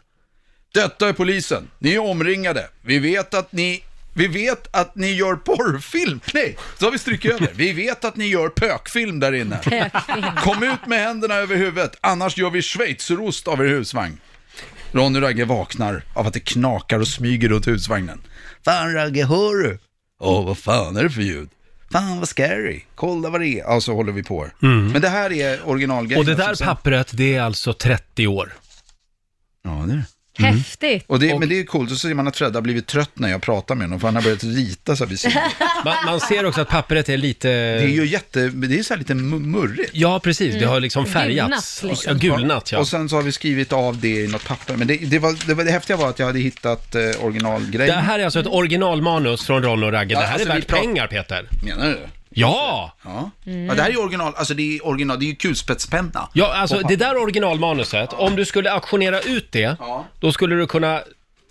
[0.75, 1.69] Detta är polisen.
[1.79, 2.69] Ni är omringade.
[2.83, 3.85] Vi vet att ni...
[4.15, 6.21] Vi vet att ni gör porrfilm.
[6.35, 7.49] Nej, så har vi strukit över.
[7.55, 9.57] Vi vet att ni gör pökfilm där inne.
[9.57, 10.25] Pökfilm.
[10.43, 14.19] Kom ut med händerna över huvudet, annars gör vi schweizerost av er husvagn.
[14.93, 18.21] Ronny och Ragge vaknar av att det knakar och smyger runt husvagnen.
[18.65, 19.79] Fan Ragge, hör du?
[20.21, 21.49] Åh, vad fan är det för ljud?
[21.91, 22.83] Fan vad scary.
[22.95, 23.59] Kolla vad det är.
[23.59, 24.49] Ja, så håller vi på.
[24.59, 26.19] Men det här är originalgrejen.
[26.21, 28.53] Och det där som sen- pappret, det är alltså 30 år.
[29.65, 30.05] Ja, det är det.
[30.39, 31.05] Häftigt.
[31.07, 33.29] Och det, men det är coolt, så ser man att Fred har blivit trött när
[33.31, 35.43] jag pratar med honom, för han har börjat rita så här vid sidan.
[35.85, 37.49] Man, man ser också att pappret är lite...
[37.49, 39.91] Det är ju jätte, det är så här lite mu- murrigt.
[39.93, 40.55] Ja, precis.
[40.55, 40.83] Det har Mm.
[40.83, 41.81] liksom färgats.
[41.81, 42.19] Gulnat, liksom.
[42.23, 42.79] Ja, gulnat, ja.
[42.79, 44.77] Och sen så har vi skrivit av det i något papper.
[44.77, 47.17] Men det, det, var, det, var, det häftiga var att jag hade hittat eh, Det
[47.17, 47.99] originalgrejen.
[48.05, 50.15] här är alltså ett originalmanus från Ronny och Ragge.
[50.15, 51.49] Ja, Det här alltså, är vi värt pratar- pengar, Peter.
[51.65, 51.99] Menar du?
[52.35, 52.93] Ja!
[53.05, 53.31] Ja.
[53.45, 56.29] ja, det här är original, alltså det är original, det är ju kulspetspenna.
[56.33, 60.07] Ja, alltså det där originalmanuset, om du skulle auktionera ut det, Ja.
[60.21, 61.01] då skulle du kunna,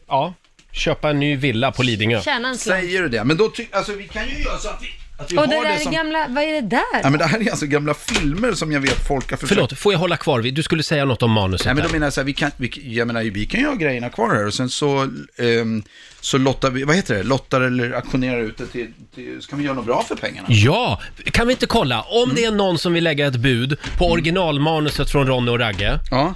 [0.08, 0.34] ja,
[0.72, 2.22] köpa en ny villa på Lidingö.
[2.22, 2.82] Tjäna en slant.
[2.82, 3.24] Säger du det?
[3.24, 4.88] Men då ty- alltså vi kan ju göra så att vi,
[5.24, 5.92] att vi Och har det det, där är som...
[5.92, 6.82] gamla, vad är det där?
[7.04, 9.50] Ja, men det här är alltså gamla filmer som jag vet folk har försökt...
[9.56, 10.54] Förlåt, får jag hålla kvar vid?
[10.54, 11.90] Du skulle säga något om manuset Nej, men där.
[11.90, 14.10] då menar jag så här, vi kan, vi, jag menar, vi kan ju ha grejerna
[14.10, 15.08] kvar här och sen så,
[15.38, 15.84] ehm,
[16.22, 19.64] så lottar vi, vad heter det, lottar eller auktionerar ut det till, till, ska vi
[19.64, 20.48] göra något bra för pengarna?
[20.50, 21.02] Ja,
[21.32, 22.02] kan vi inte kolla?
[22.02, 26.00] Om det är någon som vill lägga ett bud på originalmanuset från Ronny och Ragge.
[26.12, 26.34] Ja.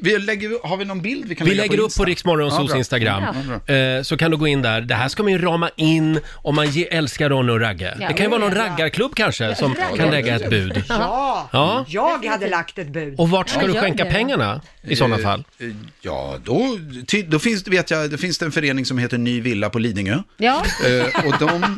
[0.00, 2.02] Vi lägger, har vi någon bild vi kan Vi lägga lägger på upp Insta?
[2.02, 2.76] på Riksmorgonsos bra.
[2.78, 3.22] Instagram,
[3.68, 4.80] Ja, eh, så kan du gå in där.
[4.80, 7.96] Det här ska man ju rama in om man ge, älskar Ronny och Ragge.
[8.00, 8.64] Ja, det kan ju vara någon ja.
[8.68, 10.82] raggarklubb kanske som kan lägga ett bud.
[10.88, 11.84] Ja, Ja.
[11.88, 13.14] jag hade lagt ett bud.
[13.20, 14.10] Och vart ska Ja, du gör skänka det.
[14.10, 15.44] pengarna i sådana fall?
[15.58, 15.66] Eh,
[16.00, 19.18] Ja, då, ty, då finns, det- vet jag, det finns det en förening som heter
[19.26, 20.18] Ny Villa på Lidingö.
[20.36, 21.76] Ja, Eh, och de...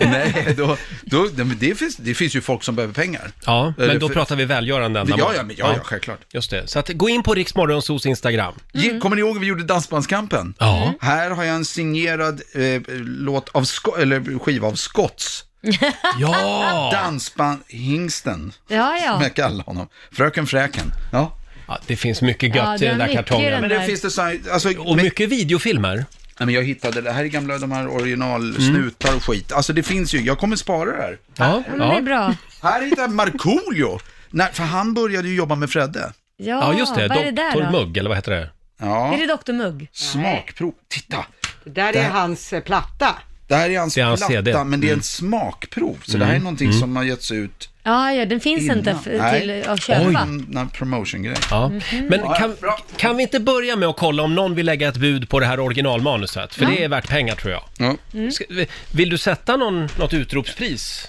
[0.00, 3.30] Nej, då, då, men det, finns, det finns ju folk som behöver pengar.
[3.46, 5.20] Ja, men Eller då för- pratar vi välgörande ändamål.
[5.28, 6.20] Ja, ja, men, ja, ja, självklart.
[6.32, 6.66] Just det.
[6.66, 8.54] Så att gå in på Riksmorgonsos Instagram.
[8.72, 10.54] Ge- Kommer ni ihåg vi gjorde Dansbandskampen?
[10.58, 10.94] Ja.
[11.00, 15.44] Här har jag en signerad eh, låt av Sko- eller skiva av Scotts.
[16.20, 16.90] Ja!
[16.92, 19.22] Dansbandhingsten, ja, som ja.
[19.22, 19.88] jag kallar honom.
[20.12, 20.92] Fröken Fräken.
[21.12, 21.38] Ja.
[21.66, 21.78] Ja!
[21.86, 23.60] Det finns mycket gött Ja, i den där kartongen.
[23.60, 25.94] Men det finns det så här, alltså, Och men, mycket videofilmer.
[25.96, 26.06] nej,
[26.46, 29.52] men jag hittade, det här är gamla, de här originalsnutar och skit.
[29.52, 31.18] Alltså det finns ju, jag kommer spara det här.
[31.36, 32.00] Ja, Men det är ja.
[32.00, 32.34] bra.
[32.62, 33.98] Här hittar jag Markoolio.
[34.30, 36.12] Nej, för han började ju jobba med Fredde.
[36.36, 37.08] Ja, ja, just det.
[37.08, 37.70] vad är det där Doktor då?
[37.70, 38.50] Mugg, eller vad heter det?
[38.80, 39.88] Ja, Är det Dr Mugg?
[39.92, 40.72] smakprov.
[40.88, 41.24] Titta!
[41.64, 43.14] Det där är hans eh, platta.
[43.48, 44.64] Det här är hans Det är hans platta, CD.
[44.64, 44.98] men det är Mm.
[44.98, 45.98] ett smakprov.
[46.04, 48.78] Så det här är någonting som har getts ut Ja, ja, den finns innan.
[48.78, 49.40] inte Nej.
[49.40, 50.06] till att köpa.
[50.06, 50.14] Oj.
[50.56, 51.36] En, promotion-grej.
[51.50, 51.68] Ja.
[51.68, 52.06] Mhm.
[52.08, 52.78] Men kan, bra.
[52.96, 55.46] kan vi inte börja med att kolla om någon vill lägga ett bud på det
[55.46, 56.54] här originalmanuset?
[56.54, 57.62] För det är värt pengar tror jag.
[57.78, 57.96] Ja.
[58.14, 58.32] Mm.
[58.32, 58.44] Ska,
[58.92, 61.08] vill du sätta någon, något utropspris?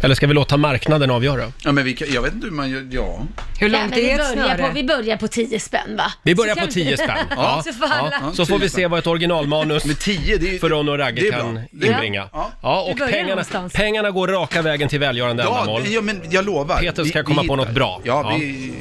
[0.00, 1.52] Eller ska vi låta marknaden avgöra?
[1.64, 3.18] ja, men vi kan, jag vet inte hur man gör, ja.
[3.60, 4.68] Hur långt vi, är ett börjar snöre?
[4.68, 6.12] på, vi börjar på 10 spänn va?
[6.22, 7.08] Vi börjar Så på kan 10 spänn.
[7.36, 7.62] Ja.
[7.66, 8.10] Så får alla...
[8.22, 8.32] Ja.
[8.34, 11.04] Så får vi se vad ett originalmanus Med tio, det är för Ronny och det
[11.04, 11.54] Ragge är kan.
[11.54, 11.88] Det är bra.
[11.94, 12.28] inbringa.
[12.32, 12.50] Ja.
[12.62, 13.72] Ja, Vi och börjar pengarna, någonstans.
[13.72, 15.82] pengarna går raka vägen till välgörande Ja, ändamål.
[15.86, 16.78] ja, men jag lovar.
[16.80, 18.00] Peter ska Vi- komma vi på något bra.
[18.04, 18.36] Ja, Ja.
[18.38, 18.72] Vi,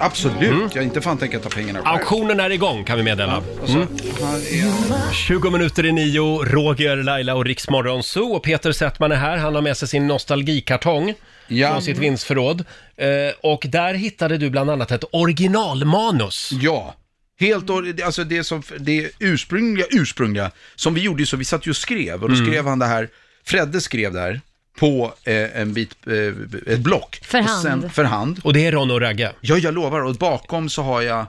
[0.00, 0.74] absolut.
[0.74, 1.88] Jag inte fan tänker ta pengarna själv.
[1.88, 3.36] Auktionen är igång kan vi meddela.
[3.62, 3.88] Och så, Mm.
[4.22, 8.32] här är 20 minuter i nio, Roger, Laila och Riksmorgon Zoo.
[8.32, 9.36] Och Peter Settman är här.
[9.36, 11.14] Han har med sig sin nostalgikartong
[11.48, 11.70] Ja.
[11.70, 12.64] från sitt vinstförråd.
[12.96, 13.06] Eh,
[13.42, 16.50] och där hittade du bland annat ett originalmanus.
[16.52, 16.94] Ja.
[17.40, 21.66] Helt or- alltså det som, det ursprungliga, ursprungliga, som vi gjorde ju så, vi satt
[21.66, 22.46] ju och skrev, och då Mm.
[22.46, 23.08] skrev han det här,
[23.44, 24.40] Fredde skrev det här,
[24.78, 27.20] på eh, en bit, eh, ett block.
[27.22, 27.62] För Och hand.
[27.62, 28.40] Sen, för hand.
[28.44, 29.32] Och det är Ron och Ragge.
[29.40, 31.20] Ja, jag lovar, och bakom så har jag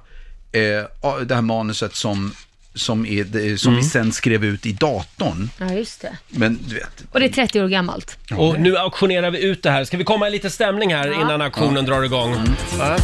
[0.51, 2.33] eh, det här manuset som,
[2.75, 3.83] som, är, det- som Mm.
[3.83, 5.49] vi sen skrev ut i datorn.
[5.57, 6.17] Ja, just det.
[6.27, 8.17] Men du vet, Och det är 30 år gammalt.
[8.37, 9.83] Och nu auktionerar vi ut det här.
[9.83, 11.21] Ska vi komma i lite stämning här Ja.
[11.21, 12.35] innan auktionen drar igång?
[12.77, 12.97] Va?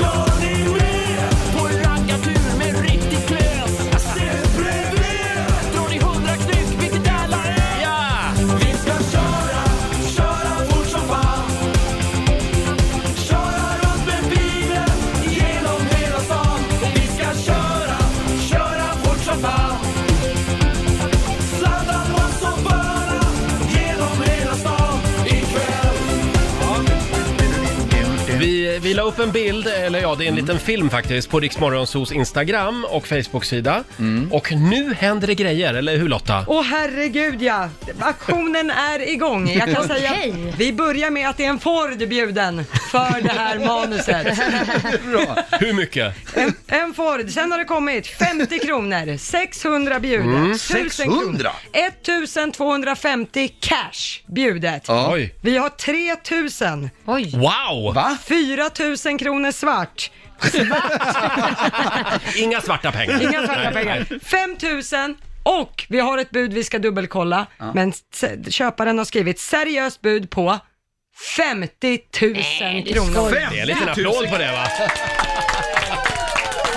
[0.00, 0.25] Ja!
[28.86, 32.12] Vi la upp en bild, eller ja, det är en liten film faktiskt, på Riksmorgonsos
[32.12, 33.84] Instagram och Facebook-sida.
[34.30, 36.44] Och nu händer det grejer, eller hur Lotta?
[36.48, 37.68] Åh herregud ja,
[38.00, 39.48] aktionen är igång.
[39.50, 40.48] Jag kan säga Okej.
[40.52, 44.26] att vi börjar med att det är en Ford bjuden för det här manuset.
[45.60, 46.14] Hur mycket?
[46.34, 50.50] En, en Ford, sen har det kommit 50 kronor, 600 bjudet, Mm.
[50.52, 51.20] 1000 600?
[51.20, 54.84] kronor, 1250 cash bjudet.
[54.88, 55.10] Ja.
[55.12, 55.34] Oj.
[55.40, 57.30] Vi har 3000, Oj.
[57.36, 57.94] Wow!
[57.94, 58.18] Va?
[58.76, 60.10] 4000 kronor svart,
[62.36, 63.22] Inga svarta pengar.
[63.22, 64.20] inga svarta Nej, pengar, nej.
[64.20, 70.00] 5000 och vi har ett bud vi ska dubbelkolla, men s- köparen har skrivit seriöst
[70.00, 70.58] bud på
[71.36, 72.34] 50 000
[72.84, 73.30] du kronor.
[73.30, 74.68] Det är en liten applåd på det va?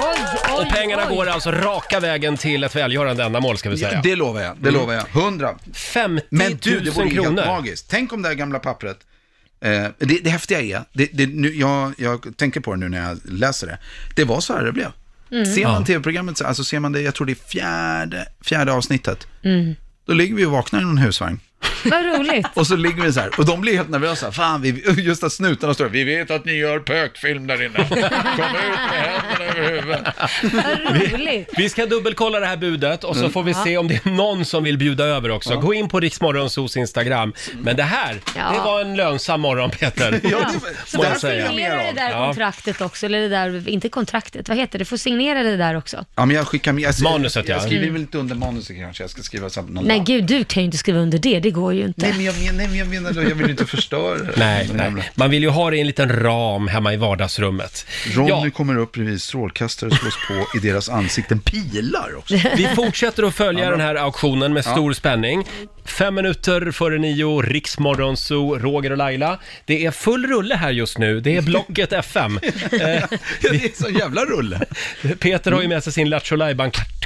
[0.01, 0.17] Oj,
[0.49, 1.15] oj, Och pengarna oj.
[1.15, 4.01] går alltså raka vägen till ett välgörande ändamål ska vi säga.
[4.03, 5.05] Det lovar jag, det lovar jag.
[5.23, 5.55] 100.
[5.73, 7.45] 50 Men du, det vore 000 ju helt kronor.
[7.45, 7.87] magiskt.
[7.89, 8.97] Tänk om det här gamla pappret.
[9.61, 13.07] Eh, det, det häftiga är, det, det, nu, jag, jag tänker på det nu när
[13.09, 13.77] jag läser det.
[14.15, 14.91] Det var så här det blev.
[15.29, 15.85] Ser man Ja.
[15.85, 19.27] tv-programmet, så- alltså ser man det, jag tror det är fjärde, fjärde avsnittet.
[19.43, 19.75] Mm.
[20.05, 21.39] Då ligger vi och vaknar i någon husvagn.
[21.85, 22.47] Vad roligt.
[22.53, 24.31] Och så ligger vi så här, och de blir helt nervösa.
[24.31, 27.87] Fan, vi, just att snutarna står vi vet att ni gör pökfilm där inne.
[27.89, 28.11] Kom ut
[28.91, 30.03] med händerna över huvudet.
[30.53, 31.49] Vad roligt.
[31.57, 34.45] Vi ska dubbelkolla det här budet och så får vi se om det är någon
[34.45, 35.55] som vill bjuda över också.
[35.59, 37.33] Gå in på Riksmorgonsos Instagram.
[37.61, 38.51] Men det här, Ja.
[38.53, 40.19] det var en lönsam morgon Peter.
[40.23, 40.51] Ja,
[40.85, 41.47] Så det, det här jag säga.
[41.49, 42.25] Signera det där Ja.
[42.25, 44.77] kontraktet också, eller det där, inte kontraktet, vad heter det?
[44.81, 46.05] Du får signera det där också.
[46.15, 46.83] Ja, men jag skickar med.
[46.83, 47.55] Jag, Manuset, ja.
[47.55, 49.03] Jag skriver väl inte under manuset kanske.
[49.03, 50.07] Jag ska skriva så här någon Nej lapp.
[50.07, 52.01] gud, du kan ju inte skriva under det, det går ju inte.
[52.05, 54.31] Nej, men jag menar, nej, men jag menar då, jag vill inte förstöra det.
[54.37, 55.11] Nej, nej.
[55.15, 57.85] Man vill ju ha det i en liten ram hemma i vardagsrummet.
[58.13, 61.39] Ronny Ja, kommer upp bredvid strålkastare slås på i deras ansikten.
[61.39, 62.33] Pilar också.
[62.57, 65.43] vi fortsätter att följa den här auktionen med stor spänning.
[65.85, 69.39] Fem minuter före nio, Riksmorgonso, Roger och Laila.
[69.65, 71.19] Det är full rulle här just nu.
[71.19, 72.39] Det är Blocket FM.
[72.43, 72.49] Eh,
[73.41, 74.61] Ja, det är så jävla rulle.
[75.19, 76.37] Peter har ju med sig sin Lattjo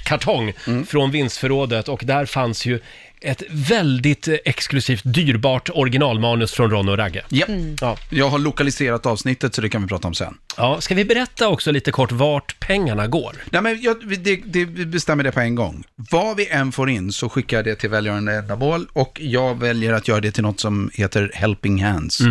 [0.04, 0.86] kartong Mm.
[0.86, 2.80] från vinstförrådet och där fanns ju
[3.24, 7.22] ett väldigt eh, exklusivt dyrbart originalmanus från Ron och Ragge.
[7.30, 7.46] Ja.
[7.82, 7.98] Ja.
[8.10, 10.38] Jag har lokaliserat avsnittet så det kan vi prata om sen.
[10.58, 13.36] ja, ska vi berätta också lite kort vart pengarna går?
[13.50, 15.84] Nej, men jag, det, det, vi bestämmer det på en gång.
[15.96, 19.94] Vad vi än får in så skickar jag det till välgörande ändamål och jag väljer
[19.94, 22.22] att göra det till något som heter Helping Hands,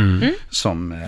[0.50, 0.98] som, eh,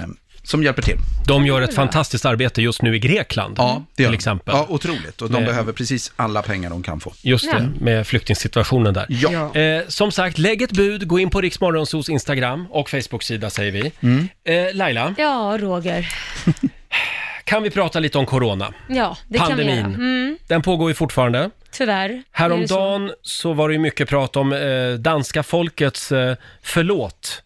[0.44, 0.96] som hjälper till.
[1.26, 4.16] De gör ett fantastiskt arbete just nu i Grekland, Ja, det gör till de.
[4.16, 4.54] exempel.
[4.54, 5.22] Ja, otroligt.
[5.22, 7.12] Och de Med- behöver precis alla pengar de kan få.
[7.22, 9.06] Just det, med flyktingsituationen där.
[9.08, 9.54] Ja.
[9.56, 13.92] Eh, som sagt, lägg ett bud, gå in på Riksmorgonsos Instagram och Facebook-sida säger vi.
[14.00, 14.28] Mm.
[14.44, 16.08] Eh, Laila, Ja, Roger.
[17.44, 18.72] kan vi prata lite om corona?
[18.88, 19.76] Ja, det kan vi Pandemin.
[19.76, 19.86] göra.
[19.86, 21.50] Mm, Den pågår ju fortfarande.
[21.72, 22.04] tyvärr.
[22.04, 22.24] är det så.
[22.32, 27.42] Häromdagen så var det ju mycket prat om eh, danska folkets eh, förlåt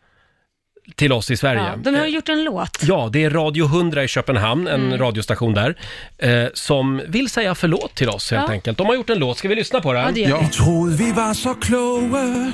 [0.99, 1.61] till oss i Sverige.
[1.63, 2.79] Ja, de har ju gjort en låt.
[2.83, 4.99] Ja, det är Radio 100 i Köpenhamn, en Mm.
[4.99, 5.77] radiostation där,
[6.19, 8.53] eh, som vill säga förlåt till oss helt Ja.
[8.53, 8.79] enkelt.
[8.79, 10.03] De har gjort en låt, ska vi lyssna på den?
[10.03, 10.47] Ja, det gör vi.
[10.49, 12.53] Troede vi var så kloge,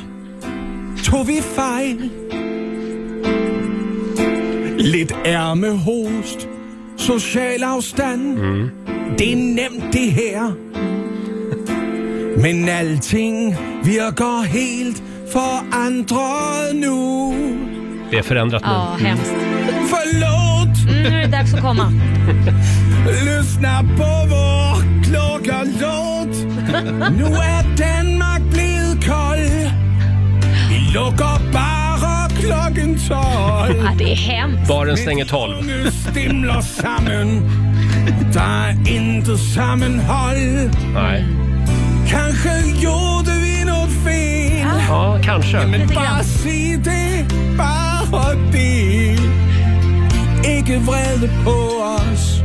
[1.05, 2.09] tog vi fejl.
[4.79, 6.47] Lidt ærmehost,
[6.97, 8.39] social afstand.
[9.19, 10.53] Det er nemt det her.
[12.43, 17.74] Men alting virker helt forandret nu.
[18.15, 18.69] Det är förändrat nu.
[18.69, 19.35] Ja, hemskt.
[19.89, 21.93] Förlåt, Mm, nu är det dags att komma.
[23.25, 26.37] lyssna på vår klokkerlåt.
[27.19, 29.71] Nu er Danmark blevet kold.
[30.71, 33.09] Vi lukker bare klokken 12.
[33.09, 34.69] Ja, det är hemskt.
[34.69, 35.59] Baren stänger 12.
[35.59, 37.51] Unge stimler sammen.
[38.35, 40.71] Der er intet sammenhold.
[40.95, 41.25] Nej.
[42.09, 44.69] Kanskje gjorde vi något fel.
[44.89, 45.67] Ja, kanske.
[45.67, 46.25] Men Lite bare grann.
[46.25, 46.77] sig
[48.13, 49.19] det.
[50.59, 52.41] Ikke vrede på os.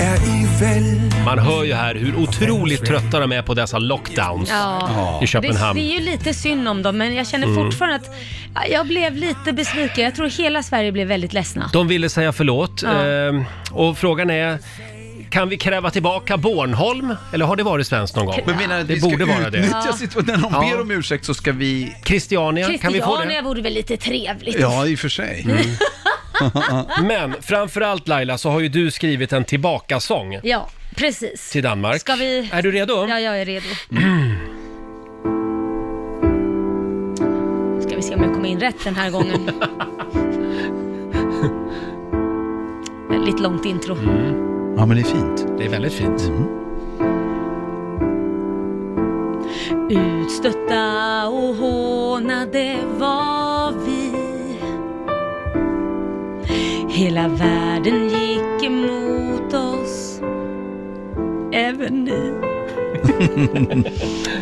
[0.00, 1.12] Er I vel?
[1.24, 5.18] Man hör ju här hur otroligt trötta de är på dessa lockdowns Ja.
[5.18, 5.74] i Det, Köpenhamn.
[5.78, 7.64] det är ju lite synd om dem, men jag känner Mm.
[7.64, 8.10] fortfarande att
[8.54, 10.04] ja, jag blev lite besviken.
[10.04, 11.70] Jag tror hela Sverige blev väldigt ledsna.
[11.72, 13.06] De ville säga förlåt Ja.
[13.06, 13.42] eh,
[13.72, 14.58] och frågan är
[15.30, 17.14] kan vi kräva tillbaka Bornholm?
[17.32, 18.40] Eller har det varit svenskt någon gång?
[18.46, 19.58] Men menar att det vi ska borde vara det.
[19.58, 20.40] utnyttja situationen.
[20.40, 20.76] När de Ja.
[20.76, 21.96] ber om ursäkt så ska vi...
[22.04, 23.48] Christiania, kan vi få Christiania det?
[23.48, 24.56] vore väl lite trevligt?
[24.60, 25.46] Ja, i och för sig.
[27.02, 31.50] Men framförallt Laila så har ju du skrivit en tillbakasång Ja, precis.
[31.50, 32.00] till Danmark.
[32.00, 32.48] Ska vi...
[32.52, 33.06] Är du redo?
[33.08, 33.66] Ja, jag är redo.
[37.86, 39.50] Ska vi se om jag kommer in rätt den här gången.
[43.26, 43.96] Lite långt intro.
[44.78, 45.46] Ja, men det är fint.
[45.58, 46.32] Det är väldigt fint.
[49.90, 54.12] Utstötta och hånade var vi
[56.88, 60.20] Hela världen gick emot oss.
[61.52, 62.32] Även ni.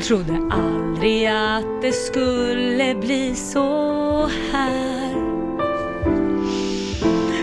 [0.03, 5.15] Trodde aldrig att det skulle bli så här.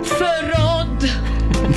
[0.03, 1.32] Förrådd.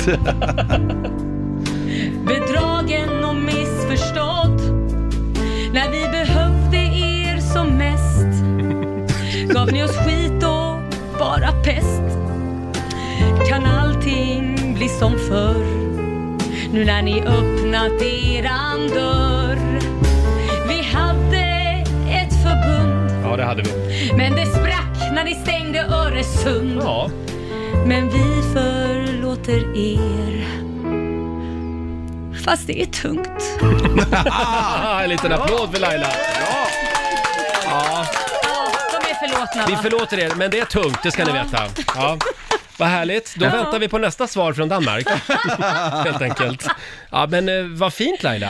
[2.27, 4.61] Bedragen och missförstådd.
[5.73, 8.27] När vi behövde er som mest.
[9.53, 10.75] Gav ni oss skit och
[11.19, 12.01] bara pest.
[13.49, 15.65] Kan allting bli som förr?
[16.73, 19.79] Nu när ni öppnat eran dörr.
[20.67, 21.45] Vi hade
[22.09, 23.69] ett förbund, Ja, det hade vi.
[24.17, 26.81] men det sprack när ni stängde Öresund.
[26.83, 27.09] Ja.
[27.85, 28.41] Men vi
[29.47, 30.47] förlåter er.
[32.45, 33.43] Fast det är tungt.
[35.03, 36.07] en liten applåd för Laila.
[36.39, 36.67] Ja.
[37.65, 38.05] Ja,
[38.91, 39.79] de är förlåtna Vi va?
[39.81, 41.63] förlåter er, men det är tungt, det ska ni veta.
[41.95, 42.17] Ja.
[42.77, 43.35] Vad härligt.
[43.37, 43.49] Då Ja.
[43.49, 45.07] väntar vi på nästa svar från Danmark.
[46.05, 46.67] Helt enkelt.
[47.11, 48.47] Ja, men eh, vad fint Laila.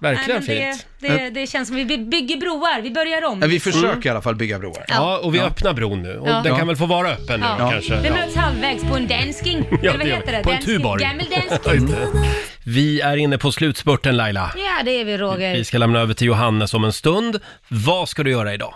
[0.00, 0.86] Verkligen Nej, men fint.
[1.00, 3.40] Det, det, det känns som vi by- bygger broar, vi börjar om.
[3.42, 4.84] Ja, vi försöker i alla fall bygga broar.
[4.88, 6.16] Ja, och vi öppnar bron nu.
[6.18, 6.32] Och Ja.
[6.32, 6.58] den Ja.
[6.58, 7.70] kan väl få vara öppen nu Ja.
[7.70, 8.00] kanske.
[8.00, 9.64] Vi möts halvvägs på en dansking.
[9.70, 10.36] Ja, Eller vad det gör heter vi.
[10.38, 10.42] det?
[10.42, 10.76] På en Dansking.
[10.76, 11.02] tuborg.
[11.02, 11.88] Gammal Ja, dansking.
[11.88, 12.28] just det.
[12.64, 14.50] Vi är inne på slutspurten Laila.
[14.56, 15.54] Ja, det är vi Roger.
[15.54, 17.40] Vi ska lämna över till Johannes om en stund.
[17.68, 18.74] Vad ska du göra idag?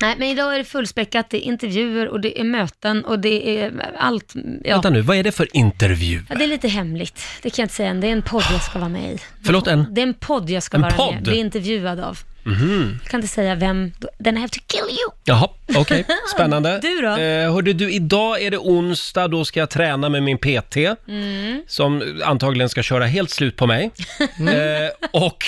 [0.00, 1.30] Nej, men idag är det fullspäckat.
[1.30, 4.32] Det är intervjuer och det är möten och det är allt.
[4.64, 4.74] Ja.
[4.74, 6.22] Vänta nu, vad är det för intervju?
[6.28, 7.22] Ja, det är lite hemligt.
[7.42, 8.00] Det kan jag inte säga än.
[8.00, 9.18] Det är en podd jag ska vara med i.
[9.44, 9.86] Förlåt, en?
[9.90, 11.14] Det är en podd jag ska En vara podd?
[11.14, 11.24] med i.
[11.24, 12.18] Bli intervjuad av.
[12.44, 12.98] Mhm.
[13.02, 13.92] Jag kan inte säga vem.
[14.24, 15.10] Then I have to kill you.
[15.24, 16.04] Jaha, okej.
[16.34, 16.78] Spännande.
[16.82, 17.08] Du då?
[17.16, 20.76] Eh, hörde du, idag är det onsdag, då ska jag träna med min PT.
[21.08, 21.62] Mm.
[21.66, 23.90] Som antagligen ska köra helt slut på mig.
[24.20, 25.44] eh, och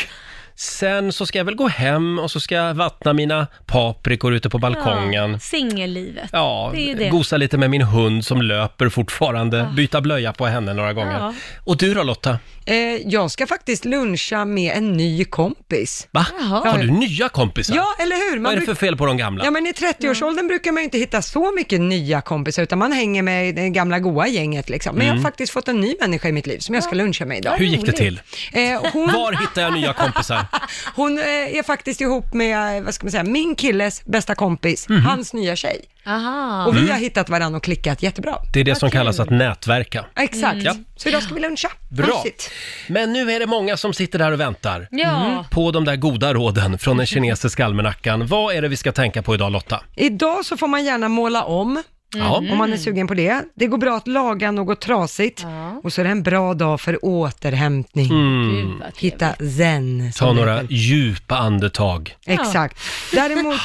[0.63, 4.51] sen så ska jag väl gå hem och så ska jag vattna mina paprikor ute
[4.51, 5.33] på balkongen.
[5.33, 6.31] Ja, singellivet.
[6.33, 7.09] Ja, det är det.
[7.09, 11.19] gosa lite med min hund som löper fortfarande, byta blöja på henne några gånger.
[11.19, 11.35] Ja.
[11.65, 12.39] Och du då Lotta?
[12.67, 12.77] Eh,
[13.07, 16.09] jag ska faktiskt luncha med en ny kompis.
[16.11, 16.27] Va?
[16.41, 16.71] Jaha.
[16.71, 17.75] Har du nya kompisar?
[17.77, 18.39] Ja, eller hur?
[18.39, 19.45] Vad är det bruk- för fel på de gamla?
[19.45, 22.93] Ja, men i 30-årsåldern brukar man ju inte hitta så mycket nya kompisar, utan man
[22.93, 24.97] hänger med det gamla goa gänget liksom.
[24.97, 25.25] Men jag Mm.
[25.25, 27.57] har faktiskt fått en ny människa i mitt liv som jag ska luncha med idag.
[27.57, 28.21] Hur gick det till?
[28.53, 28.61] Eh,
[28.93, 30.45] hon, Var hittar jag nya kompisar?
[30.97, 34.89] hon eh, är faktiskt ihop med, eh, vad ska man säga, min killes bästa kompis,
[34.89, 35.03] Mhm.
[35.03, 35.81] hans nya tjej.
[36.07, 36.67] Aha.
[36.67, 36.91] Och vi Mm.
[36.91, 38.37] har hittat varandra och klickat jättebra.
[38.53, 40.05] Det är det som kallas att nätverka.
[40.17, 40.63] Exakt.
[40.63, 40.75] Ja.
[40.97, 41.69] Så idag ska vi luncha.
[41.91, 42.07] Bra.
[42.25, 42.51] Mysigt.
[42.89, 44.89] Men nu är det många som sitter där och väntar.
[44.91, 45.27] Ja.
[45.27, 45.45] Mm.
[45.51, 48.27] På de där goda råden från den kinesiska almanackan.
[48.27, 49.81] Vad är det vi ska tänka på idag Lotta?
[49.97, 51.83] Idag så får man gärna måla om.
[52.17, 52.37] Ja.
[52.51, 53.43] Om man är sugen på det.
[53.55, 55.45] Det går bra att laga något trasigt.
[55.83, 58.11] Och så är det en bra dag för återhämtning.
[58.11, 58.83] Mm.
[58.99, 60.13] Hitta zen.
[60.13, 60.75] som Ta det några heter.
[60.75, 62.17] djupa andetag.
[62.27, 62.79] Exakt.
[63.13, 63.61] Däremot,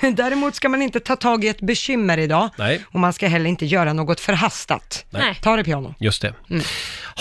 [0.16, 2.48] däremot ska man inte ta tag i ett bekymmer idag.
[2.58, 2.80] Nej.
[2.92, 5.04] Och man ska heller inte göra något förhastat.
[5.10, 5.34] Nej.
[5.42, 5.94] Ta det piano.
[5.98, 6.34] Just det.
[6.50, 6.62] Mm.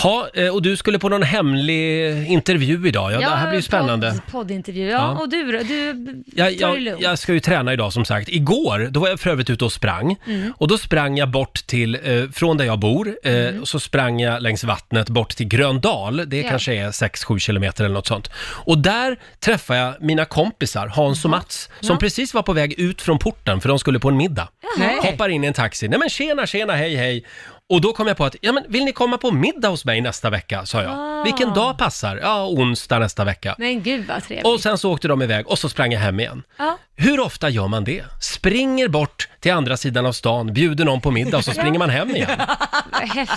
[0.04, 3.12] Ha, eh, och du skulle på någon hemlig intervju idag.
[3.12, 4.12] Ja, det här blir ju spännande.
[4.12, 4.86] Podd, poddintervju.
[4.90, 5.22] Ja, Ja.
[5.22, 5.58] och du då?
[5.64, 7.02] Du Jag, tar det jag, lugnt.
[7.02, 8.30] jag ska ju träna idag som sagt.
[8.30, 10.16] Igår, då var jag för övrigt ute och sprang.
[10.60, 13.61] Och då sprang jag bort till, eh, från där jag bor, eh, Mm.
[13.61, 16.30] och så sprang jag längs vattnet bort till Gröndal.
[16.30, 16.49] Det Ja.
[16.49, 18.30] kanske är 6-7 kilometer eller något sånt.
[18.65, 23.02] Och där träffade jag mina kompisar, Hans och Mats, som precis var på väg ut
[23.02, 24.48] från porten för de skulle på en middag.
[24.77, 24.99] Nej.
[25.03, 25.88] Hoppar in i en taxi.
[25.88, 27.23] Nej men tjena, tjena, hej, hej.
[27.72, 30.02] Och då kom jag på att, ja men vill ni komma på middag hos mig
[30.02, 30.91] nästa vecka, sa jag.
[30.91, 31.23] Ah.
[31.23, 32.19] Vilken dag passar?
[32.23, 33.56] Ja, onsdag nästa vecka.
[33.57, 34.45] Men gud vad trevligt.
[34.45, 36.44] Och sen så åkte de iväg och så sprang jag hem igen.
[36.57, 36.77] Ja.
[37.02, 38.04] Hur ofta gör man det?
[38.22, 41.90] Springer bort till andra sidan av stan, bjuder någon på middag och så springer man
[41.90, 42.30] hem igen.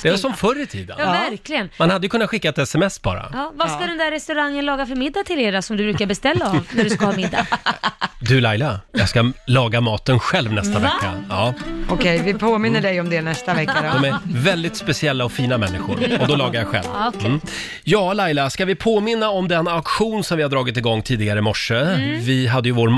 [0.02, 0.96] Det är som förr i tiden.
[0.98, 1.68] Ja, verkligen.
[1.78, 3.30] Man hade ju kunnat skicka ett sms bara.
[3.32, 6.06] Ja, vad ska den där restaurangen laga för middag till er då, som du brukar
[6.06, 7.46] beställa av när du ska ha middag?
[8.24, 10.80] Du Laila, jag ska laga maten själv nästa Va?
[10.80, 11.12] vecka.
[11.28, 11.54] Ja,
[11.88, 14.00] Okej, vi påminner dig om det nästa vecka då.
[14.00, 16.84] de är väldigt speciella och fina människor och då lagar jag själv.
[16.92, 17.26] Ja, okej.
[17.26, 17.40] Mm.
[17.84, 21.42] Ja, Laila, ska vi påminna om den auktion som vi har dragit igång tidigare i
[21.42, 21.74] morse?
[21.74, 22.20] Mm.
[22.20, 22.88] Vi hade ju vår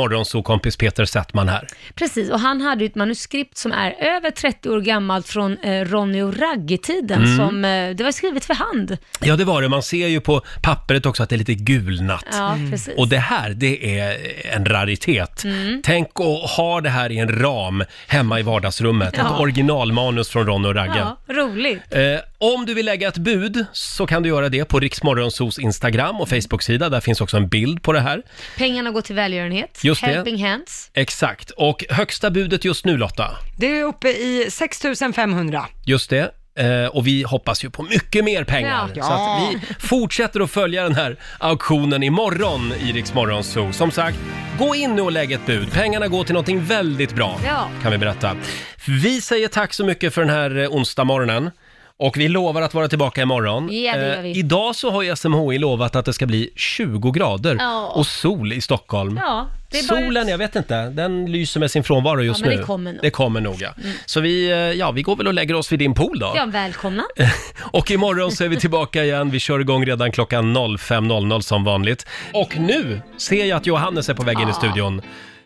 [0.54, 1.66] morgonsokompis Peter Settman här.
[1.94, 5.84] Precis, och han hade ju ett manuskript som är över 30 år gammalt från eh,
[5.84, 7.36] Ronny och Ragge-tiden, Mm.
[7.36, 8.96] som, eh, det var skrivet för hand.
[9.20, 9.68] Ja, det var det.
[9.68, 12.24] Man ser ju på pappret också att det är lite gulnat.
[12.32, 12.70] Ja, Mm.
[12.70, 12.94] precis.
[12.98, 14.16] Och det här, det är
[14.56, 15.44] en raritet.
[15.44, 15.82] Mm.
[15.84, 19.14] Tänk att ha det här i en ram hemma i vardagsrummet.
[19.18, 19.34] Ja.
[19.34, 20.98] Ett originalmanus från Ronny och Ragge.
[20.98, 21.82] Ja, roligt.
[21.90, 22.00] Eh,
[22.44, 26.28] om du vill lägga ett bud så kan du göra det på Riksmorgonsos Instagram och
[26.28, 26.88] Facebook-sida.
[26.88, 28.22] Där finns också en bild på det här.
[28.58, 30.06] Pengarna går till välgörenhet, Just det.
[30.06, 30.90] Helping Hands.
[30.94, 31.50] Exakt.
[31.50, 34.82] Och högsta budet just nu Lotta, Det är uppe i 6
[35.14, 35.66] 500.
[35.84, 36.30] just det.
[36.58, 38.90] Eh, och vi hoppas ju på mycket mer pengar.
[38.94, 39.02] Ja.
[39.04, 43.72] Så att vi fortsätter att följa den här auktionen imorgon i Rix Morgon Zoo.
[43.72, 44.18] Som sagt,
[44.58, 45.72] gå in nu och lägg ett bud.
[45.72, 47.68] Pengarna går till någonting väldigt bra, Ja.
[47.82, 48.36] kan vi berätta.
[49.02, 51.50] Vi säger tack så mycket för den här eh, onsdag morgonen.
[51.98, 53.68] Och vi lovar att vara tillbaka imorgon.
[53.70, 54.30] Eh, Ja, det gör vi.
[54.38, 57.92] idag så har ju SMHI lovat att det ska bli 20 grader Ja.
[57.94, 59.20] och sol i Stockholm.
[59.22, 62.50] Ja, det är bara Solen, jag vet inte, den lyser med sin frånvaro just men
[62.50, 62.56] nu.
[62.56, 63.02] det kommer nog.
[63.02, 63.68] Det kommer nog, ja.
[63.84, 63.96] Mm.
[64.06, 66.32] Så vi, eh, ja, vi går väl och lägger oss vid din pool då.
[66.36, 67.02] Ja, välkomna.
[67.62, 69.30] Och imorgon så är vi tillbaka igen.
[69.30, 72.06] Vi kör igång redan klockan 05.00 som vanligt.
[72.32, 75.02] Och nu ser jag att Johannes är på väg in i studion.